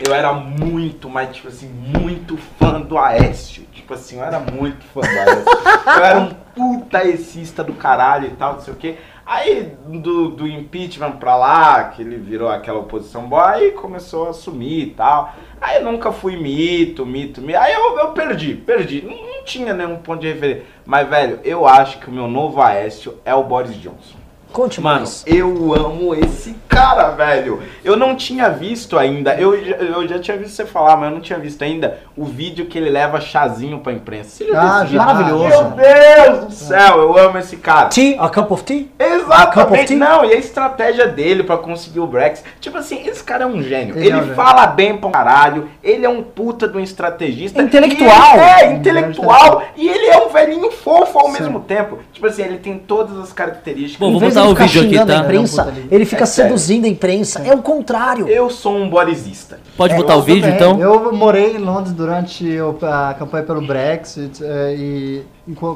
[0.06, 3.64] eu era muito, mas tipo assim, muito fã do Aécio.
[3.92, 5.46] Tipo assim, eu era muito fã Aécio.
[5.86, 8.96] eu era um puta aecista do caralho e tal, não sei o quê.
[9.26, 14.34] Aí, do, do impeachment pra lá, que ele virou aquela oposição boa, aí começou a
[14.34, 15.34] sumir e tal.
[15.60, 17.60] Aí eu nunca fui mito, mito, mito.
[17.60, 19.02] Aí eu, eu perdi, perdi.
[19.02, 20.64] Não, não tinha nenhum ponto de referência.
[20.86, 24.21] Mas, velho, eu acho que o meu novo Aécio é o Boris Johnson.
[24.52, 25.24] Conte Mano, mais.
[25.26, 27.62] eu amo esse cara, velho.
[27.84, 31.16] Eu não tinha visto ainda, eu, já- eu já tinha visto você falar, mas eu
[31.16, 34.30] não tinha visto ainda o vídeo que ele leva chazinho pra imprensa.
[34.30, 34.84] Você já Ah, já.
[34.84, 34.97] vídeo?
[34.97, 35.64] Maravilhoso.
[35.76, 37.88] Meu Deus do céu, eu amo esse cara.
[37.89, 38.84] Tea, a cup of tea?
[38.84, 39.88] Cup of Exatamente.
[39.88, 39.97] tea?
[39.97, 42.45] Não, e a estratégia dele pra conseguir o Brexit.
[42.60, 43.95] Tipo assim, esse cara é um gênio.
[43.97, 44.36] Ele Ele, é um gênio.
[44.36, 45.70] fala bem pra um caralho.
[45.84, 47.62] Ele é um puta de um estrategista.
[47.62, 48.34] Intelectual.
[48.34, 49.64] Ele é, intelectual.
[49.76, 51.34] E ele é um velhinho fofo ao Sim.
[51.39, 51.99] mesmo tempo.
[52.14, 53.97] Tipo assim, ele tem todas as características.
[53.99, 55.20] Bom, vez botar o vídeo aqui, xingando tá?
[55.20, 56.52] a imprensa, Não, ele fica É sério.
[56.52, 57.39] seduzindo a imprensa.
[57.42, 58.28] É o contrário.
[58.28, 59.60] Eu sou um borisista.
[59.78, 60.80] Pode É, botar o vídeo então?
[60.80, 65.24] Eu morei em Londres durante o- a campanha pelo Brexit eh, e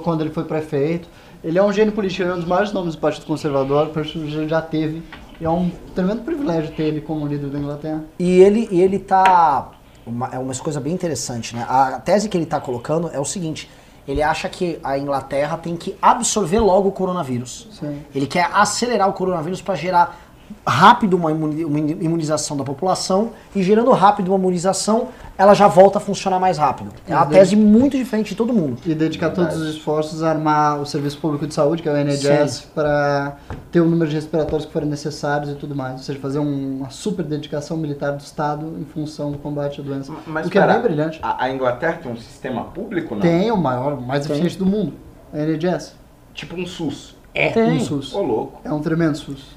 [0.03, 1.07] quando ele foi prefeito.
[1.43, 3.99] Ele é um gênio político, ele é um dos maiores nomes do Partido Conservador, que
[3.99, 5.03] a gente já teve.
[5.39, 8.03] E é um tremendo privilégio ter ele como líder da Inglaterra.
[8.17, 9.69] E ele, e ele tá.
[10.07, 11.65] Uma, é uma coisa bem interessante, né?
[11.67, 13.69] A tese que ele tá colocando é o seguinte:
[14.07, 17.67] ele acha que a Inglaterra tem que absorver logo o coronavírus.
[17.71, 18.03] Sim.
[18.13, 20.24] Ele quer acelerar o coronavírus para gerar
[20.65, 25.97] rápido uma imuni- uma imunização da população e gerando rápido uma imunização, ela já volta
[25.97, 26.91] a funcionar mais rápido.
[27.07, 28.77] É uma tese muito diferente de todo mundo.
[28.85, 31.97] E dedicar todos os esforços a armar o Serviço Público de Saúde, que é o
[31.97, 33.35] NHS, para
[33.71, 35.93] ter o número de respiratórios que forem necessários e tudo mais.
[35.93, 39.83] Ou seja, fazer um- uma super dedicação militar do Estado em função do combate à
[39.83, 40.13] doença.
[40.25, 41.19] Mas o que é pera, bem brilhante.
[41.21, 43.21] A, a Inglaterra tem um sistema público, não?
[43.21, 44.35] Tem o maior, o mais Tem.
[44.35, 44.93] eficiente do mundo,
[45.33, 45.93] a NHS.
[46.33, 47.15] Tipo um SUS.
[47.33, 48.13] É, Um SUS.
[48.13, 48.61] Ô, louco.
[48.63, 49.54] É um tremendo SUS.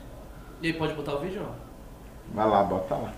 [0.61, 1.42] E aí, pode botar o vídeo?
[2.34, 3.12] Vai lá, bota lá.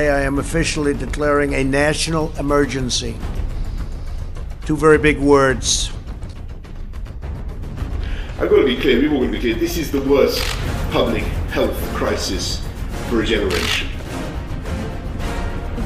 [0.00, 3.16] I am officially declaring a national emergency.
[4.66, 5.92] Two very big words.
[8.40, 10.42] I've got to be clear, we've all got to be clear, this is the worst
[10.90, 11.22] public
[11.52, 12.60] health crisis
[13.08, 13.88] for a generation.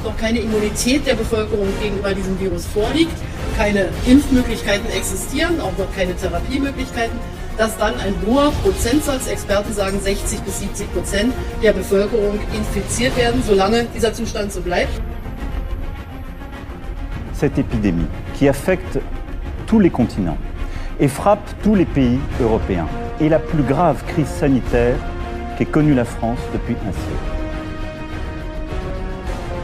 [0.07, 3.11] noch keine Immunität der Bevölkerung gegenüber diesem Virus vorliegt,
[3.56, 7.18] keine Impfmöglichkeiten existieren, auch noch keine Therapiemöglichkeiten,
[7.58, 13.42] dass dann ein hoher Prozentsatz, Experten sagen 60 bis 70 Prozent der Bevölkerung infiziert werden,
[13.46, 15.00] solange dieser Zustand so bleibt.
[17.42, 19.00] cette épidémie qui affecte
[19.66, 20.38] tous les continents
[21.00, 22.86] et frappe tous les pays européens
[23.20, 24.94] est la plus grave crise sanitaire
[25.58, 27.32] qu'ait connue la France depuis un siècle.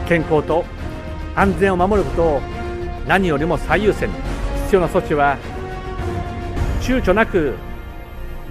[0.09, 0.65] 健康と
[1.35, 2.41] 安全を守ることを
[3.07, 4.15] 何よりも最優先に
[4.63, 5.37] 必要な措置は
[6.81, 7.55] 躊躇なく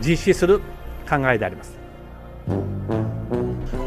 [0.00, 0.60] 実施する
[1.08, 1.78] 考えであります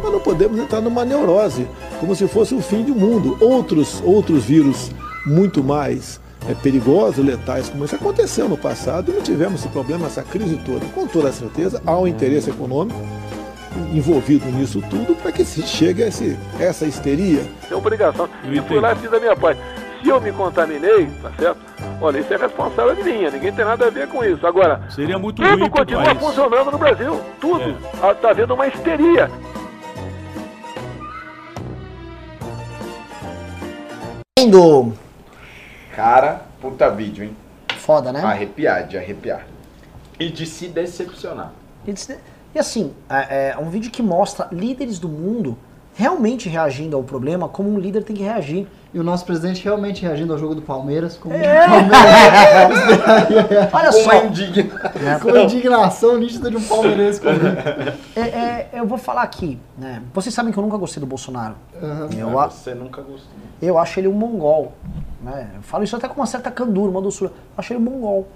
[0.04, 1.68] Nós não podemos entrar numa neurose,
[2.00, 3.38] como se fosse o fim do mundo.
[3.40, 4.92] Outros, outros vírus
[5.26, 6.20] muito mais
[6.50, 10.58] é, perigosos, letais, como isso aconteceu no passado, e não tivemos esse problema, essa crise
[10.66, 10.86] toda.
[10.88, 13.00] Com toda certeza, há um interesse econômico
[13.94, 17.46] envolvido nisso tudo para que se chegue a esse, essa histeria.
[17.70, 18.28] É obrigação.
[18.52, 19.62] E fui lá e fiz a minha parte.
[20.03, 21.59] Se eu me contaminei, tá certo?
[22.01, 24.47] Olha, isso é responsável de minha, ninguém tem nada a ver com isso.
[24.47, 26.19] Agora, Seria muito tudo continua país.
[26.21, 27.77] funcionando no Brasil, tudo.
[28.03, 29.31] Ah, Tá havendo uma histeria.
[34.39, 34.93] Indo.
[35.95, 37.37] Cara, puta vídeo, hein?
[37.79, 38.21] Foda, né?
[38.23, 39.47] Arrepiar, de arrepiar.
[40.19, 41.53] E de se decepcionar.
[41.87, 42.19] E disse-
[42.55, 45.59] E assim, é, é um vídeo que mostra líderes do mundo
[45.97, 48.67] realmente reagindo ao problema como um líder tem que reagir.
[48.95, 51.67] E o nosso presidente realmente reagindo ao jogo do Palmeiras como É.
[51.67, 53.69] o Palmeiras.
[53.73, 54.11] Olha Com só.
[54.11, 55.21] uma indignação.
[55.21, 57.45] Com indignação nítida de um palmeirense comigo.
[58.15, 60.03] É, é, eu vou falar aqui, né?
[60.15, 61.55] Vocês sabem que eu nunca gostei do Bolsonaro.
[62.17, 63.29] Eu, Mas a- Você nunca gostou.
[63.61, 64.73] eu acho ele um mongol.
[65.23, 65.49] Né?
[65.57, 67.31] Eu falo isso até com uma certa candura, uma doçura.
[67.31, 68.29] Eu acho ele um mongol.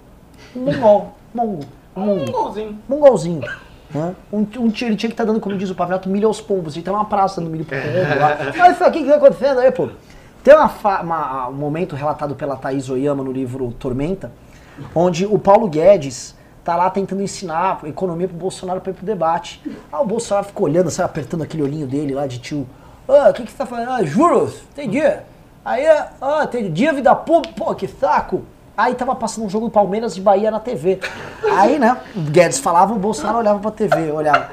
[0.57, 1.15] Um mongol.
[1.33, 1.61] Mongo.
[1.97, 2.79] Um mongolzinho.
[2.89, 3.43] Mongolzinho.
[3.95, 4.15] Né?
[4.33, 6.73] Um, um tio, ele tinha que estar dando, como diz o Pavelato, milho aos pombos.
[6.75, 8.39] Tinha que ter uma praça no milho pro pombo lá.
[8.57, 9.89] Mas isso aqui que tá acontecendo aí, pô.
[10.45, 10.71] Tem uma
[11.03, 14.31] uma- um momento relatado pela Thaís Oyama no livro Tormenta,
[14.95, 16.35] onde o Paulo Guedes
[16.65, 19.61] tá lá tentando ensinar economia pro Bolsonaro pra ir pro debate.
[19.93, 22.67] Ah, o Bolsonaro ficou olhando, sabe, apertando aquele olhinho dele lá de tio.
[23.09, 23.91] Ah, o que que você tá falando?
[23.91, 25.03] Ah, juros, entendi.
[25.65, 25.85] Aí,
[26.23, 28.43] ah, tem dívida pública, pô, que saco.
[28.81, 31.01] Aí tava passando um jogo do Palmeiras e Bahia na TV.
[31.53, 34.49] Aí, né, o Guedes falava, o Bolsonaro olhava pra TV, olhava.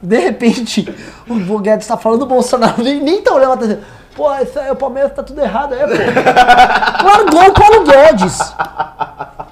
[0.00, 0.88] De repente,
[1.28, 3.80] o Guedes tá falando, o Bolsonaro nem, nem tá olhando pra TV.
[4.14, 7.04] Pô, isso aí, o Palmeiras tá tudo errado aí, pô.
[7.04, 8.54] Largou o Paulo Guedes.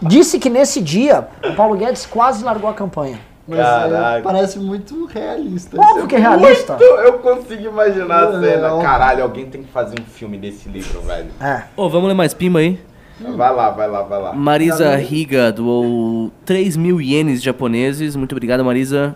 [0.02, 3.18] Disse que nesse dia, o Paulo Guedes quase largou a campanha.
[3.48, 5.76] Mas é, parece muito realista.
[5.80, 6.76] Óbvio que é realista.
[6.76, 8.80] Muito, eu consigo imaginar a cena.
[8.80, 11.30] Caralho, alguém tem que fazer um filme desse livro, velho.
[11.40, 11.64] É.
[11.76, 12.80] Ô, vamos ler mais pimba aí.
[13.20, 14.32] Vai lá, vai lá, vai lá.
[14.32, 18.16] Marisa Riga doou 3 mil ienes japoneses.
[18.16, 19.14] Muito obrigado, Marisa.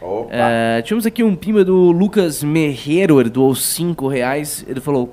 [0.00, 0.28] Opa.
[0.30, 4.64] É, tivemos aqui um pimba do Lucas Merreiro, ele doou 5 reais.
[4.68, 5.10] Ele falou: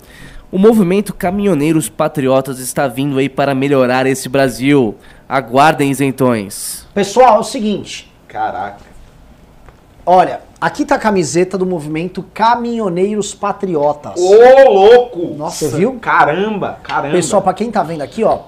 [0.52, 4.96] O movimento Caminhoneiros Patriotas está vindo aí para melhorar esse Brasil.
[5.30, 6.88] Aguardem, isentões.
[6.94, 8.12] Pessoal, é o seguinte.
[8.28, 8.78] Caraca.
[10.06, 14.20] Olha, aqui tá a camiseta do movimento Caminhoneiros Patriotas.
[14.20, 15.36] Ô, louco!
[15.38, 16.00] Nossa, você viu?
[16.02, 17.14] Caramba, caramba.
[17.14, 18.40] Pessoal, pra quem tá vendo aqui, ó,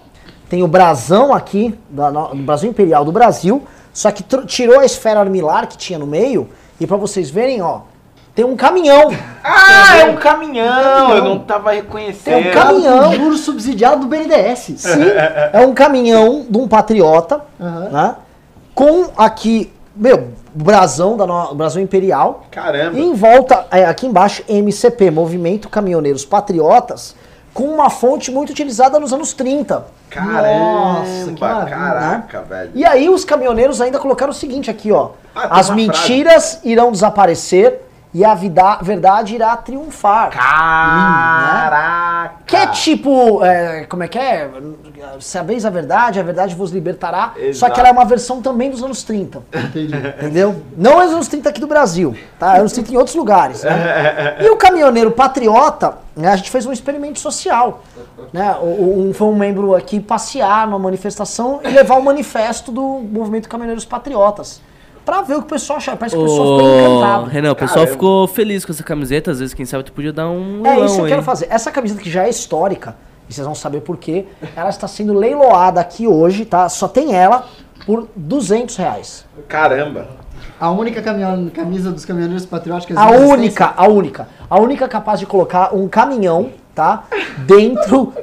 [0.50, 3.64] tem o brasão aqui, do Brasil Imperial do Brasil,
[3.94, 6.50] só que tirou a esfera armilar que tinha no meio,
[6.80, 7.82] e pra vocês verem, ó,
[8.34, 9.12] tem um caminhão.
[9.44, 11.16] Ah, é um caminhão!
[11.16, 12.42] Eu não tava reconhecendo.
[12.42, 13.14] Tem um caminhão.
[13.14, 14.74] Juro subsidiado do BNDES.
[14.78, 15.04] Sim,
[15.54, 18.16] é um caminhão de um patriota, né?
[18.74, 20.30] Com aqui, meu,
[20.64, 22.46] brasão da no, brasão imperial.
[22.52, 22.98] Caramba.
[22.98, 27.16] E em volta, é, aqui embaixo, MCP, Movimento Caminhoneiros Patriotas,
[27.54, 29.86] com uma fonte muito utilizada nos anos 30.
[30.10, 31.04] Caramba,
[31.36, 32.72] que maravilha, caraca, velho.
[32.74, 35.10] E aí os caminhoneiros ainda colocaram o seguinte aqui, ó.
[35.36, 37.82] Ah, As mentiras irão desaparecer
[38.14, 40.32] e a vida- verdade irá triunfar.
[40.32, 42.32] Caraca!
[42.46, 44.50] Que é tipo, é, como é que é?
[45.20, 47.34] Sabeis a verdade, a verdade vos libertará.
[47.36, 47.74] Só Exato.
[47.74, 49.42] que ela é uma versão também dos anos 30.
[49.54, 49.94] Entendi.
[50.18, 50.64] Entendeu?
[50.76, 52.56] Não é os anos 30 aqui do Brasil, tá?
[52.56, 53.64] É anos 30 em outros lugares.
[53.64, 54.38] né?
[54.40, 57.84] E o caminhoneiro patriota, né, a gente fez um experimento social.
[58.32, 58.56] Né?
[58.62, 63.86] Um, foi um membro aqui passear numa manifestação e levar o manifesto do movimento Caminhoneiros
[63.86, 64.62] Patriotas.
[65.08, 65.96] Pra ver o que o pessoal achava.
[65.96, 67.26] Parece que o pessoal ficou encantado.
[67.28, 67.92] Renan, o pessoal Caramba.
[67.94, 69.32] ficou feliz com essa camiseta.
[69.32, 71.12] Às vezes, quem sabe, tu podia dar um É leilão isso que eu aí.
[71.12, 71.48] quero fazer.
[71.50, 72.94] Essa camiseta que já é histórica,
[73.30, 76.68] e vocês vão saber por quê, ela está sendo leiloada aqui hoje, tá?
[76.68, 77.46] Só tem ela
[77.86, 79.26] por 200 reais.
[79.48, 80.10] Caramba.
[80.60, 84.28] A única caminhão, camisa dos caminhoneiros patrióticos A única, a única.
[84.50, 87.06] A única capaz de colocar um caminhão tá?
[87.48, 88.14] Dentro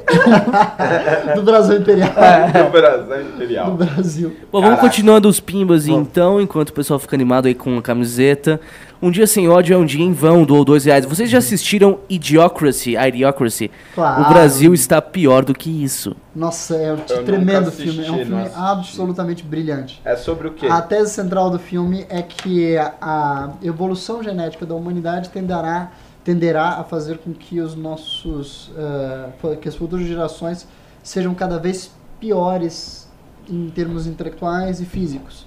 [1.35, 2.13] do Brasil Imperial.
[2.13, 3.71] Do Brasil Imperial.
[3.73, 4.37] Do Brasil.
[4.53, 8.61] Bom, vamos continuando os pimbas então, enquanto o pessoal fica animado aí com a camiseta.
[9.03, 11.05] Um dia sem ódio é um dia em vão, doou dois reais.
[11.05, 12.95] Vocês já assistiram Idiocracy?
[12.97, 13.71] Idiocracy?
[13.93, 14.23] Claro.
[14.23, 16.15] O Brasil está pior do que isso.
[16.35, 18.07] Nossa, é um nunca tremendo assisti, filme.
[18.07, 20.01] É um filme absolutamente brilhante.
[20.05, 20.69] É sobre o quê?
[20.69, 25.91] A tese central do filme é que a evolução genética da humanidade tenderá,
[26.25, 30.67] tenderá a fazer com que os nossos, eh, que as futuras gerações
[31.03, 33.07] sejam cada vez piores
[33.49, 35.47] em termos intelectuais e físicos.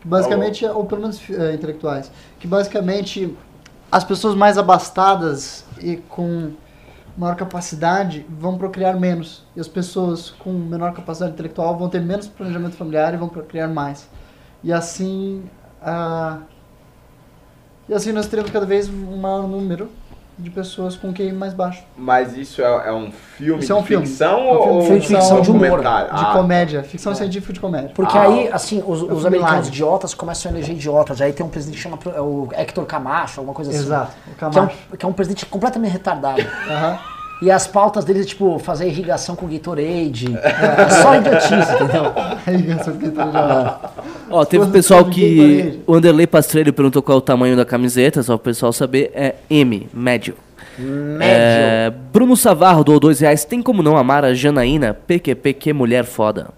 [0.00, 3.36] Que basicamente, ou pelo menos eh, intelectuais, que basicamente
[3.90, 6.52] as pessoas mais abastadas e com
[7.16, 9.44] maior capacidade vão procriar menos.
[9.56, 13.68] E as pessoas com menor capacidade intelectual vão ter menos planejamento familiar e vão procriar
[13.68, 14.08] mais.
[14.62, 15.42] E assim,
[15.82, 16.38] ah,
[17.90, 19.90] e assim nós teremos cada vez um maior número
[20.38, 21.82] de pessoas com QI mais baixo.
[21.98, 24.06] Mas isso é, é um filme Isso é um de filme.
[24.06, 25.80] ficção É um ou filme de ou ficção, um de humor?
[25.80, 27.90] De Ah, comédia, ficção científica de comédia.
[27.94, 28.22] Porque Ah.
[28.22, 31.20] aí, assim, os, os filme americanos idiotas começam a eleger idiotas.
[31.20, 33.80] Aí tem um presidente que chama é o Hector Camacho, alguma coisa assim.
[33.80, 34.76] Exato, o Que é, um, Camacho.
[34.98, 36.40] que é um presidente completamente retardado.
[36.70, 36.98] Aham.
[37.42, 40.26] E as pautas dele é tipo fazer irrigação com Gatorade.
[40.36, 42.12] É só idiotice, entendeu?
[42.46, 43.76] Irrigação com Gatorade.
[44.30, 45.36] Ó, teve um pessoal de que.
[45.56, 45.80] Gatorade.
[45.86, 49.10] O Anderley Pastrello perguntou qual é o tamanho da camiseta, só para o pessoal saber.
[49.14, 50.34] É M, médio.
[50.78, 51.22] Médio.
[51.22, 53.44] É, Bruno Savarro doou dois reais.
[53.44, 54.94] Tem como não amar a Janaína?
[54.94, 56.48] PQP, que mulher foda.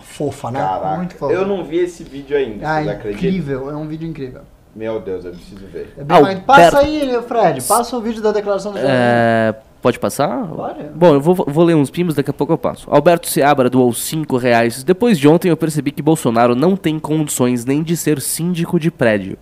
[0.00, 0.60] Fofa, né?
[0.60, 1.32] Caraca, Muito foda.
[1.34, 3.28] eu não vi esse vídeo ainda, Ah, vocês acreditam?
[3.28, 4.42] incrível, é um vídeo incrível.
[4.74, 5.92] Meu Deus, eu preciso ver.
[5.98, 6.42] É bem Alberto.
[6.42, 9.00] Passa aí, Fred, passa o vídeo da declaração do Janaína.
[9.00, 9.54] É,
[9.84, 10.46] pode passar?
[10.48, 10.82] Pode.
[10.94, 12.90] Bom, eu vou, vou ler uns pimbos, daqui a pouco eu passo.
[12.90, 14.82] Alberto Seabra doou 5 reais.
[14.82, 18.90] Depois de ontem eu percebi que Bolsonaro não tem condições nem de ser síndico de
[18.90, 19.36] prédio.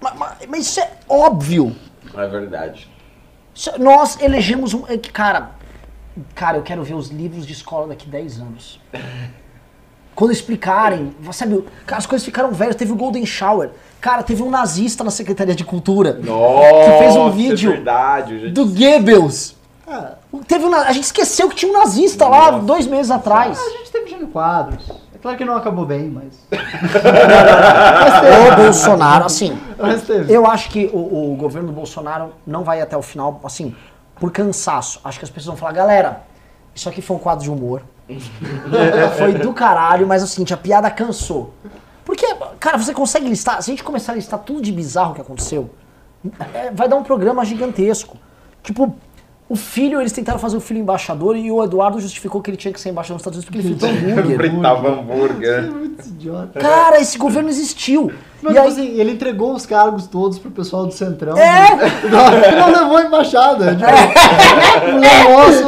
[0.00, 1.74] Mas, mas- mas isso é óbvio.
[2.14, 2.86] É verdade.
[3.54, 4.84] Isso- Nós elegemos um.
[4.86, 5.52] é Cara,
[6.34, 8.78] cara, eu quero ver os livros de escola daqui 10 anos.
[10.16, 12.74] Quando explicarem, sabe, cara, as coisas ficaram velhas.
[12.74, 13.70] Teve o Golden Shower.
[14.00, 16.14] Cara, teve um nazista na Secretaria de Cultura.
[16.14, 18.32] Nossa, que fez um é vídeo verdade.
[18.34, 19.54] eu já do Goebbels.
[20.48, 23.58] Teve um, a gente esqueceu que tinha um nazista lá dois meses atrás.
[23.60, 24.90] A gente teve Gênio Quadros.
[25.14, 26.32] É claro que não acabou bem, mas.
[28.52, 30.32] O Bolsonaro, assim, Mas teve.
[30.32, 33.74] eu acho que o, o governo do Bolsonaro não vai até o final, assim,
[34.18, 34.98] por cansaço.
[35.04, 36.22] Acho que as pessoas vão falar, galera,
[36.74, 37.82] isso aqui foi um quadro de humor.
[39.18, 41.52] Foi do caralho, mas é o seguinte, a piada cansou.
[42.04, 42.26] Porque,
[42.60, 45.70] cara, você consegue listar, se a gente começar a listar tudo de bizarro que aconteceu,
[46.54, 48.16] é, vai dar um programa gigantesco.
[48.62, 48.96] Tipo,
[49.48, 52.72] o filho, eles tentaram fazer o filho embaixador e o Eduardo justificou que ele tinha
[52.74, 54.36] que ser embaixador nos Estados Unidos porque ele fritou hambúrguer.
[54.50, 55.62] Fritava hambúrguer.
[55.70, 56.58] Muito idiota.
[56.58, 58.10] Cara, esse governo existiu.
[58.42, 61.36] Mas, e tipo aí, assim, ele entregou os cargos todos pro pessoal do Centrão.
[61.38, 61.70] É!
[62.10, 63.76] Não, não levou a embaixada.
[64.76, 65.66] Tipo, um negócio.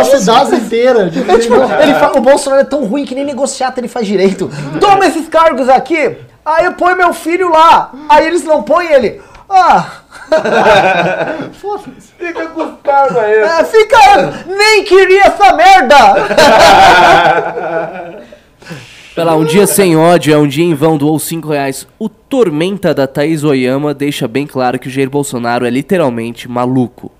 [0.00, 1.10] a cidade inteira.
[1.10, 4.06] Tipo, É, tipo, ele fa- o Bolsonaro é tão ruim que nem negociata ele faz
[4.06, 4.50] direito.
[4.80, 7.92] Toma esses cargos aqui, aí eu ponho meu filho lá.
[8.08, 9.20] Aí eles não põem ele.
[9.50, 9.90] Ah,
[11.54, 12.12] Foda-se.
[12.18, 13.32] Fica com os cargos aí.
[13.34, 13.98] é, fica.
[14.46, 15.96] Nem queria essa merda!
[19.14, 21.86] Pera lá, um dia sem ódio é um dia em vão, doou 5 reais.
[21.98, 27.10] O Tormenta da Thaís Oyama deixa bem claro que o Jair Bolsonaro é literalmente maluco.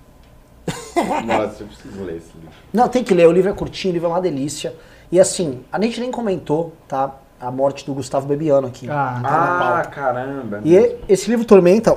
[1.26, 2.50] Nossa, eu preciso ler esse livro.
[2.72, 3.26] Não, tem que ler.
[3.26, 4.72] O livro é curtinho, o livro é uma delícia.
[5.10, 7.10] E assim, a gente nem comentou, tá?
[7.40, 8.88] A morte do Gustavo Bebiano aqui.
[8.88, 10.60] Ah, tá na Ah, caramba.
[10.64, 11.96] E- esse livro Tormenta,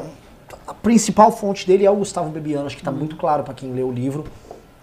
[0.68, 3.72] a principal fonte dele é o Gustavo Bebiano, acho que tá muito claro pra quem
[3.74, 4.26] lê o livro.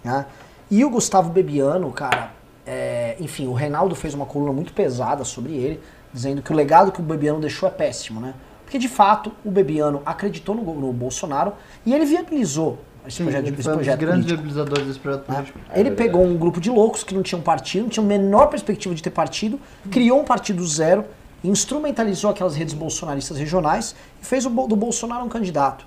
[0.05, 0.27] né?
[0.70, 2.32] E o Gustavo Bebiano, cara,
[2.66, 5.81] é, enfim, o Reinaldo fez uma coluna muito pesada sobre ele,
[6.12, 8.35] dizendo que o legado que o Bebiano deixou é péssimo, né?
[8.65, 11.55] Porque de fato o Bebiano acreditou no, no Bolsonaro
[11.85, 15.28] e ele viabilizou esse Sim, projeto, ele esse foi um projeto grandes viabilizadores desse projeto
[15.28, 15.35] né?
[15.35, 15.59] político.
[15.74, 18.94] Ele pegou um grupo de loucos que não tinham partido, não tinham a menor perspectiva
[18.94, 19.59] de ter partido,
[19.90, 21.05] criou um partido zero,
[21.43, 25.87] instrumentalizou aquelas redes bolsonaristas regionais e fez do Bolsonaro um candidato.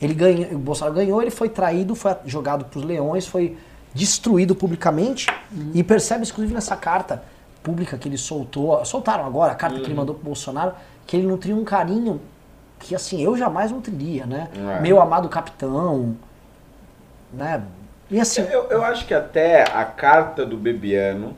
[0.00, 3.56] Ele ganhou, o Bolsonaro ganhou, ele foi traído, foi jogado para os leões, foi
[3.94, 5.26] destruído publicamente
[5.74, 7.22] e percebe, inclusive, nessa carta
[7.62, 10.72] pública que ele soltou, soltaram agora, a carta que ele mandou pro Bolsonaro,
[11.06, 12.20] que ele nutria um carinho
[12.78, 14.48] que, assim, eu jamais nutriria, né?
[14.54, 14.80] É.
[14.80, 16.16] Meu amado capitão,
[17.32, 17.62] né?
[18.10, 18.42] E assim...
[18.42, 21.34] Eu, eu acho que até a carta do Bebiano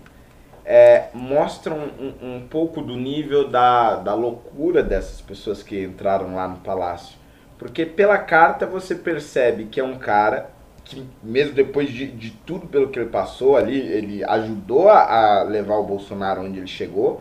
[0.65, 1.85] é, mostra um,
[2.23, 7.19] um- um pouco do nível da, da loucura dessas pessoas que entraram lá no palácio.
[7.59, 10.51] Porque pela carta você percebe que é um cara
[10.85, 15.43] que, mesmo depois de, de tudo pelo que ele passou ali, ele ajudou a, a
[15.45, 17.21] levar o Bolsonaro onde ele chegou,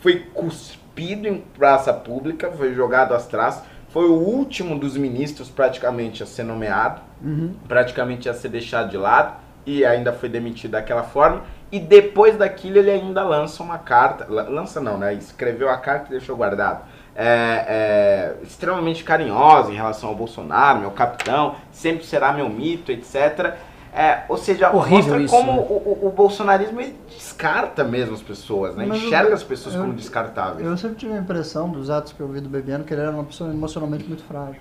[0.00, 6.22] foi cuspido em praça pública, foi jogado às traças, foi o último dos ministros praticamente
[6.22, 7.54] a ser nomeado, Uhum.
[7.66, 11.42] praticamente a ser deixado de lado e ainda foi demitido daquela forma.
[11.72, 15.12] E depois daquilo ele ainda lança uma carta, la- lança não, né?
[15.14, 16.82] Escreveu a carta e deixou guardado.
[17.16, 23.54] É, é, extremamente carinhosa em relação ao Bolsonaro, meu capitão, sempre será meu mito, etc.
[23.96, 25.66] É, ou seja, Horrível mostra isso, como né?
[25.70, 28.84] o, o- bolsonarismo descarta mesmo as pessoas, né?
[28.88, 30.66] Mas eu- Enxerga as pessoas eu- como descartáveis.
[30.66, 33.12] Eu sempre tive a impressão dos atos que eu vi do Bebiano que ele era
[33.12, 34.60] uma pessoa emocionalmente muito frágil.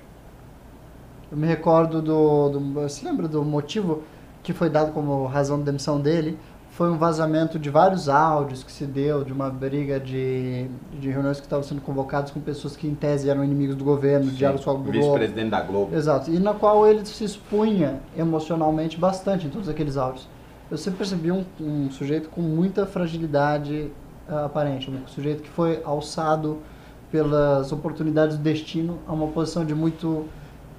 [1.32, 2.60] Eu me recordo do, do.
[2.74, 4.04] Você lembra do motivo
[4.44, 6.38] que foi dado como razão de demissão dele?
[6.76, 10.68] Foi um vazamento de vários áudios que se deu de uma briga de,
[11.00, 14.32] de reuniões que estavam sendo convocadas com pessoas que, em tese, eram inimigos do governo,
[14.32, 14.92] Sim, diálogos com a Globo.
[14.92, 15.96] Vice-presidente da Globo.
[15.96, 20.28] Exato, e na qual ele se expunha emocionalmente bastante em todos aqueles áudios.
[20.72, 23.92] Eu sempre percebi um, um sujeito com muita fragilidade
[24.28, 26.58] ah, aparente, um sujeito que foi alçado
[27.12, 30.26] pelas oportunidades do destino a uma posição de muito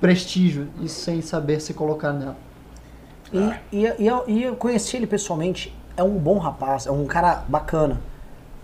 [0.00, 2.36] prestígio e sem saber se colocar nela.
[3.32, 5.72] E, e, e eu, e eu conheci ele pessoalmente.
[5.96, 8.00] É um bom rapaz, é um cara bacana.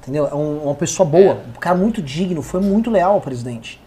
[0.02, 0.26] Entendeu?
[0.26, 3.80] É um- uma pessoa boa, um cara muito digno, foi muito leal ao presidente.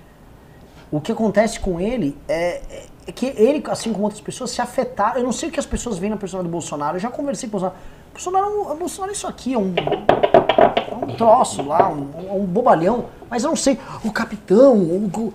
[0.92, 4.62] O que acontece com ele é, é- é que ele, assim como outras pessoas, se
[4.62, 5.18] afetaram.
[5.18, 6.96] Eu não sei o que as pessoas veem na pessoa do Bolsonaro.
[6.98, 7.84] Eu já conversei com o Bolsonaro.
[8.14, 12.46] Bolsonaro, é um- Bolsonaro é isso aqui, é um, é um troço lá, um, um
[12.46, 13.06] bobalhão.
[13.28, 15.34] Mas eu não sei, o capitão, o, o-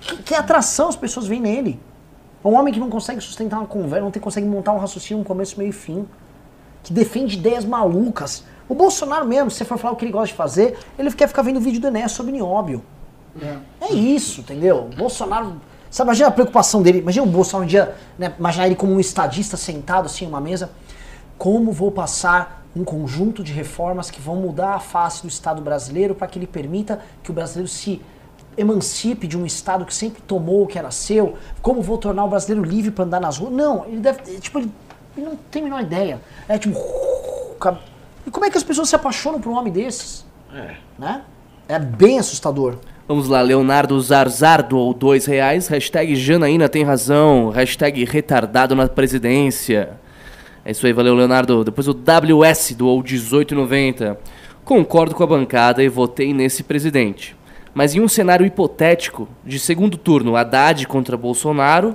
[0.00, 1.78] que, que atração as pessoas veem nele.
[2.42, 5.18] É um homem que não consegue sustentar uma conversa, não tem, consegue montar um raciocínio
[5.18, 6.06] no começo, meio e fim.
[6.84, 8.44] Que defende ideias malucas.
[8.68, 11.26] O Bolsonaro mesmo, se você for falar o que ele gosta de fazer, ele quer
[11.26, 12.84] ficar vendo vídeo do Enéas sobre nióbio.
[13.80, 14.88] É isso, entendeu?
[14.92, 15.60] O Bolsonaro.
[15.90, 16.98] Sabe, imagina a preocupação dele.
[16.98, 20.40] Imagina o Bolsonaro um dia, né, imaginar ele como um estadista sentado assim em uma
[20.40, 20.70] mesa.
[21.36, 26.14] Como vou passar um conjunto de reformas que vão mudar a face do Estado brasileiro
[26.14, 28.00] para que ele permita que o brasileiro se
[28.56, 31.34] emancipe de um Estado que sempre tomou o que era seu?
[31.60, 33.52] Como vou tornar o brasileiro livre para andar nas ruas?
[33.52, 34.38] Não, ele deve.
[34.40, 34.72] Tipo, ele,
[35.16, 36.20] ele não tem a menor ideia.
[36.48, 36.78] É tipo.
[38.26, 40.24] E como é que as pessoas se apaixonam por um homem desses?
[40.54, 40.76] É.
[40.98, 41.20] Né?
[41.68, 42.76] É bem assustador.
[43.06, 45.68] Vamos lá, Leonardo Zarzar doou dois reais.
[45.68, 47.50] Hashtag Janaína tem razão.
[47.50, 49.90] Hashtag retardado na presidência.
[50.64, 51.64] É isso aí, valeu, Leonardo.
[51.64, 54.16] Depois o WS doou 18,90.
[54.64, 57.36] Concordo com a bancada e votei nesse presidente.
[57.74, 61.94] Mas em um cenário hipotético de segundo turno, Haddad contra Bolsonaro,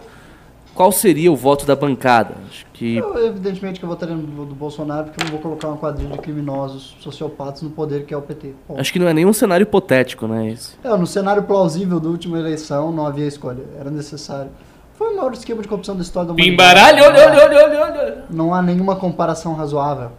[0.75, 2.35] qual seria o voto da bancada?
[2.47, 5.67] Acho que Eu, evidentemente que eu votaria no do Bolsonaro porque eu não vou colocar
[5.67, 8.53] uma quadrilha de criminosos sociopatas no poder que é o PT.
[8.65, 8.79] Ponto.
[8.79, 10.47] acho que não é nenhum cenário hipotético, né?
[10.49, 10.75] Esse.
[10.81, 14.49] É, no cenário plausível da última eleição não havia escolha, era necessário.
[14.93, 16.51] Foi o maior esquema de corrupção da história da humanidade.
[16.57, 18.25] Pimbaralho, olha, olha, olha, olha, olha.
[18.29, 20.11] Não há nenhuma comparação razoável.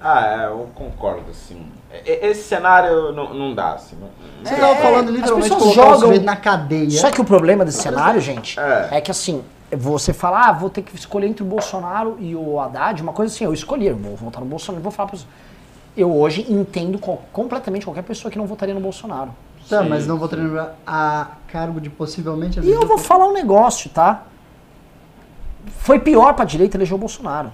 [0.00, 1.64] Ah, é, eu concordo, assim.
[2.04, 3.96] Esse cenário não, não dá, assim.
[4.00, 4.08] não-
[4.42, 6.90] Você tava falando literalmente É, as pessoas jogam- na cadeia.
[6.90, 9.00] Só que o problema desse cenário, gente, é.
[9.00, 9.42] que assim,
[9.76, 13.32] você fala, ah, vou ter que escolher entre o Bolsonaro e o Haddad, uma coisa
[13.34, 15.24] assim, eu escolhi, eu vou votar no Bolsonaro, vou falar você.
[15.96, 19.30] Eu hoje entendo co- completamente qualquer pessoa que não votaria no Bolsonaro.
[19.68, 22.60] Tá, mas não votaria no- a cargo de possivelmente...
[22.60, 24.22] E eu vou falar um negócio, tá?
[25.78, 27.50] Foi pior pra direita eleger o Bolsonaro.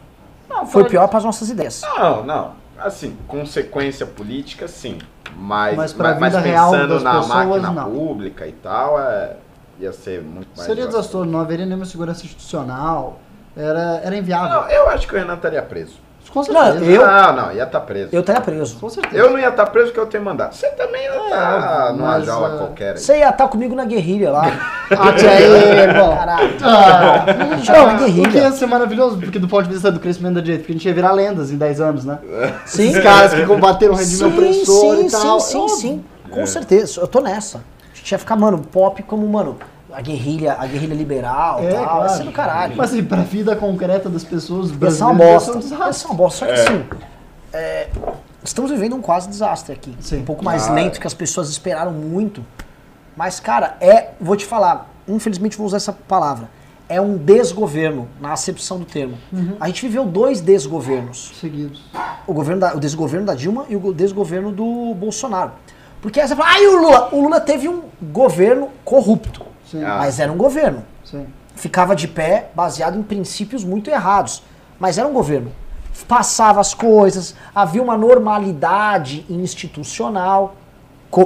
[0.49, 1.83] Não, Foi pior para as nossas ideias.
[1.83, 2.53] Não, não.
[2.79, 4.99] Assim, consequência política, sim.
[5.37, 7.91] Mas, Mas mas vida real pensando das na pessoas, máquina não.
[7.91, 9.37] pública e tal, é,
[9.81, 10.67] ia ser muito mais.
[10.67, 13.21] Seria desastroso, não haveria nenhuma segurança institucional,
[13.57, 14.63] era, era inviável.
[14.63, 16.07] Não, eu acho que o Renan estaria preso.
[16.31, 16.85] Com certeza.
[16.85, 18.11] eu- Não, não, ia estar preso.
[18.13, 18.77] Eu estaria preso.
[18.79, 19.17] Com certeza.
[19.17, 20.53] Eu não ia estar preso porque eu tenho mandado.
[20.55, 22.99] Você também ia estar óbvio, numa mas, jaula é, qualquer aí.
[22.99, 24.45] Você ia estar comigo na guerrilha lá.
[24.93, 26.15] Ate aí, irmão.
[26.15, 26.51] Caralho.
[26.63, 27.25] Ah,
[27.65, 28.39] Chama na não, o que guerrilha.
[28.41, 30.87] ia ser maravilhoso, porque do ponto de vista do crescimento da direita, porque a gente
[30.87, 32.19] ia virar lendas em 10 anos, né?
[32.67, 32.91] Sim.
[32.91, 35.41] Esses caras que combateram o regime opressor sim, e tal.
[35.41, 36.05] Sim, sim, sim.
[36.31, 37.01] Com certeza.
[37.01, 37.63] Eu tô nessa.
[38.09, 39.59] A gente ia ficar, mano, pop como, mano,
[39.93, 41.85] a guerrilha, a guerrilha liberal e É, tal.
[41.85, 42.03] claro.
[42.05, 42.75] Ia ser do caralho.
[42.75, 45.51] Mas assim, pra vida concreta das pessoas uma brasileiras, ia ser bosta.
[45.53, 45.95] um Ia desastre.
[45.95, 46.39] ser uma bosta.
[46.39, 46.63] Só que É.
[46.65, 46.85] assim,
[47.53, 47.89] é,
[48.43, 49.95] estamos vivendo um quase desastre aqui.
[50.15, 50.73] Um pouco mais Ah.
[50.73, 52.43] lento que as pessoas esperaram muito.
[53.15, 54.13] Mas, cara, é.
[54.19, 56.49] Vou te falar, infelizmente vou usar essa palavra.
[56.89, 59.19] É um desgoverno, na acepção do termo.
[59.31, 59.55] Uhum.
[59.61, 61.33] A gente viveu dois desgovernos.
[61.39, 61.85] Seguidos.
[62.27, 65.53] O, governo da- o desgoverno da Dilma e o go- desgoverno do Bolsonaro.
[66.01, 67.09] Porque aí você fala, ah, e o Lula?
[67.13, 69.45] O Lula teve um governo corrupto.
[69.71, 69.83] Sim.
[69.83, 70.85] Mas era um governo.
[71.05, 71.27] Sim.
[71.55, 74.43] Ficava de pé baseado em princípios muito errados.
[74.79, 75.53] Mas era um governo.
[76.07, 80.55] Passava as coisas, havia uma normalidade institucional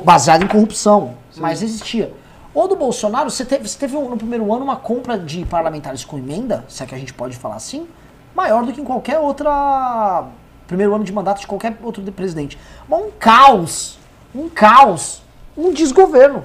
[0.02, 1.14] baseada em corrupção.
[1.36, 2.12] Mas existia.
[2.54, 6.18] O do Bolsonaro, você teve, você teve no primeiro ano uma compra de parlamentares com
[6.18, 7.88] emenda, se é que a gente pode falar assim,
[8.34, 10.24] maior do que em qualquer outra.
[10.66, 12.58] Primeiro ano de mandato de qualquer outro de presidente.
[12.88, 13.98] Mas um caos.
[14.34, 15.22] Um caos.
[15.56, 16.44] Um desgoverno.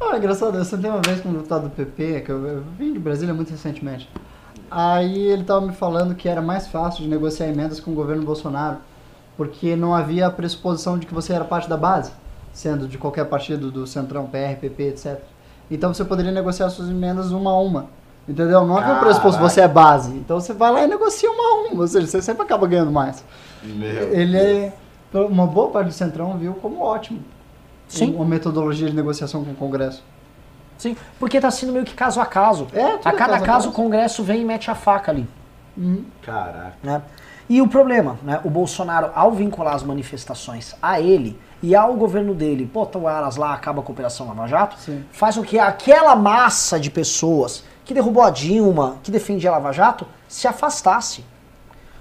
[0.00, 2.62] Ah, é engraçado, eu sentei uma vez com um deputado do PP, que eu, eu
[2.78, 4.08] vim de Brasília muito recentemente.
[4.70, 8.24] Aí ele tava me falando que era mais fácil de negociar emendas com o governo
[8.24, 8.78] Bolsonaro,
[9.36, 12.12] porque não havia a pressuposição de que você era parte da base,
[12.52, 15.20] sendo de qualquer partido do Centrão, PR, PP, etc.
[15.70, 17.86] Então você poderia negociar suas emendas uma a uma.
[18.28, 18.66] Entendeu?
[18.66, 20.10] Não havia o pressuposto que você é base.
[20.10, 22.92] Então você vai lá e negocia uma a uma, ou seja, você sempre acaba ganhando
[22.92, 23.24] mais.
[23.62, 24.74] Meu Ele é.
[25.12, 27.20] Uma boa parte do Centrão viu como ótimo.
[27.88, 28.14] Sim.
[28.14, 30.02] Uma metodologia de negociação com o Congresso.
[30.76, 32.66] Sim, porque tá sendo meio que caso a caso.
[32.72, 33.68] É, tudo a cada é caso a caso, caso.
[33.70, 35.26] o Congresso vem e mete a faca ali.
[36.22, 36.74] Caraca.
[36.82, 37.02] né?
[37.48, 38.40] E o problema, né?
[38.44, 43.36] O Bolsonaro, ao vincular as manifestações a ele e ao governo dele, bota o Aras
[43.36, 44.76] lá, acaba com a Operação Lava Jato,
[45.10, 49.72] faz com que aquela massa de pessoas que derrubou a Dilma, que defendia a Lava
[49.72, 51.24] Jato, se afastasse.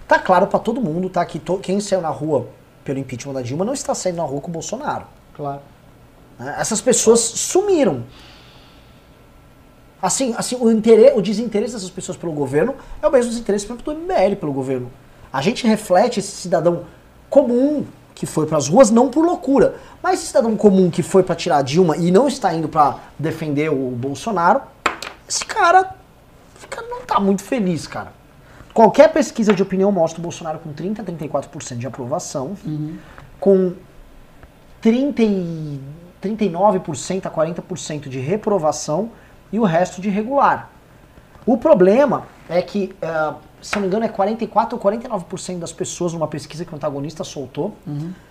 [0.07, 1.25] Tá claro pra todo mundo, tá?
[1.25, 2.47] Que to- quem saiu na rua
[2.87, 5.05] pelo impeachment da Dilma não está saindo na rua com o Bolsonaro.
[5.35, 5.59] Claro.
[6.39, 6.55] né?
[6.57, 8.05] Essas pessoas sumiram.
[10.01, 13.73] Assim, assim o, interesse, o desinteresse dessas pessoas pelo governo é o mesmo desinteresse por
[13.73, 14.89] exemplo, do MBL pelo governo.
[15.33, 16.85] A gente reflete esse cidadão
[17.29, 17.85] comum
[18.15, 21.57] que foi pras ruas não por loucura, mas esse cidadão comum que foi pra tirar
[21.57, 24.61] a Dilma e não está indo pra defender o Bolsonaro,
[25.27, 25.93] esse cara
[26.55, 28.16] fica, não tá muito feliz, cara.
[28.77, 32.55] Qualquer pesquisa de opinião mostra o Bolsonaro com 30 a 34% de aprovação,
[33.39, 33.73] com
[34.79, 35.81] 30 e
[36.21, 39.09] 39% a 40% de reprovação
[39.51, 40.69] e o resto de regular.
[41.43, 43.33] O problema é que, eh,
[43.63, 47.23] se não me engano, é 44 ou 49% das pessoas numa pesquisa que o antagonista
[47.23, 47.73] soltou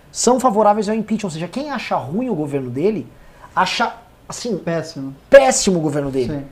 [0.09, 1.27] são favoráveis ao impeachment.
[1.27, 3.05] Ou seja, quem acha ruim o governo dele,
[3.53, 3.93] acha,
[4.29, 6.39] assim, péssimo, péssimo o governo dele.
[6.39, 6.45] Sim.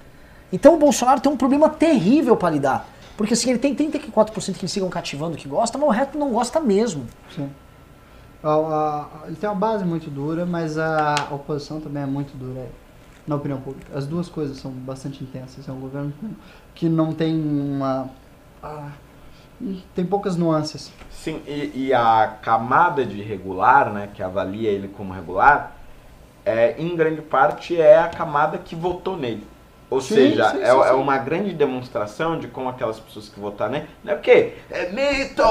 [0.51, 2.94] Então o Bolsonaro tem um problema terrível para lidar.
[3.17, 6.59] Porque assim, ele tem 34% que sigam cativando que gosta, mas o resto não gosta
[6.59, 7.05] mesmo.
[7.33, 7.49] Sim.
[8.43, 8.49] A-
[9.23, 12.67] a- ele tem uma base muito dura, mas a oposição também é muito dura
[13.25, 13.97] na opinião pública.
[13.97, 15.67] As duas coisas são bastante intensas.
[15.67, 16.13] É um governo
[16.75, 18.09] que não tem uma.
[18.61, 18.89] ah,
[19.95, 20.91] tem poucas nuances.
[21.09, 25.71] Sim, e, e a camada de regular, né, que avalia ele como regular,
[26.45, 29.47] é, em grande parte é a camada que votou nele.
[29.95, 30.93] Ou Sim, seja, sim, é, sim, é sim.
[30.95, 33.87] uma grande demonstração de como aquelas pessoas que votaram nele.
[34.03, 35.41] Não é porque é mito!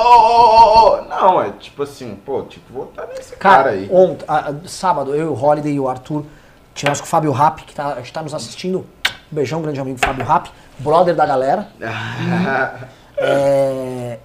[1.08, 3.88] Não, é tipo assim, pô, tipo, votar nesse cara, Cara, aí.
[3.90, 4.26] ontem,
[4.66, 6.26] sábado, eu, o Holiday e o Arthur
[6.74, 8.80] tivemos com o Fábio Rapp, que tá, está nos assistindo.
[8.80, 11.68] Um beijão, grande amigo Fábio Rapp, brother da galera.
[13.16, 14.18] É,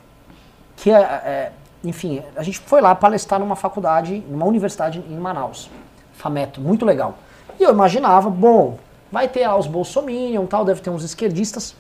[0.76, 1.52] que é, é,
[1.84, 5.70] enfim, a gente foi lá palestrar numa faculdade, numa universidade em Manaus,
[6.14, 7.14] Fameto, muito legal.
[7.60, 8.80] E eu imaginava, bom,
[9.11, 11.76] vai ter lá os bolsominion, tal, deve ter uns esquerdistas.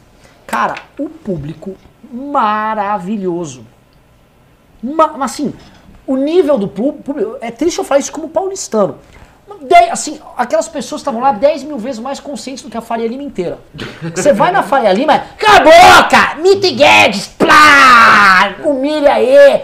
[0.47, 1.75] Cara, o público
[2.11, 3.65] maravilhoso.
[4.81, 5.53] Ma- Mas assim,
[6.07, 8.97] o nível do pú- público, é triste eu falar isso como paulistano.
[9.91, 13.23] Assim, aquelas pessoas estavam lá 10 mil vezes mais conscientes do que a Faria Lima
[13.23, 13.57] inteira.
[14.15, 15.63] Você vai na Faria Lima, é, cala a
[16.03, 19.63] boca, Mito e Guedes, plá, humilha aí,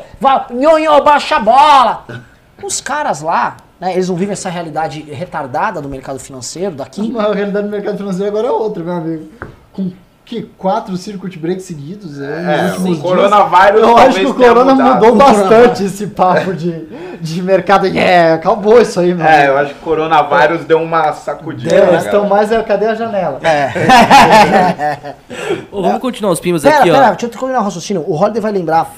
[0.51, 2.05] nhonhô, baixa a bola.
[2.63, 7.13] Os caras lá, né, eles não vivem essa realidade retardada do mercado financeiro daqui.
[7.17, 9.25] A realidade do mercado financeiro agora é outra, meu amigo.
[9.73, 9.91] Com
[10.25, 12.19] que quatro circuit breaks seguidos?
[12.19, 16.51] É, nos últimos o coronavírus Eu acho que o corona mudou O bastante esse papo
[16.51, 16.71] de,
[17.21, 17.85] de mercado.
[17.85, 19.29] É, acabou isso aí, mano.
[19.29, 21.69] É, eu acho que o coronavírus deu uma sacudida.
[21.69, 22.35] Deu, né, eles estão galera?
[22.35, 22.51] mais.
[22.51, 23.39] é, Cadê a janela?
[25.71, 27.09] Ô, vamos continuar os primos Pera, aqui, pera, ó.
[27.11, 28.03] deixa eu terminar o raciocínio.
[28.07, 28.91] O Holiday vai lembrar.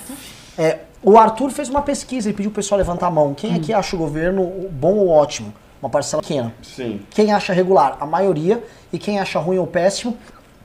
[0.58, 3.34] É, o Arthur fez uma pesquisa, ele pediu o pessoal levantar a mão.
[3.34, 5.54] Quem aqui acha o governo bom ou ótimo?
[5.82, 6.54] Uma parcela pequena.
[6.64, 7.02] Sim.
[7.12, 7.98] Quem acha regular?
[8.00, 8.64] A maioria.
[8.92, 10.18] E quem acha ruim ou péssimo?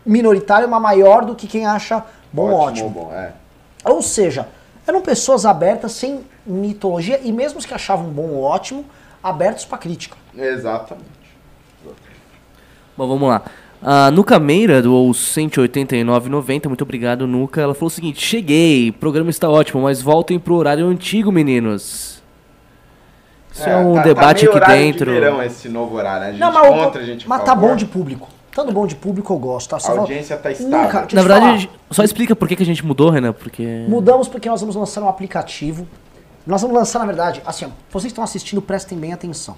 [0.05, 2.89] Minoritário, mas maior do que quem acha bom ou ótimo.
[2.89, 3.33] Bom, é.
[3.85, 4.49] Ou seja,
[4.87, 8.85] eram pessoas abertas, sem mitologia, e mesmo os que achavam bom ou ótimo,
[9.23, 10.17] abertos pra crítica.
[10.37, 11.07] Exatamente.
[12.97, 13.43] Bom, vamos lá.
[13.85, 16.67] A Nuca Meira doou 189,90.
[16.69, 17.61] Muito obrigado, Nuca.
[17.61, 22.23] Ela falou o seguinte: Cheguei, o programa está ótimo, mas voltem pro horário antigo, meninos.
[23.53, 25.13] Isso é, um tá- debate tá aqui dentro.
[25.13, 26.27] De verão esse novo horário, né?
[26.29, 28.29] A gente Não, mas, o- contra, a gente mas a tá bom de público.
[28.55, 29.77] Tanto bom de público eu gosto, tá?
[29.77, 30.79] A Só- audiência tá estável.
[30.79, 33.85] Nunca, Na verdade, só explica por que, que a gente mudou, Renan, porque.
[33.89, 35.87] Mudamos porque nós vamos lançar um aplicativo.
[36.47, 39.57] Nós vamos lançar, na verdade, assim, ó, vocês que estão assistindo, prestem bem atenção,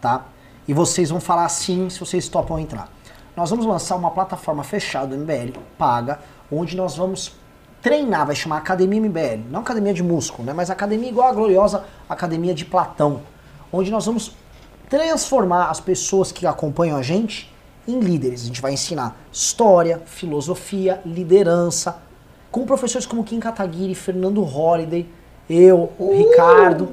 [0.00, 0.24] tá?
[0.66, 2.92] E vocês vão falar sim se vocês topam entrar.
[3.38, 6.18] Nós vamos lançar uma plataforma fechada do MBL, paga,
[6.50, 7.36] onde nós vamos
[7.80, 9.48] treinar, vai chamar Academia MBL.
[9.48, 10.52] Não Academia de Músculo, né?
[10.52, 13.20] Mas academia igual a gloriosa Academia de Platão.
[13.72, 14.34] Onde nós vamos
[14.90, 17.54] transformar as pessoas que acompanham a gente
[17.86, 18.42] em líderes.
[18.42, 22.02] A gente vai ensinar história, filosofia, liderança,
[22.50, 25.08] com professores como Kim Kataguiri, Fernando Holliday,
[25.48, 26.88] eu, o Ricardo.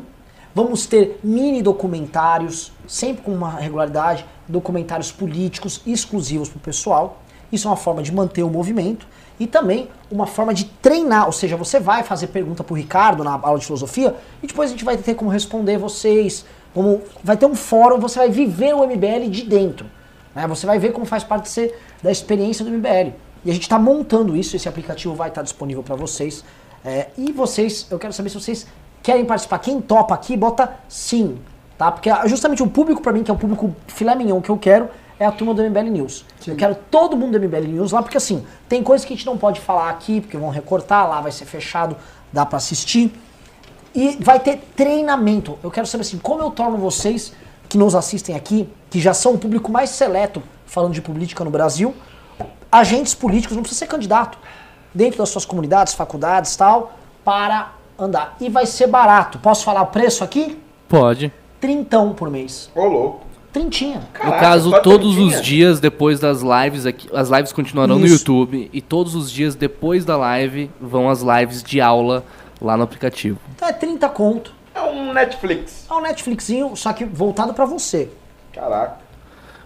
[0.54, 7.22] Vamos ter mini documentários, sempre com uma regularidade, documentários políticos exclusivos para o pessoal.
[7.52, 9.08] Isso é uma forma de manter o movimento
[9.40, 13.24] e também uma forma de treinar, ou seja, você vai fazer pergunta para o Ricardo
[13.24, 16.46] na aula de filosofia e depois a gente vai ter como responder vocês.
[16.74, 19.86] Como, vai ter um fórum, você vai viver o MBL de dentro.
[20.34, 20.46] Né?
[20.48, 23.14] Você vai ver como faz parte de ser, da experiência do MBL.
[23.46, 26.44] E a gente está montando isso, esse aplicativo vai estar disponível para vocês.
[26.84, 28.68] É, e vocês, eu quero saber se vocês
[29.02, 29.60] querem participar.
[29.60, 31.40] Quem topa aqui, bota sim.
[31.78, 31.92] Tá?
[31.92, 34.90] Porque justamente o público, para mim, que é o público filé mignon que eu quero,
[35.20, 36.26] é a turma do MBL News.
[36.40, 36.52] Sim.
[36.52, 39.26] Eu quero todo mundo do MBL News lá, porque assim, tem coisas que a gente
[39.26, 41.96] não pode falar aqui, porque vão recortar, lá vai ser fechado,
[42.32, 43.14] dá para assistir.
[43.94, 45.58] E vai ter treinamento.
[45.64, 47.34] Eu quero saber assim, como eu torno vocês
[47.70, 51.50] que nos assistem aqui, que já são o público mais seleto falando de política no
[51.50, 51.96] Brasil,
[52.72, 54.38] agentes políticos, não precisa ser candidato,
[54.94, 56.94] dentro das suas comunidades, faculdades tal,
[57.24, 58.36] para andar.
[58.40, 59.40] E vai ser barato.
[59.40, 60.62] Posso falar o preço aqui?
[60.90, 61.32] Pode.
[61.60, 62.70] Trintão por mês.
[62.76, 63.26] Ô, louco.
[63.56, 64.02] Trintinha.
[64.22, 68.06] no caso, todos os dias depois das lives aqui, as lives continuarão Isso.
[68.06, 72.26] no YouTube e todos os dias depois da live vão as lives de aula
[72.62, 73.40] lá no aplicativo.
[73.56, 74.54] Então é 30 conto.
[74.74, 75.86] É um Netflix.
[75.90, 78.10] É um Netflixinho, só que voltado para você.
[78.52, 78.98] Caraca.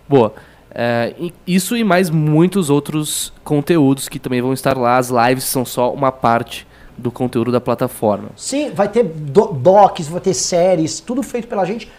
[0.07, 0.33] Boa.
[0.69, 1.15] É,
[1.47, 4.97] isso e mais muitos outros conteúdos que também vão estar lá.
[4.97, 6.67] As lives são só uma parte
[6.99, 8.29] do conteúdo da plataforma.
[8.35, 11.89] Sim, vai ter do docs, vai ter séries, tudo feito pela gente,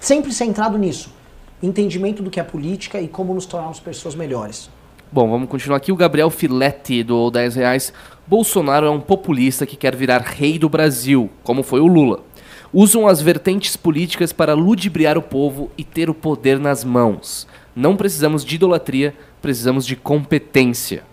[0.00, 1.12] sempre centrado nisso.
[1.62, 4.70] Entendimento do que é política e como nos tornarmos pessoas melhores.
[5.10, 5.92] Bom, vamos continuar aqui.
[5.92, 7.92] O Gabriel Filete do 10 reais.
[8.26, 12.20] Bolsonaro é um populista que quer virar rei do Brasil, como foi o Lula.
[12.72, 17.46] Usam as vertentes políticas para ludibriar o povo e ter o poder nas mãos.
[17.76, 21.04] Não precisamos de idolatria, precisamos de competência.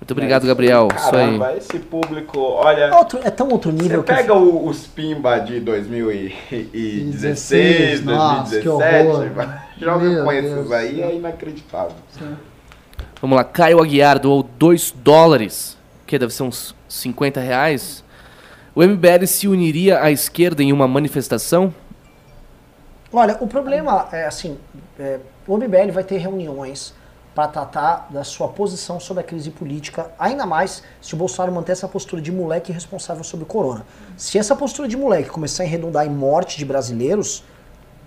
[0.00, 0.88] Muito obrigado, Gabriel.
[0.88, 2.96] Caramba, esse público, olha.
[2.96, 9.08] Outro, é tão outro nível Você pega o, os Pimba de 2016, 2017,
[9.78, 11.92] joga com esses aí, é inacreditável.
[12.16, 12.34] Sim.
[13.20, 15.76] Vamos lá, Caio Aguiar doou 2 dólares,
[16.06, 18.04] que deve ser uns 50 reais.
[18.74, 21.74] O MBL se uniria à esquerda em uma manifestação?
[23.12, 24.56] Olha, o problema é assim,
[24.98, 26.94] é, o MBL vai ter reuniões
[27.38, 31.70] para tratar da sua posição sobre a crise política, ainda mais se o Bolsonaro manter
[31.70, 33.86] essa postura de moleque responsável sobre o corona.
[34.16, 37.44] Se essa postura de moleque começar a redundar em morte de brasileiros,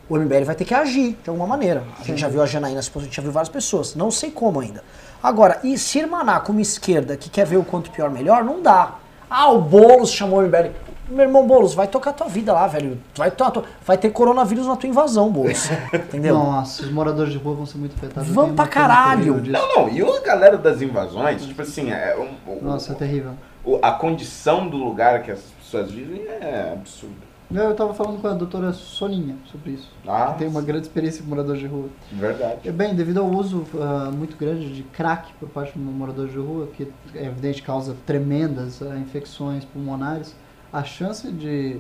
[0.10, 1.86] o MBL vai ter que agir de alguma maneira.
[1.98, 3.96] A gente já viu a Janaína, a gente já viu várias pessoas.
[3.96, 4.84] Não sei como ainda.
[5.24, 8.62] Agora, e se irmanar com uma esquerda que quer ver o quanto pior melhor, não
[8.62, 8.96] dá.
[9.30, 10.72] Ah, o Boulos chamou o MBL.
[11.12, 12.98] Meu irmão Boulos, vai tocar tua vida lá, velho.
[13.16, 15.70] Vai, to vai ter coronavírus na tua invasão, Boulos.
[15.94, 16.36] Entendeu?
[16.36, 18.30] Nossa, os moradores de rua vão ser muito afetados.
[18.30, 19.44] Vão pra caralho.
[19.46, 19.90] Não, não.
[19.90, 23.34] E a galera das invasões, tipo assim, é um, Nossa, é terrível.
[23.82, 27.32] A condição do lugar que as pessoas vivem é absurda.
[27.54, 29.92] Eu estava falando com a doutora Soninha sobre isso.
[30.08, 31.90] Ah, que tem uma grande experiência com moradores de rua.
[32.12, 32.72] Verdade.
[32.72, 36.68] Bem, devido ao uso uh, muito grande de crack por parte dos moradores de rua,
[36.68, 40.34] que é evidente causa tremendas uh, infecções pulmonares,
[40.72, 41.78] a chance de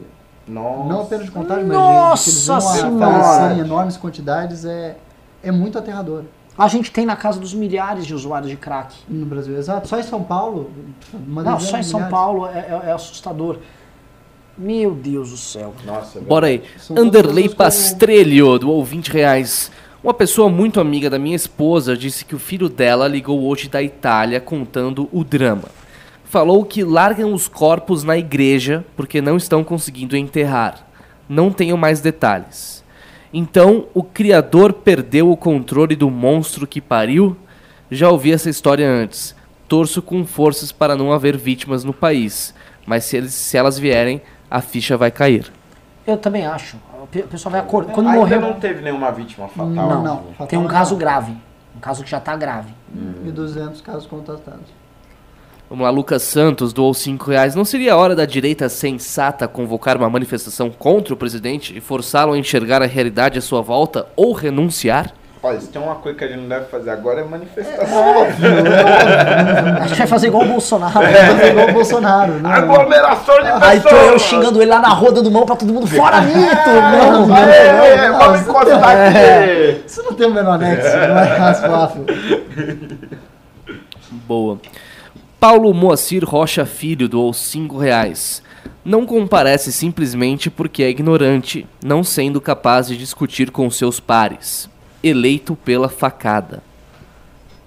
[0.47, 0.89] Nossa.
[0.89, 3.97] não apenas de contágio, mas Nossa de, de que eles venham a falecer em enormes
[3.97, 4.97] quantidades é,
[5.43, 6.23] é muito aterrador.
[6.57, 8.93] A gente tem na casa dos milhares de usuários de crack.
[9.07, 9.87] No Brasil, exato.
[9.87, 10.69] Só em São Paulo.
[11.13, 13.57] não, só em São Paulo é, é, é assustador.
[14.57, 15.73] Meu Deus do céu.
[15.85, 16.61] Nossa, é Bora aí.
[16.95, 19.71] Anderley Pastrelho, doou 20 reais.
[20.03, 23.81] Uma pessoa muito amiga da minha esposa disse que o filho dela ligou hoje da
[23.81, 25.69] Itália contando o drama.
[26.31, 30.87] Falou que largam os corpos na igreja porque não estão conseguindo enterrar.
[31.27, 32.85] Não tenho mais detalhes.
[33.33, 37.35] Então, o criador perdeu o controle do monstro que pariu?
[37.91, 39.35] Já ouvi essa história antes.
[39.67, 42.53] Torço com forças para não haver vítimas no país.
[42.85, 45.51] Mas se, eles, se elas vierem, a ficha vai cair.
[46.07, 46.77] Eu também acho.
[47.01, 47.91] O pessoal vai acordar.
[47.91, 48.39] Quando Ainda morreu.
[48.39, 49.69] não teve nenhuma vítima fatal.
[49.69, 50.17] Não, não.
[50.31, 50.69] Fatal Tem um não.
[50.69, 51.35] caso grave.
[51.75, 52.73] Um caso que já está grave.
[52.95, 53.15] Hum.
[53.25, 54.79] E 200 casos contatados.
[55.71, 57.55] Vamos lá, Lucas Santos doou 5 reais.
[57.55, 62.33] Não seria a hora da direita sensata convocar uma manifestação contra o presidente e forçá-lo
[62.33, 65.13] a enxergar a realidade à sua volta ou renunciar?
[65.41, 68.03] Olha, se tem uma coisa que a gente não deve fazer agora é manifestação.
[69.81, 71.03] A gente vai fazer igual o Bolsonaro.
[71.03, 71.11] É.
[71.13, 72.33] Vai fazer igual o Bolsonaro.
[72.41, 72.51] Não.
[72.51, 73.63] Aglomeração de pessoas.
[73.63, 75.87] Aí tô eu xingando ele lá na rua, dando mão pra todo mundo.
[75.87, 76.37] Fora mito!
[76.37, 79.07] Não, não, É, não, vamos encostar É.
[79.07, 79.83] aqui.
[79.87, 80.97] Isso não tem o menor nexo.
[80.97, 82.05] Não é razoável.
[84.27, 84.59] Boa.
[85.41, 88.43] Paulo Moacir Rocha Filho doou 5 reais.
[88.85, 94.69] Não comparece simplesmente porque é ignorante, não sendo capaz de discutir com seus pares.
[95.03, 96.61] Eleito pela facada.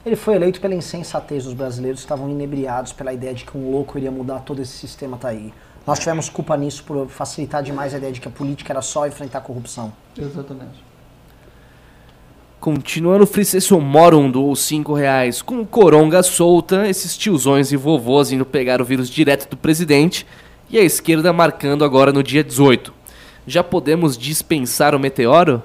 [0.07, 3.73] Ele foi eleito pela insensatez dos brasileiros que estavam inebriados pela ideia de que um
[3.73, 5.53] louco iria mudar todo esse sistema tá aí.
[5.85, 9.05] Nós tivemos culpa nisso por facilitar demais a ideia de que a política era só
[9.05, 9.93] enfrentar a corrupção.
[10.17, 10.94] Exatamente.
[12.65, 15.43] Continuando, o Fricesso Morum doou 5 reais.
[15.43, 20.27] Com coronga solta, esses tiozões e vovôs indo pegar o vírus direto do presidente
[20.71, 22.91] e a esquerda marcando agora no dia 18.
[23.47, 25.63] Já podemos dispensar o meteoro?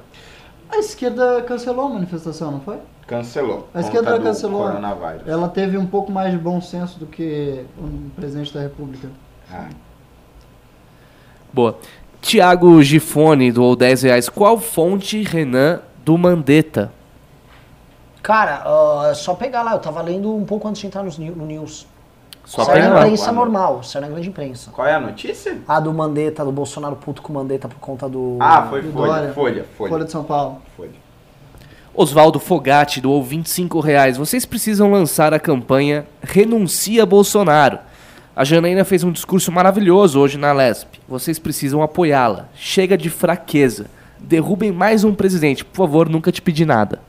[0.70, 2.76] A esquerda cancelou a manifestação, não foi?
[3.08, 3.70] Cancelou.
[3.74, 4.68] A esquerda cancelou.
[5.26, 9.08] Ela teve um pouco mais de bom senso do que o presidente da República.
[9.50, 9.70] Ah.
[11.54, 11.80] Boa.
[12.22, 14.28] Tiago Gifone doou 10 reais.
[14.28, 16.92] Qual fonte, Renan, do Mandetta?
[18.22, 19.74] Cara, ah, é só pegar lá.
[19.74, 21.88] Eu tava lendo um pouco antes de entrar no news.
[22.46, 23.02] Só Saiu pegar na lá.
[23.02, 24.72] imprensa normal, saiu na grande imprensa.
[24.72, 25.60] Qual é a notícia?
[25.68, 28.38] A do Mandetta, do Bolsonaro puto com o Mandetta por conta do...
[28.40, 29.34] Ah, foi do Folha, Dória.
[29.34, 29.90] Folha, Folha.
[29.90, 30.60] Folha de São Paulo.
[30.76, 30.90] Folha.
[31.94, 34.18] Oswaldo Fogatti doou 25 reais.
[34.18, 37.78] Vocês precisam lançar a campanha Renuncia Bolsonaro.
[38.36, 40.88] A Janaína fez um discurso maravilhoso hoje na Lesp.
[41.08, 42.48] Vocês precisam apoiá-la.
[42.56, 43.88] Chega de fraqueza.
[44.20, 45.64] Derrubem mais um presidente.
[45.66, 47.00] Por favor, nunca te pedi nada.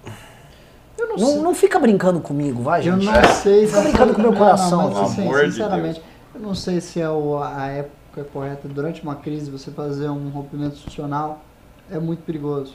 [1.18, 3.04] Não, não, fica brincando comigo, vai, Eu gente.
[3.04, 3.72] não sei se.
[3.72, 4.82] Fica brincando com o meu Não, coração.
[4.90, 6.02] Não, mas, assim, amor de sinceramente,
[6.34, 8.68] eu não sei se é o- a época correta.
[8.68, 11.42] Durante uma crise, você fazer um rompimento institucional
[11.90, 12.74] é muito perigoso.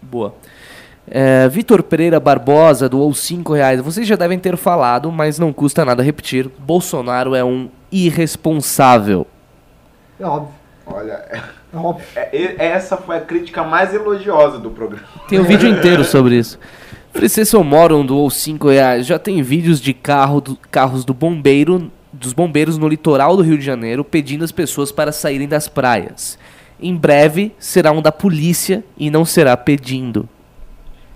[0.00, 0.34] Boa.
[1.06, 3.80] É, Vitor Pereira Barbosa doou 5 reais.
[3.80, 6.48] Vocês já devem ter falado, mas não custa nada repetir.
[6.58, 9.26] Bolsonaro é um irresponsável.
[10.18, 10.54] É óbvio.
[10.86, 11.42] Olha, É
[11.76, 12.04] óbvio.
[12.16, 15.06] é- é- essa foi a crítica mais elogiosa do programa.
[15.28, 16.58] Tem um vídeo inteiro sobre isso.
[17.12, 19.06] Francisco Moron doou 5 reais.
[19.06, 23.56] Já tem vídeos de carro do- carros do bombeiro, dos bombeiros no litoral do Rio
[23.58, 26.38] de Janeiro pedindo as pessoas para saírem das praias.
[26.80, 30.28] Em breve será um da polícia e não será pedindo.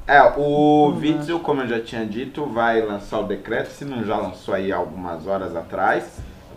[0.07, 4.17] É, o Witzel, como eu já tinha dito, vai lançar o decreto, se não já
[4.17, 6.05] lançou aí algumas horas atrás,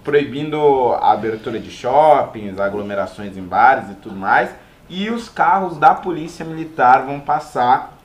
[0.03, 4.49] proibindo a abertura de shoppings, aglomerações em bares e tudo mais.
[4.89, 7.97] E os carros da Polícia Militar vão passar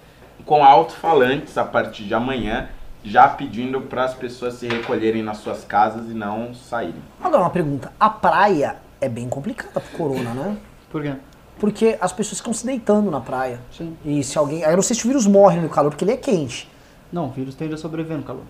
[0.44, 2.68] com alto-falantes a partir de amanhã,
[3.02, 7.02] já pedindo para as pessoas se recolherem nas suas casas e não saírem.
[7.20, 7.92] Agora, uma pergunta.
[7.98, 10.56] A praia é bem complicada pro corona, né?
[10.90, 11.14] Por quê?
[11.58, 13.58] Porque as pessoas ficam se deitando na praia.
[13.72, 13.96] Sim.
[14.04, 14.64] E se alguém...
[14.64, 16.70] Aí eu não sei se o vírus morre no calor, porque ele é quente.
[17.12, 18.44] Não, o vírus tende a sobreviver no calor.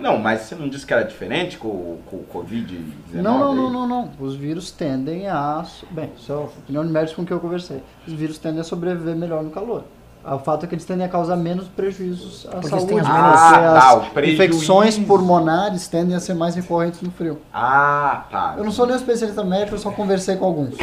[0.00, 2.74] Não, mas você não disse que era diferente com, o- com o Covid-19?
[3.14, 3.72] Não, não, não, aí?
[3.72, 4.10] não, não.
[4.20, 5.64] Os vírus tendem a.
[5.90, 7.82] Bem, isso é a opinião de médicos com que eu conversei.
[8.06, 9.84] Os vírus tendem a sobreviver melhor no calor.
[10.24, 12.92] O fato é que eles tendem a causar menos prejuízos à Porque saúde.
[12.92, 14.40] eles as Ah, tá, as o prejuízo.
[14.42, 17.40] infecções pulmonares tendem a ser mais recorrentes no frio.
[17.52, 18.54] Ah, tá.
[18.56, 20.76] Eu não sou nenhum especialista médico, eu só conversei com alguns.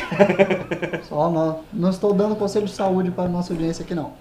[1.07, 4.11] só não, não estou dando conselho de saúde para a nossa audiência aqui, não.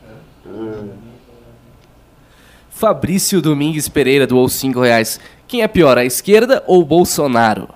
[2.79, 5.19] Fabrício Domingues Pereira doou 5 reais.
[5.49, 7.69] Quem é pior, a esquerda ou Bolsonaro?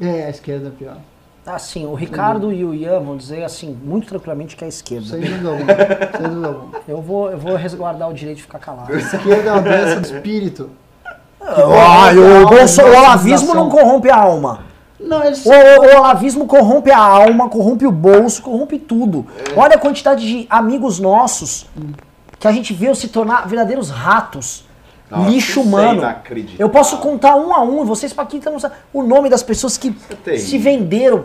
[0.00, 0.96] É, a esquerda é pior.
[1.44, 5.06] Assim, o Ricardo e o Ian vão dizer, assim, muito tranquilamente que é a esquerda.
[5.08, 5.66] Sem dúvida alguma.
[6.16, 6.80] Sem dúvida alguma.
[6.88, 8.90] Eu vou, eu vou resguardar o direito de ficar calado.
[8.90, 10.70] A esquerda é uma doença do espírito.
[11.38, 12.10] Ah,
[12.42, 14.60] o, Bolso- o olavismo não corrompe a alma.
[14.98, 15.44] Não, eles...
[15.44, 19.26] O, o, o olavismo corrompe a alma, corrompe o bolso, corrompe tudo.
[19.54, 21.66] Olha a quantidade de amigos nossos
[22.44, 24.66] que a gente viu se tornar verdadeiros ratos.
[25.10, 26.02] Nossa, lixo é humano.
[26.58, 29.92] Eu posso contar um a um, vocês Paquita não sabem o nome das pessoas que
[29.92, 30.46] terrível.
[30.46, 31.24] se venderam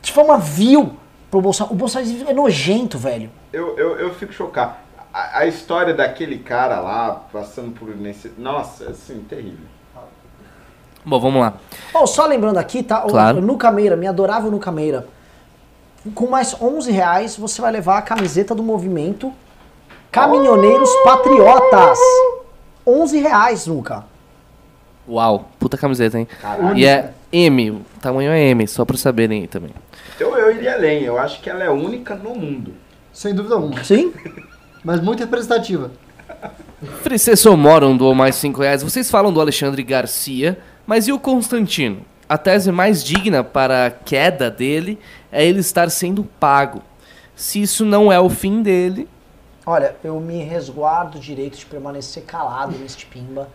[0.00, 0.96] de forma vil
[1.30, 1.74] pro Bolsonaro.
[1.74, 3.30] O Bolsonaro é nojento, velho.
[3.52, 4.76] Eu, eu, eu fico chocado.
[5.12, 8.32] A, a história daquele cara lá, passando por nesse.
[8.38, 9.66] Nossa, assim, terrível.
[11.04, 11.54] Bom, vamos lá.
[11.92, 13.02] Ó, só lembrando aqui, tá?
[13.02, 13.38] Claro.
[13.38, 15.06] O Nuca Meira, me adorável Nuca Meira.
[16.14, 19.32] Com mais 11 reais, você vai levar a camiseta do movimento
[20.10, 21.98] Caminhoneiros Patriotas.
[22.86, 24.04] 11 reais, Nuca.
[25.08, 26.28] Uau, puta camiseta, hein?
[26.40, 26.76] Caralho.
[26.76, 29.70] E é M, o tamanho é M, só pra saberem aí também.
[30.18, 32.74] Eu, eu iria além, eu acho que ela é única no mundo.
[33.12, 33.82] Sem dúvida alguma.
[33.84, 34.12] Sim?
[34.82, 35.90] Mas muito representativa.
[37.02, 38.82] Fricesso Moron doou mais 5 reais.
[38.82, 42.02] Vocês falam do Alexandre Garcia, mas e o Constantino?
[42.28, 44.98] A tese mais digna para a queda dele
[45.32, 46.82] é ele estar sendo pago.
[47.34, 49.08] Se isso não é o fim dele,
[49.68, 53.48] Olha, eu me resguardo o direito de permanecer calado neste pimba.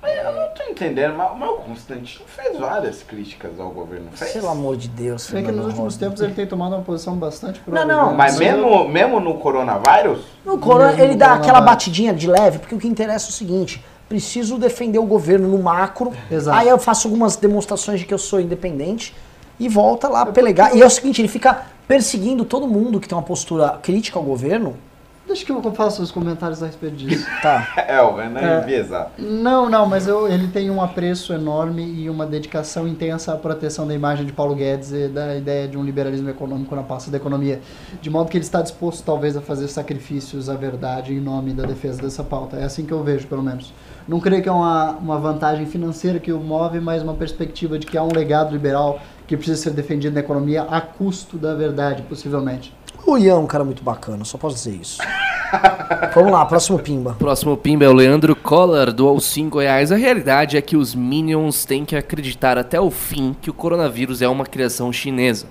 [0.00, 4.12] Mas eu não tô entendendo, mas, mas o Constantino fez várias críticas ao governo.
[4.12, 4.30] Fez?
[4.30, 5.26] Pelo amor de Deus.
[5.26, 5.98] É que nos Fernando últimos Rosa.
[5.98, 10.24] tempos ele tem tomado uma posição bastante Não, não, Mas mesmo, mesmo no coronavírus?
[10.46, 13.84] No corona, ele dá aquela batidinha de leve, porque o que interessa é o seguinte:
[14.08, 16.12] preciso defender o governo no macro.
[16.30, 16.58] Exato.
[16.58, 19.12] Aí eu faço algumas demonstrações de que eu sou independente
[19.58, 20.76] e volta lá a pelegar.
[20.76, 24.24] E é o seguinte: ele fica perseguindo todo mundo que tem uma postura crítica ao
[24.24, 24.76] governo
[25.26, 27.26] Deixa que eu faça os comentários a respeito disso.
[27.40, 27.68] Tá.
[27.76, 28.62] É, o Renan É.
[28.62, 29.10] enviesado.
[29.18, 33.86] Não, não, mas eu- ele tem um apreço enorme e uma dedicação intensa à proteção
[33.86, 37.16] da imagem de Paulo Guedes e da ideia de um liberalismo econômico na pasta da
[37.16, 37.60] economia.
[38.02, 41.64] De modo que ele está disposto, talvez, a fazer sacrifícios à verdade em nome da
[41.64, 42.56] defesa dessa pauta.
[42.56, 43.72] É assim que eu vejo, pelo menos.
[44.08, 47.86] Não creio que é uma, uma vantagem financeira que o move, mas uma perspectiva de
[47.86, 52.02] que há um legado liberal que precisa ser defendido na economia a custo da verdade,
[52.02, 52.74] possivelmente.
[53.06, 54.98] O Ian é um cara muito bacana, só posso dizer isso.
[56.14, 57.16] Vamos lá, próximo pimba.
[57.18, 59.90] Próximo pimba é o Leandro Collor, doou 5 reais.
[59.90, 64.22] A realidade é que os Minions têm que acreditar até o fim que o coronavírus
[64.22, 65.46] é uma criação chinesa.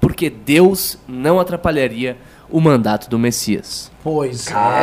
[0.00, 2.16] Porque Deus não atrapalharia
[2.50, 3.90] o mandato do Messias.
[4.02, 4.76] Pois Cara,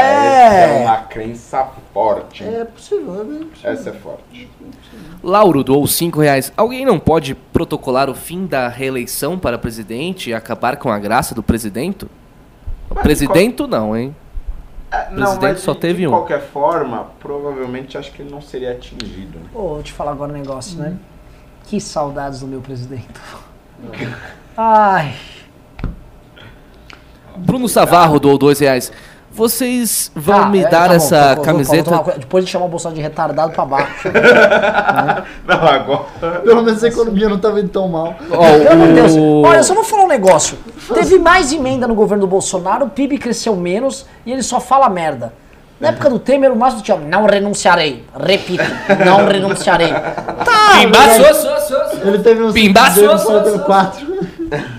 [0.00, 2.42] essa é uma crença forte.
[2.44, 3.48] É possível, é possível.
[3.62, 4.48] Essa é forte.
[5.22, 6.52] Lauro doou 5 reais.
[6.56, 11.34] Alguém não pode protocolar o fim da reeleição para presidente e acabar com a graça
[11.34, 12.06] do presidente?
[12.90, 14.14] O presidente não, hein?
[14.90, 16.10] É, O Não, presidente mas só de, teve de um.
[16.10, 19.38] qualquer forma, provavelmente acho que ele não seria atingido.
[19.38, 19.46] né?
[19.54, 20.96] Ô, vou te falar agora um negócio, né?
[21.64, 23.06] Que saudades do meu presidente.
[24.56, 25.14] Ai.
[27.36, 28.92] Bruno Savarro doou 2 reais.
[29.36, 31.90] Vocês vão Tá, me é, dar tá essa tá bom, vou- camiseta?
[31.90, 32.20] vou cuidado.
[32.20, 34.08] Depois de chamar o Bolsonaro de retardado pra baixo.
[35.44, 36.04] Não, agora.
[36.44, 38.14] Pelo menos a economia não estava indo tão mal.
[38.28, 38.42] Pelo
[38.72, 39.12] amor de Deus.
[39.44, 40.56] Olha, eu só vou falar um negócio.
[40.94, 44.88] Teve mais emenda no governo do Bolsonaro, o PIB cresceu menos e ele só fala
[44.88, 45.32] merda.
[45.80, 48.04] Na época do Temer, o máximo tinha não renunciarei.
[48.16, 48.62] Repito,
[49.04, 49.92] não renunciarei.
[49.92, 51.24] Tá, Pimba, velho.
[51.24, 52.08] sou, sou, sou, sou.
[52.08, 53.66] Ele teve um Pimba, dele, sou, só sou, teve sou.
[53.66, 54.06] quatro.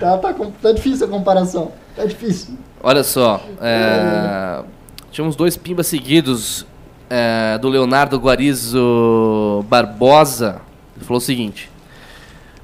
[0.00, 1.70] Tá, tá, tá difícil a comparação.
[1.96, 2.58] Tá difícil.
[2.82, 4.62] Olha só, é,
[5.10, 6.66] tínhamos dois pimbas seguidos
[7.08, 10.60] é, do Leonardo Guarizo Barbosa.
[10.94, 11.70] Ele falou o seguinte: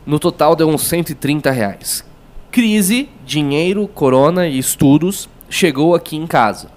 [0.05, 2.05] no total deu uns 130 reais.
[2.51, 6.69] Crise, dinheiro, corona e estudos chegou aqui em casa.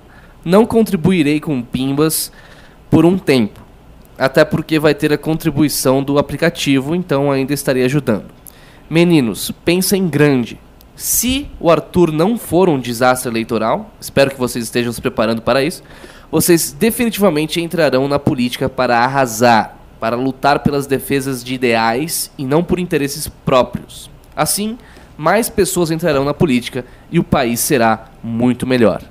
[0.43, 2.31] Não contribuirei com pimbas
[2.89, 3.59] por um tempo,
[4.17, 8.25] até porque vai ter a contribuição do aplicativo, então ainda estarei ajudando.
[8.89, 10.57] Meninos, pensem grande.
[10.95, 15.61] Se o Arthur não for um desastre eleitoral, espero que vocês estejam se preparando para
[15.61, 15.83] isso,
[16.31, 22.63] vocês definitivamente entrarão na política para arrasar, para lutar pelas defesas de ideais e não
[22.63, 24.09] por interesses próprios.
[24.35, 24.77] Assim,
[25.17, 29.01] mais pessoas entrarão na política e o país será muito melhor.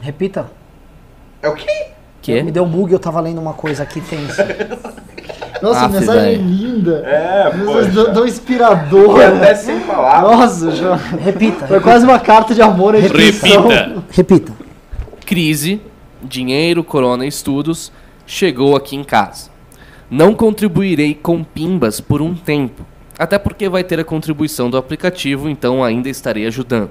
[0.00, 0.50] Repita.
[1.42, 1.88] É o quê?
[2.20, 2.42] Que?
[2.42, 4.46] Me deu um bug, eu tava lendo uma coisa aqui tensa.
[5.62, 7.02] Nossa, Aff, mensagem linda.
[7.06, 8.12] É, poxa.
[8.12, 9.22] tão, inspiradora.
[9.22, 10.62] E até sem palavras.
[10.62, 11.00] Nossa, João.
[11.22, 11.66] Repita.
[11.66, 13.68] Foi quase uma carta de amor à instituição.
[14.10, 14.52] Repita.
[15.24, 15.80] Crise,
[16.22, 17.92] dinheiro, corona e estudos
[18.26, 19.50] chegou aqui em casa.
[20.10, 22.84] Não contribuirei com pimbas por um tempo,
[23.18, 26.90] até porque vai ter a contribuição do aplicativo, então ainda estarei ajudando.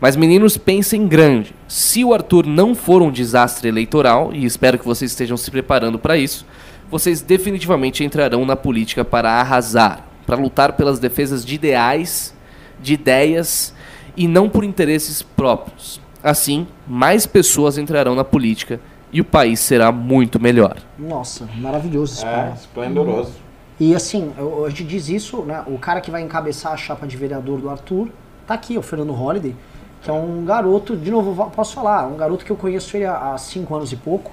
[0.00, 1.54] Mas meninos, pensem grande.
[1.68, 5.98] Se o Arthur não for um desastre eleitoral, e espero que vocês estejam se preparando
[5.98, 6.46] para isso,
[6.90, 12.34] vocês definitivamente entrarão na política para arrasar, para lutar pelas defesas de ideais,
[12.80, 13.74] de ideias
[14.16, 16.00] e não por interesses próprios.
[16.22, 18.80] Assim, mais pessoas entrarão na política
[19.12, 20.76] e o país será muito melhor.
[20.98, 23.32] Nossa, maravilhoso esse É, esplendoroso.
[23.78, 25.64] E assim, eu- a gente diz isso, né?
[25.66, 28.08] O cara que vai encabeçar a chapa de vereador do Arthur
[28.46, 29.56] tá aqui, o Fernando Holliday,
[30.02, 33.32] que é um garoto, de novo, posso falar, um garoto que eu conheço ele há
[33.32, 34.30] há cinco anos e pouco.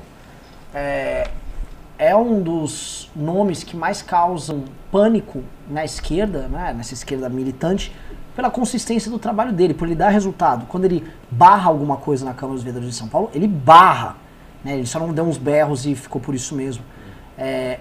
[0.73, 1.29] É,
[1.97, 6.73] é um dos nomes que mais causam pânico na esquerda, né?
[6.73, 7.93] Nessa esquerda militante,
[8.35, 10.67] pela consistência do trabalho dele, por ele dar resultado.
[10.67, 14.15] Quando ele barra alguma coisa na Câmara dos Vereadores de São Paulo, ele barra.
[14.63, 14.75] Né?
[14.75, 16.83] Ele só não deu uns berros e ficou por isso mesmo.
[17.37, 17.79] É,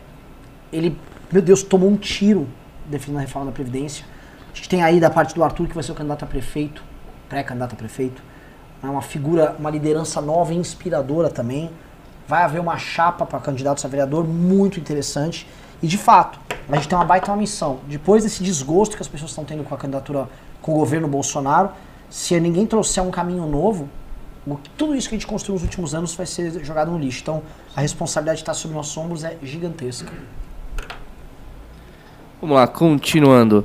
[0.72, 0.98] ele,
[1.30, 2.48] meu Deus, tomou um tiro
[2.86, 4.04] defendendo a reforma da Previdência.
[4.52, 6.82] A gente tem aí da parte do Arthur, que vai ser o candidato a prefeito,
[7.28, 8.22] pré-candidato a prefeito.
[8.82, 11.70] É uma figura, uma liderança nova e inspiradora também.
[12.28, 15.46] Vai haver uma chapa para candidatos a vereador muito interessante.
[15.82, 16.38] E de fato,
[16.68, 17.78] a gente tem uma baita uma missão.
[17.86, 20.28] Depois desse desgosto que as pessoas estão tendo com a candidatura,
[20.60, 21.70] com o governo Bolsonaro,
[22.10, 23.88] se ninguém trouxer um caminho novo,
[24.76, 27.20] tudo isso que a gente construiu nos últimos anos vai ser jogado no lixo.
[27.22, 27.42] Então,
[27.74, 30.12] a responsabilidade que está sobre nossos ombros é gigantesca.
[32.40, 33.64] Vamos lá, continuando.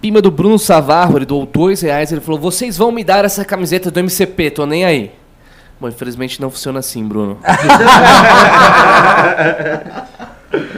[0.00, 3.44] Pima do Bruno Savarro, ele doou dois reais, ele falou, vocês vão me dar essa
[3.44, 5.12] camiseta do MCP, tô nem aí.
[5.80, 7.38] Bom, infelizmente não funciona assim, Bruno.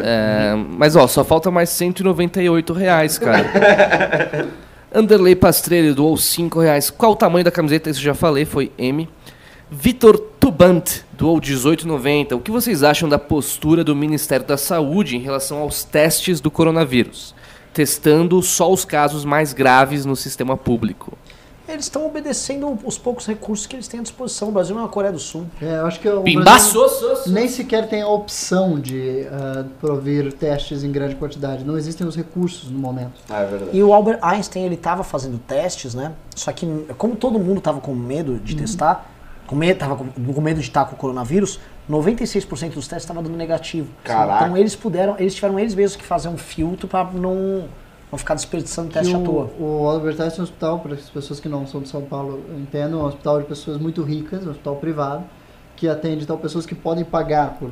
[0.00, 4.48] É, mas ó, só falta mais 198 reais, cara.
[4.92, 6.90] Anderley Pastrelli doou 5 reais.
[6.90, 7.90] Qual o tamanho da camiseta?
[7.90, 9.08] Isso eu já falei, foi M.
[9.70, 12.36] Vitor Tubant doou 18,90.
[12.36, 16.50] O que vocês acham da postura do Ministério da Saúde em relação aos testes do
[16.50, 17.34] coronavírus?
[17.74, 21.16] Testando só os casos mais graves no sistema público.
[21.68, 24.48] Eles estão obedecendo os poucos recursos que eles têm à disposição.
[24.48, 25.46] O Brasil não é a Coreia do Sul.
[25.60, 30.32] É, eu acho que o Pimbaço, Brasil nem sequer tem a opção de ah, provir
[30.32, 31.64] testes em grande quantidade.
[31.64, 33.20] Não existem os recursos no momento.
[33.28, 33.70] É verdade.
[33.76, 36.12] E o Albert Einstein, ele estava fazendo testes, né?
[36.34, 36.66] Só que,
[36.96, 39.06] como todo mundo estava com medo de testar,
[39.46, 43.22] com medo, tava com, com medo de estar com o coronavírus, 96% dos testes estavam
[43.22, 43.88] dando negativo.
[44.04, 44.44] Caraca.
[44.44, 47.64] Então eles puderam, eles tiveram eles mesmos que fazer um filtro para não,
[48.10, 49.50] não ficar desperdiçando teste Que à toa.
[49.58, 52.02] o, o Albert Einstein é um hospital, para as pessoas que não são de São
[52.02, 55.24] Paulo entendam, é um hospital de pessoas muito ricas, um hospital privado,
[55.76, 57.70] que atende então pessoas que podem pagar por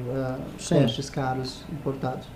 [0.58, 0.80] Sim.
[0.80, 2.26] testes caros importados.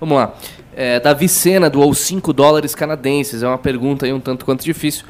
[0.00, 0.34] Vamos lá.
[0.74, 3.42] É, Davi Sena doou 5 dólares canadenses.
[3.42, 5.04] É uma pergunta aí um tanto quanto difícil.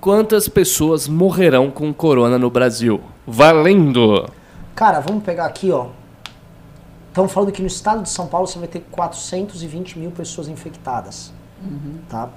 [0.00, 3.00] Quantas pessoas morrerão com corona no Brasil?
[3.26, 4.28] Valendo!
[4.74, 5.88] Cara, vamos pegar aqui, ó.
[7.10, 11.32] Estamos falando que no estado de São Paulo você vai ter 420 mil pessoas infectadas.
[12.08, 12.30] Tá?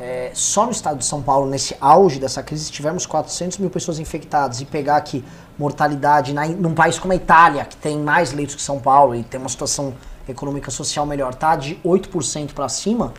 [0.00, 3.68] É, só no estado de São Paulo, nesse auge dessa crise, se tivermos 400 mil
[3.68, 5.22] pessoas infectadas e pegar aqui
[5.58, 9.22] mortalidade na, num país como a Itália, que tem mais leitos que São Paulo e
[9.22, 9.94] tem uma situação
[10.26, 11.54] econômica social melhor, tá?
[11.54, 13.12] De 8% para cima,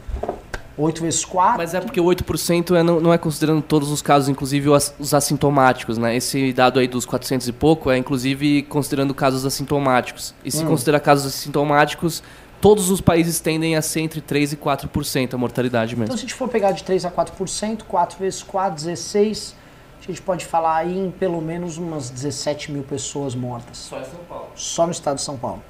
[0.78, 1.58] 8 vezes 4.
[1.58, 4.94] Mas é porque o 8% é, não, não é considerando todos os casos, inclusive os,
[5.00, 6.16] os assintomáticos, né?
[6.16, 10.34] Esse dado aí dos 400 e pouco é inclusive considerando casos assintomáticos.
[10.44, 10.68] E se Hum.
[10.68, 12.22] considerar casos assintomáticos,
[12.60, 16.14] todos os países tendem a ser entre 3 e 4% a mortalidade Então, mesmo.
[16.18, 19.56] se a gente for pegar de 3 a 4%, 4 vezes 4, 16,
[19.98, 23.78] a gente pode falar aí em pelo menos umas 17 mil pessoas mortas.
[23.78, 24.48] Só em São Paulo.
[24.56, 25.64] Só no estado de São Paulo.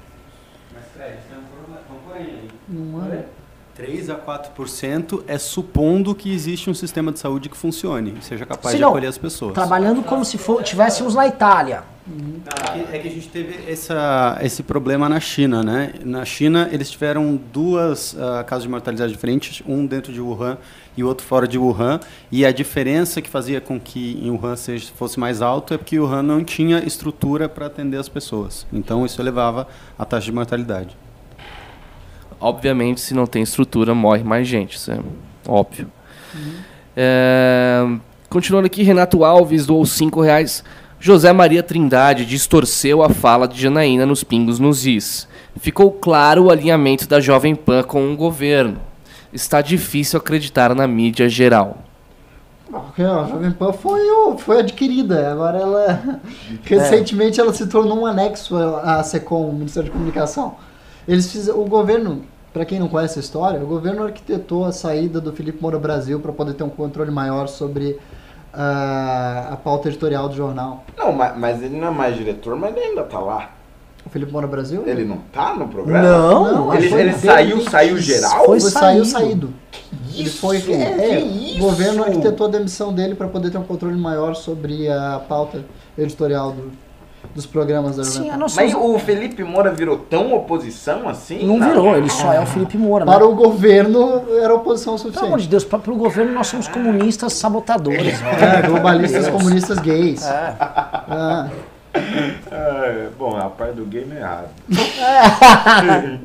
[0.74, 2.48] Mas, Fred, tem um problema, um porém aí.
[2.68, 3.24] Não é?
[3.76, 8.46] 3 a 4% é supondo que existe um sistema de saúde que funcione e seja
[8.46, 9.52] capaz Se de não, acolher as pessoas.
[9.52, 11.84] Trabalhando como se for, tivéssemos na Itália.
[12.08, 15.92] É que, é que a gente teve essa, esse problema na China, né?
[16.04, 18.16] Na China, eles tiveram duas
[18.46, 20.56] casos de mortalidade diferentes, um dentro de Wuhan
[20.96, 22.00] e o outro fora de Wuhan.
[22.32, 25.98] E a diferença que fazia com que em Wuhan seja, fosse mais alto é porque
[25.98, 28.66] Wuhan não tinha estrutura para atender as pessoas.
[28.72, 29.66] Então, isso elevava
[29.98, 30.96] a taxa de mortalidade.
[32.40, 34.76] Obviamente, se não tem estrutura, morre mais gente.
[34.76, 34.98] Isso é
[35.46, 35.90] óbvio.
[36.96, 37.84] É,
[38.28, 40.62] continuando aqui, Renato Alves doou 5 reais.
[40.98, 45.28] José Maria Trindade distorceu a fala de Janaína nos pingos nos is.
[45.56, 48.78] Ficou claro o alinhamento da Jovem Pan com o governo.
[49.32, 51.78] Está difícil acreditar na mídia geral.
[52.70, 54.00] Porque a Jovem Pan foi,
[54.38, 56.20] foi adquirida, agora ela.
[56.64, 60.56] Recentemente ela se tornou um anexo à SECOM, o Ministério de Comunicação.
[61.06, 62.22] Eles fizeram, o governo,
[62.52, 66.18] para quem não conhece a história, o governo arquitetou a saída do Felipe Moura Brasil
[66.20, 67.98] para poder ter um controle maior sobre
[68.52, 70.84] ah, a pauta editorial do jornal.
[70.96, 73.50] Não, mas, mas ele não é mais diretor, mas ele ainda tá lá.
[74.04, 74.84] O Felipe Moura Brasil?
[74.86, 76.08] Ele não tá no programa?
[76.08, 78.44] Não, ele, foi ele dele saiu, que saiu geral?
[78.46, 79.52] Foi saiu saído.
[80.14, 80.38] Ele isso?
[80.40, 81.56] foi, é, Que é, isso?
[81.56, 85.64] o governo arquitetou a demissão dele para poder ter um controle maior sobre a pauta
[85.98, 86.70] editorial do-
[87.34, 88.34] dos programas da Jovem Sim, Pan.
[88.34, 91.44] a nossa- Mas o Felipe Moura virou tão oposição assim?
[91.46, 93.04] Não virou, ele só é o Felipe Moura.
[93.04, 93.12] né?
[93.12, 95.42] Para o governo era oposição Pelo amor suficiente.
[95.42, 98.14] de Deus, para o governo nós somos comunistas sabotadores.
[98.22, 100.24] É, globalistas comunistas gays.
[100.26, 100.54] É.
[100.58, 101.48] Ah,
[102.52, 104.48] É, bom, a parte do game é errado.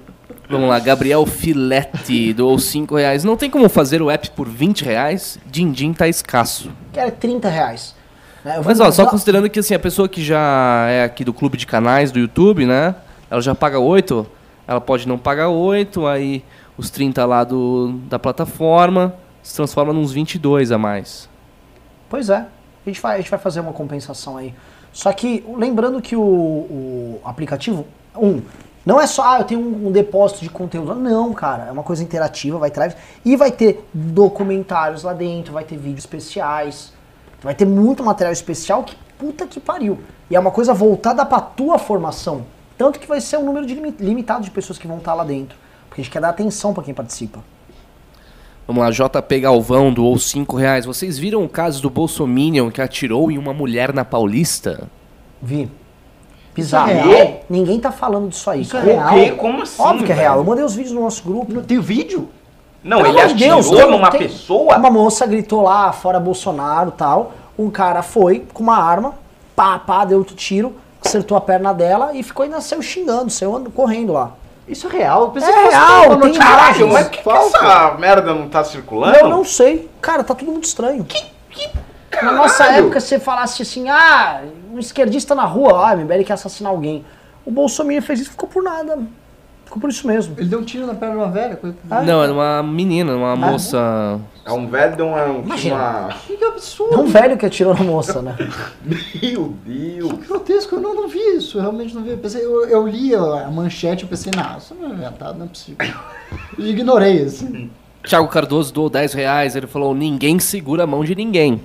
[0.50, 3.24] Vamos lá, Gabriel Filete doou 5 reais.
[3.24, 5.40] Não tem como fazer o app por 20 reais?
[5.46, 6.70] Din-din tá escasso.
[6.92, 7.96] Que era 30 reais.
[8.44, 11.58] Vou Mas ó, só considerando que assim, a pessoa que já é aqui do clube
[11.58, 12.96] de canais do YouTube, né?
[13.30, 14.28] Ela já paga 8,
[14.68, 16.44] ela pode não pagar 8, aí
[16.78, 19.14] os 30 lá do, da plataforma
[19.44, 21.30] se transforma nos 22 a mais.
[22.10, 22.46] Pois é, a
[22.90, 24.54] gente, vai, a gente vai fazer uma compensação aí.
[24.92, 28.42] Só que, lembrando que o, o aplicativo, um,
[28.86, 30.94] não é só, ah, eu tenho um, um depósito de conteúdo.
[30.96, 35.64] Não, cara, é uma coisa interativa, vai lives, e vai ter documentários lá dentro, vai
[35.64, 36.92] ter vídeos especiais,
[37.42, 40.00] vai ter muito material especial que puta que pariu.
[40.30, 42.44] E é uma coisa voltada pra tua formação.
[42.78, 45.24] Tanto que vai ser um número de limi- limitado de pessoas que vão estar lá
[45.24, 45.56] dentro.
[45.88, 47.40] Porque a gente quer dar atenção pra quem participa.
[48.68, 50.86] Vamos lá, JP Galvão doou 5 reais.
[50.86, 54.88] Vocês viram o caso do Bolsominion que atirou em uma mulher na Paulista?
[55.42, 55.70] Vi.
[56.56, 56.92] Bizarro.
[56.92, 57.44] Isso é real?
[57.50, 58.62] Ninguém tá falando disso aí.
[58.62, 59.10] Isso é real?
[59.10, 59.32] O quê?
[59.32, 60.20] Como assim, Óbvio que é velho?
[60.28, 60.38] real.
[60.38, 61.52] Eu mandei os vídeos no nosso grupo.
[61.54, 62.30] não tem vídeo?
[62.84, 64.76] Não, Pelo ele atirou Deus, numa tem- pessoa?
[64.78, 67.34] Uma moça gritou lá, fora Bolsonaro e tal.
[67.58, 69.14] Um cara foi com uma arma,
[69.56, 73.56] pá, pá, deu outro tiro, acertou a perna dela e ficou ainda saiu xingando, saiu
[73.56, 74.32] andando- correndo lá.
[74.68, 75.34] Isso é real?
[75.36, 76.48] É que real, tem notícia imagens.
[76.48, 77.58] Caralho, mas por que, que falsa.
[77.58, 79.18] essa merda não tá circulando?
[79.18, 79.90] Eu não sei.
[80.02, 81.06] Cara, tá tudo muito estranho.
[82.22, 84.42] Na nossa época, você falasse assim, ah,
[84.74, 87.06] um esquerdista na rua, ah, MBL quer assassinar alguém.
[87.46, 89.00] O Bolsonaro fez isso ficou por nada.
[89.72, 90.36] Ficou por isso mesmo.
[90.38, 91.56] Ele deu um tiro na perna de uma velha.
[91.56, 95.26] coisa- Ah, Não, era uma menina, uma moça É um velho de uma.
[95.46, 95.76] Imagina.
[95.76, 96.94] uma- Que absurdo.
[96.94, 98.36] É um velho que atirou na moça, né?
[98.84, 100.12] Meu Deus.
[100.12, 102.10] Que grotesco, eu não, não vi isso, eu realmente não vi.
[102.10, 105.46] Eu, pensei, eu, eu li a manchete e pensei, não, isso não é inventado, não
[105.46, 105.88] é possível.
[106.60, 107.72] Eu ignorei, assim.
[108.04, 111.62] Thiago Cardoso doou 10 reais, ele falou, ninguém segura a mão de ninguém.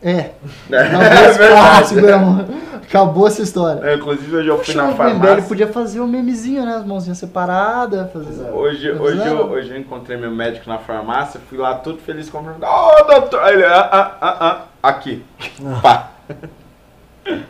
[0.00, 0.30] É.
[0.70, 1.60] É, Não, é esse verdade.
[1.60, 2.46] clássico, irmão.
[2.90, 3.88] Acabou essa história.
[3.88, 5.42] É, inclusive hoje eu fui Poxa, na farmácia.
[5.42, 6.74] podia fazer um memezinho, né?
[6.74, 8.12] As mãozinhas separadas.
[8.12, 8.50] Fazer...
[8.50, 12.64] Hoje, hoje, eu, hoje eu encontrei meu médico na farmácia, fui lá todo feliz comprando.
[12.64, 13.46] Ô, doutor!
[13.46, 15.22] Ele, ah, ah, ah, ah, aqui.
[15.80, 16.10] Pá.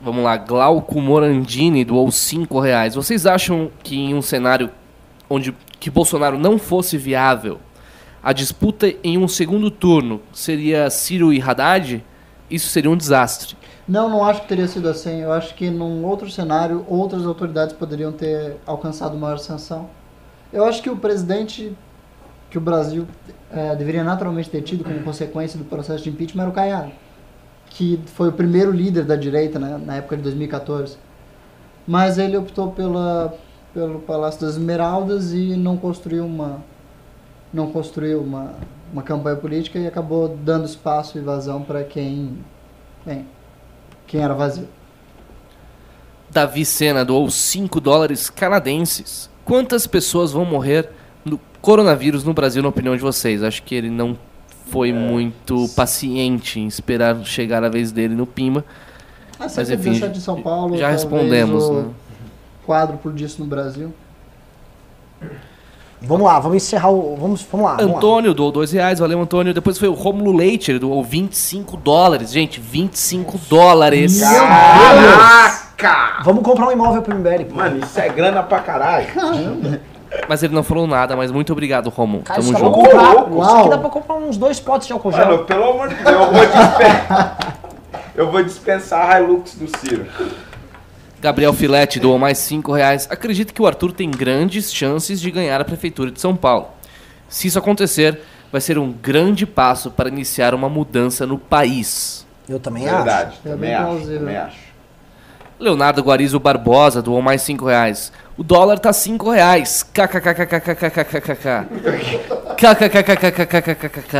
[0.00, 2.96] Vamos lá, Glauco Morandini doou 5 reais.
[2.96, 4.68] Vocês acham que em um cenário
[5.30, 7.60] onde que Bolsonaro não fosse viável,
[8.20, 12.04] a disputa em um segundo turno seria Ciro e Haddad?
[12.52, 13.56] Isso seria um desastre.
[13.88, 15.22] Não, não acho que teria sido assim.
[15.22, 19.88] Eu acho que num outro cenário, outras autoridades poderiam ter alcançado maior sanção.
[20.52, 21.74] Eu acho que o presidente
[22.50, 23.06] que o Brasil
[23.50, 26.92] eh, deveria naturalmente ter tido como consequência do processo de impeachment era o Caiado,
[27.70, 30.98] que foi o primeiro líder da direita né, na época de 2014.
[31.86, 33.34] Mas ele optou pela,
[33.72, 36.60] pelo Palácio das Esmeraldas e não construiu uma
[37.52, 38.54] não construiu uma,
[38.92, 42.38] uma campanha política e acabou dando espaço e vazão para quem
[43.04, 43.26] bem,
[44.06, 44.68] quem era vazio.
[46.30, 49.30] Davi Sena doou 5 dólares canadenses.
[49.44, 50.88] Quantas pessoas vão morrer
[51.24, 53.42] no coronavírus no Brasil, na opinião de vocês?
[53.42, 54.16] Acho que ele não
[54.66, 58.64] foi muito paciente em esperar chegar a vez dele no Pima.
[59.38, 60.76] Ah, Mas enfim, 17 de São Paulo.
[60.76, 61.90] já respondemos, o né?
[62.66, 63.92] Quádruplo disso no Brasil.
[66.04, 67.16] Vamos lá, vamos encerrar o.
[67.16, 67.76] Vamos, vamos lá.
[67.76, 67.98] vamos lá.
[67.98, 69.54] Antônio doou 2 reais, valeu Antônio.
[69.54, 72.32] Depois foi o Romulo Leite, ele doou 25 dólares.
[72.32, 74.20] Gente, 25 dólares.
[74.20, 76.22] Caraca!
[76.24, 77.44] Vamos comprar um imóvel pro MBL.
[77.48, 77.54] pô.
[77.56, 79.06] Mano, isso é grana pra caralho.
[80.28, 82.22] Mas ele não falou nada, mas muito obrigado, Romulo.
[82.22, 82.78] Cara, Tamo pra junto.
[82.78, 83.12] comprar.
[83.12, 83.42] louco.
[83.42, 85.26] Isso aqui dá pra comprar uns dois potes de álcool gel.
[85.26, 87.38] Mano, pelo amor de Deus, eu vou dispensar.
[88.14, 90.06] eu vou dispensar a Hilux do Ciro.
[91.22, 93.06] Gabriel Filete doou mais 5 reais.
[93.08, 96.66] Acredito que o Arthur tem grandes chances de ganhar a Prefeitura de São Paulo.
[97.28, 98.18] Se isso acontecer,
[98.50, 102.26] vai ser um grande passo para iniciar uma mudança no país.
[102.48, 104.18] Eu também Verdade, É também acho, plausível.
[104.18, 104.56] também acho.
[105.60, 108.12] Leonardo Guarizo Barbosa doou mais 5 reais.
[108.36, 109.82] O dólar tá 5 reais.
[109.92, 111.66] KKKKKKKKKKK.
[112.56, 114.16] KKKKKKKKK.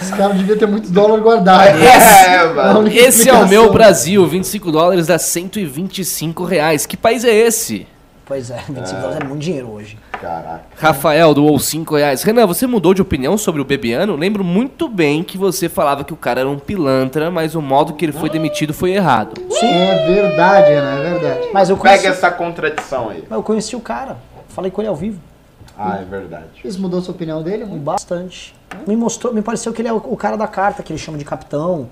[0.00, 1.62] Esse cara devia ter muito dólar guardado.
[1.62, 3.72] É, Esse é o meu.
[3.72, 4.26] Brasil.
[4.26, 6.84] 25 dólares dá 125 reais.
[6.84, 7.86] Que país é esse?
[8.26, 9.96] Pois é, 25 dólares é muito dinheiro hoje.
[10.20, 10.64] Caraca.
[10.76, 12.22] Rafael doou 5 reais.
[12.22, 14.16] Renan, você mudou de opinião sobre o Bebiano?
[14.16, 17.92] Lembro muito bem que você falava que o cara era um pilantra, mas o modo
[17.94, 19.40] que ele foi demitido foi errado.
[19.62, 21.48] É verdade, Ana, é verdade.
[21.52, 23.24] Mas eu conheci, Pega essa contradição aí.
[23.28, 24.16] mas eu conheci o cara.
[24.48, 25.20] Falei com ele ao vivo.
[25.78, 26.46] Ah, é verdade.
[26.64, 27.64] Isso mudou sua opinião dele?
[27.64, 27.84] Muito?
[27.84, 28.52] Bastante.
[28.86, 31.16] Me mostrou, me pareceu que ele é o, o cara da carta, que ele chama
[31.16, 31.88] de capitão.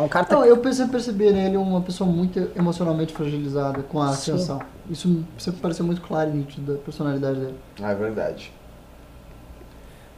[0.00, 4.00] É um cara que Não, eu percebi, percebi nele uma pessoa muito emocionalmente fragilizada com
[4.00, 4.32] a Sim.
[4.32, 4.60] ascensão.
[4.88, 7.54] Isso sempre pareceu muito claro e nítido da personalidade dele.
[7.82, 8.52] Ah, é verdade.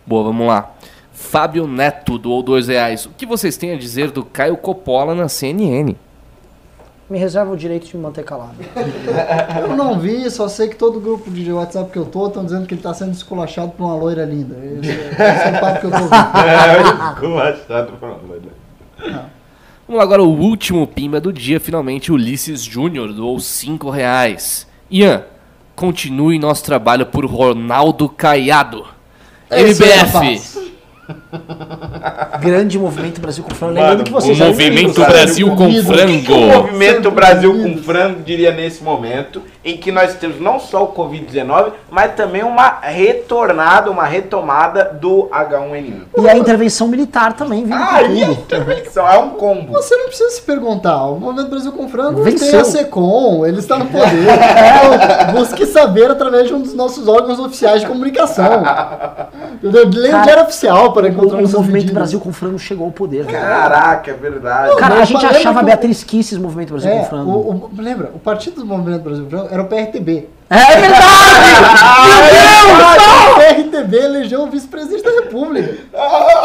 [0.06, 0.70] Boa, vamos lá.
[1.12, 3.06] Fábio Neto doou 2 reais.
[3.06, 5.96] O que vocês têm a dizer do Caio Coppola na CNN?
[7.12, 8.54] me reserva o direito de me manter calado.
[9.68, 12.66] Eu não vi, só sei que todo grupo de WhatsApp que eu tô estão dizendo
[12.66, 14.56] que ele tá sendo esculachado por uma loira linda.
[14.56, 16.12] Esse, esse é o papo que eu tô ouvindo.
[16.42, 19.31] É, esculachado por uma loira.
[19.86, 24.66] Vamos lá agora, o último pimba do dia, finalmente, Ulisses Júnior doou 5 reais.
[24.90, 25.24] Ian,
[25.74, 28.86] continue nosso trabalho por Ronaldo Caiado.
[29.50, 30.72] É MBF.
[32.40, 33.74] Grande movimento Brasil com frango.
[33.74, 36.34] Lembrando que vocês o movimento já Brasil com O frango.
[36.34, 41.72] movimento Brasil com frango diria nesse momento, em que nós temos não só o Covid-19,
[41.90, 46.02] mas também uma retornada, uma retomada do H1N1.
[46.18, 48.42] E a intervenção militar também, vindo Aí a com tudo.
[48.42, 49.72] intervenção é um combo.
[49.72, 51.04] Você não precisa se perguntar.
[51.06, 52.50] O Movimento Brasil com Frango Venceu.
[52.50, 54.02] tem a SECOM, ele está no poder.
[54.62, 58.62] Então, busque saber através de um dos nossos órgãos oficiais de comunicação.
[59.54, 59.88] Entendeu?
[59.88, 61.92] Leia o Cara, Diário Oficial para encontrar O, o movimento.
[61.92, 63.26] Brasil com frango chegou ao poder.
[63.26, 63.46] cara.
[63.46, 64.76] Caraca, é verdade.
[64.76, 67.30] Cara, a gente achava que Beatriz Kisses movimento Brasil É, com frango.
[67.30, 70.28] o, o- lembra, o partido do Movimento Brasil com Frango era o PRTB.
[70.50, 71.02] É verdade!
[73.32, 75.74] O PRTB elegeu o vice-presidente da República.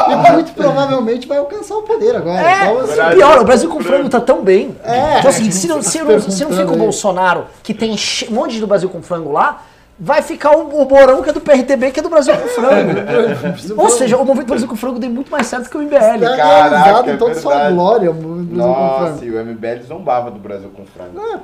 [0.10, 2.40] E muito provavelmente vai alcançar o poder agora.
[2.41, 4.76] É, Então, pior, o Brasil com frango tá tão bem.
[4.84, 5.20] É.
[5.20, 6.78] Então, assim, se não, se não, se não fica o.
[6.78, 7.95] Bolsonaro, que tem
[8.30, 9.62] um monte do Brasil com frango lá,
[9.99, 13.82] vai ficar o, o Borão, que é do PRTB, que é do Brasil com frango.
[13.82, 15.95] Ou seja, o movimento Brasil com frango deu muito mais certo que o MBL.
[15.95, 17.74] Está Caraca, realizado é em toda sua verdade.
[17.76, 19.26] glória o Movimento Brasil com Nossa, Frango.
[19.26, 21.41] e o MBL zombava do Brasil com frango.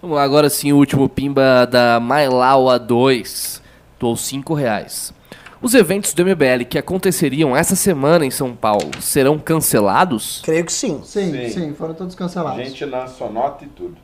[0.00, 3.60] Vamos lá, agora sim, o último pimba da Mailaua 2.
[3.98, 5.12] doou 5 reais.
[5.60, 10.40] Os eventos do MBL que aconteceriam essa semana em São Paulo serão cancelados?
[10.44, 11.00] Creio que sim.
[11.02, 11.48] Sim, Sim.
[11.50, 12.62] sim, foram todos cancelados.
[12.64, 13.96] Gente lançou nota e tudo.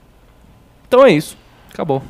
[0.89, 1.37] Então é isso.
[1.73, 2.03] Acabou.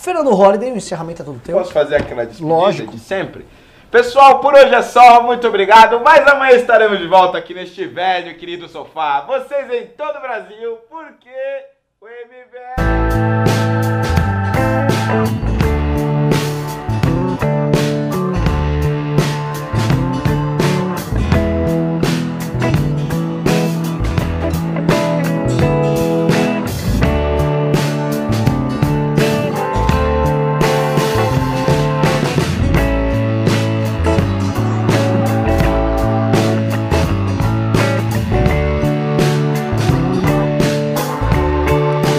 [0.00, 1.58] Fernando Holliday, o encerramento é todo teu.
[1.58, 2.92] Posso fazer aquela despedida Lógico.
[2.92, 3.44] de sempre?
[3.90, 5.22] Pessoal, por hoje é só.
[5.22, 6.00] Muito obrigado.
[6.00, 9.22] Mas amanhã estaremos de volta aqui neste velho querido sofá.
[9.22, 11.30] Vocês em todo o Brasil, porque
[12.00, 12.78] o MBL...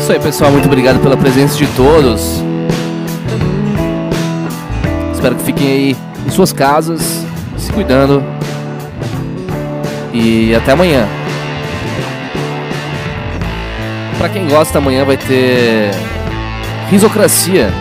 [0.09, 0.51] Isso aí, pessoal.
[0.51, 2.41] Muito obrigado pela presença de todos.
[5.13, 7.23] Espero que fiquem aí em suas casas,
[7.59, 8.23] se cuidando.
[10.11, 11.07] E até amanhã.
[14.17, 15.91] Pra quem gosta, amanhã vai ter
[16.89, 17.71] risocracia.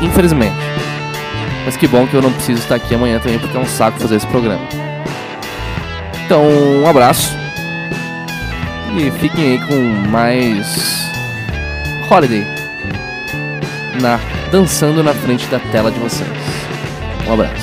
[0.00, 0.54] Infelizmente.
[1.64, 3.98] Mas que bom que eu não preciso estar aqui amanhã também, porque é um saco
[3.98, 4.62] fazer esse programa.
[6.24, 7.41] Então, um abraço.
[8.96, 11.10] E fiquem aí com mais
[12.10, 12.44] Holiday
[14.00, 14.18] na
[14.50, 16.28] dançando na frente da tela de vocês.
[17.26, 17.61] Um abraço.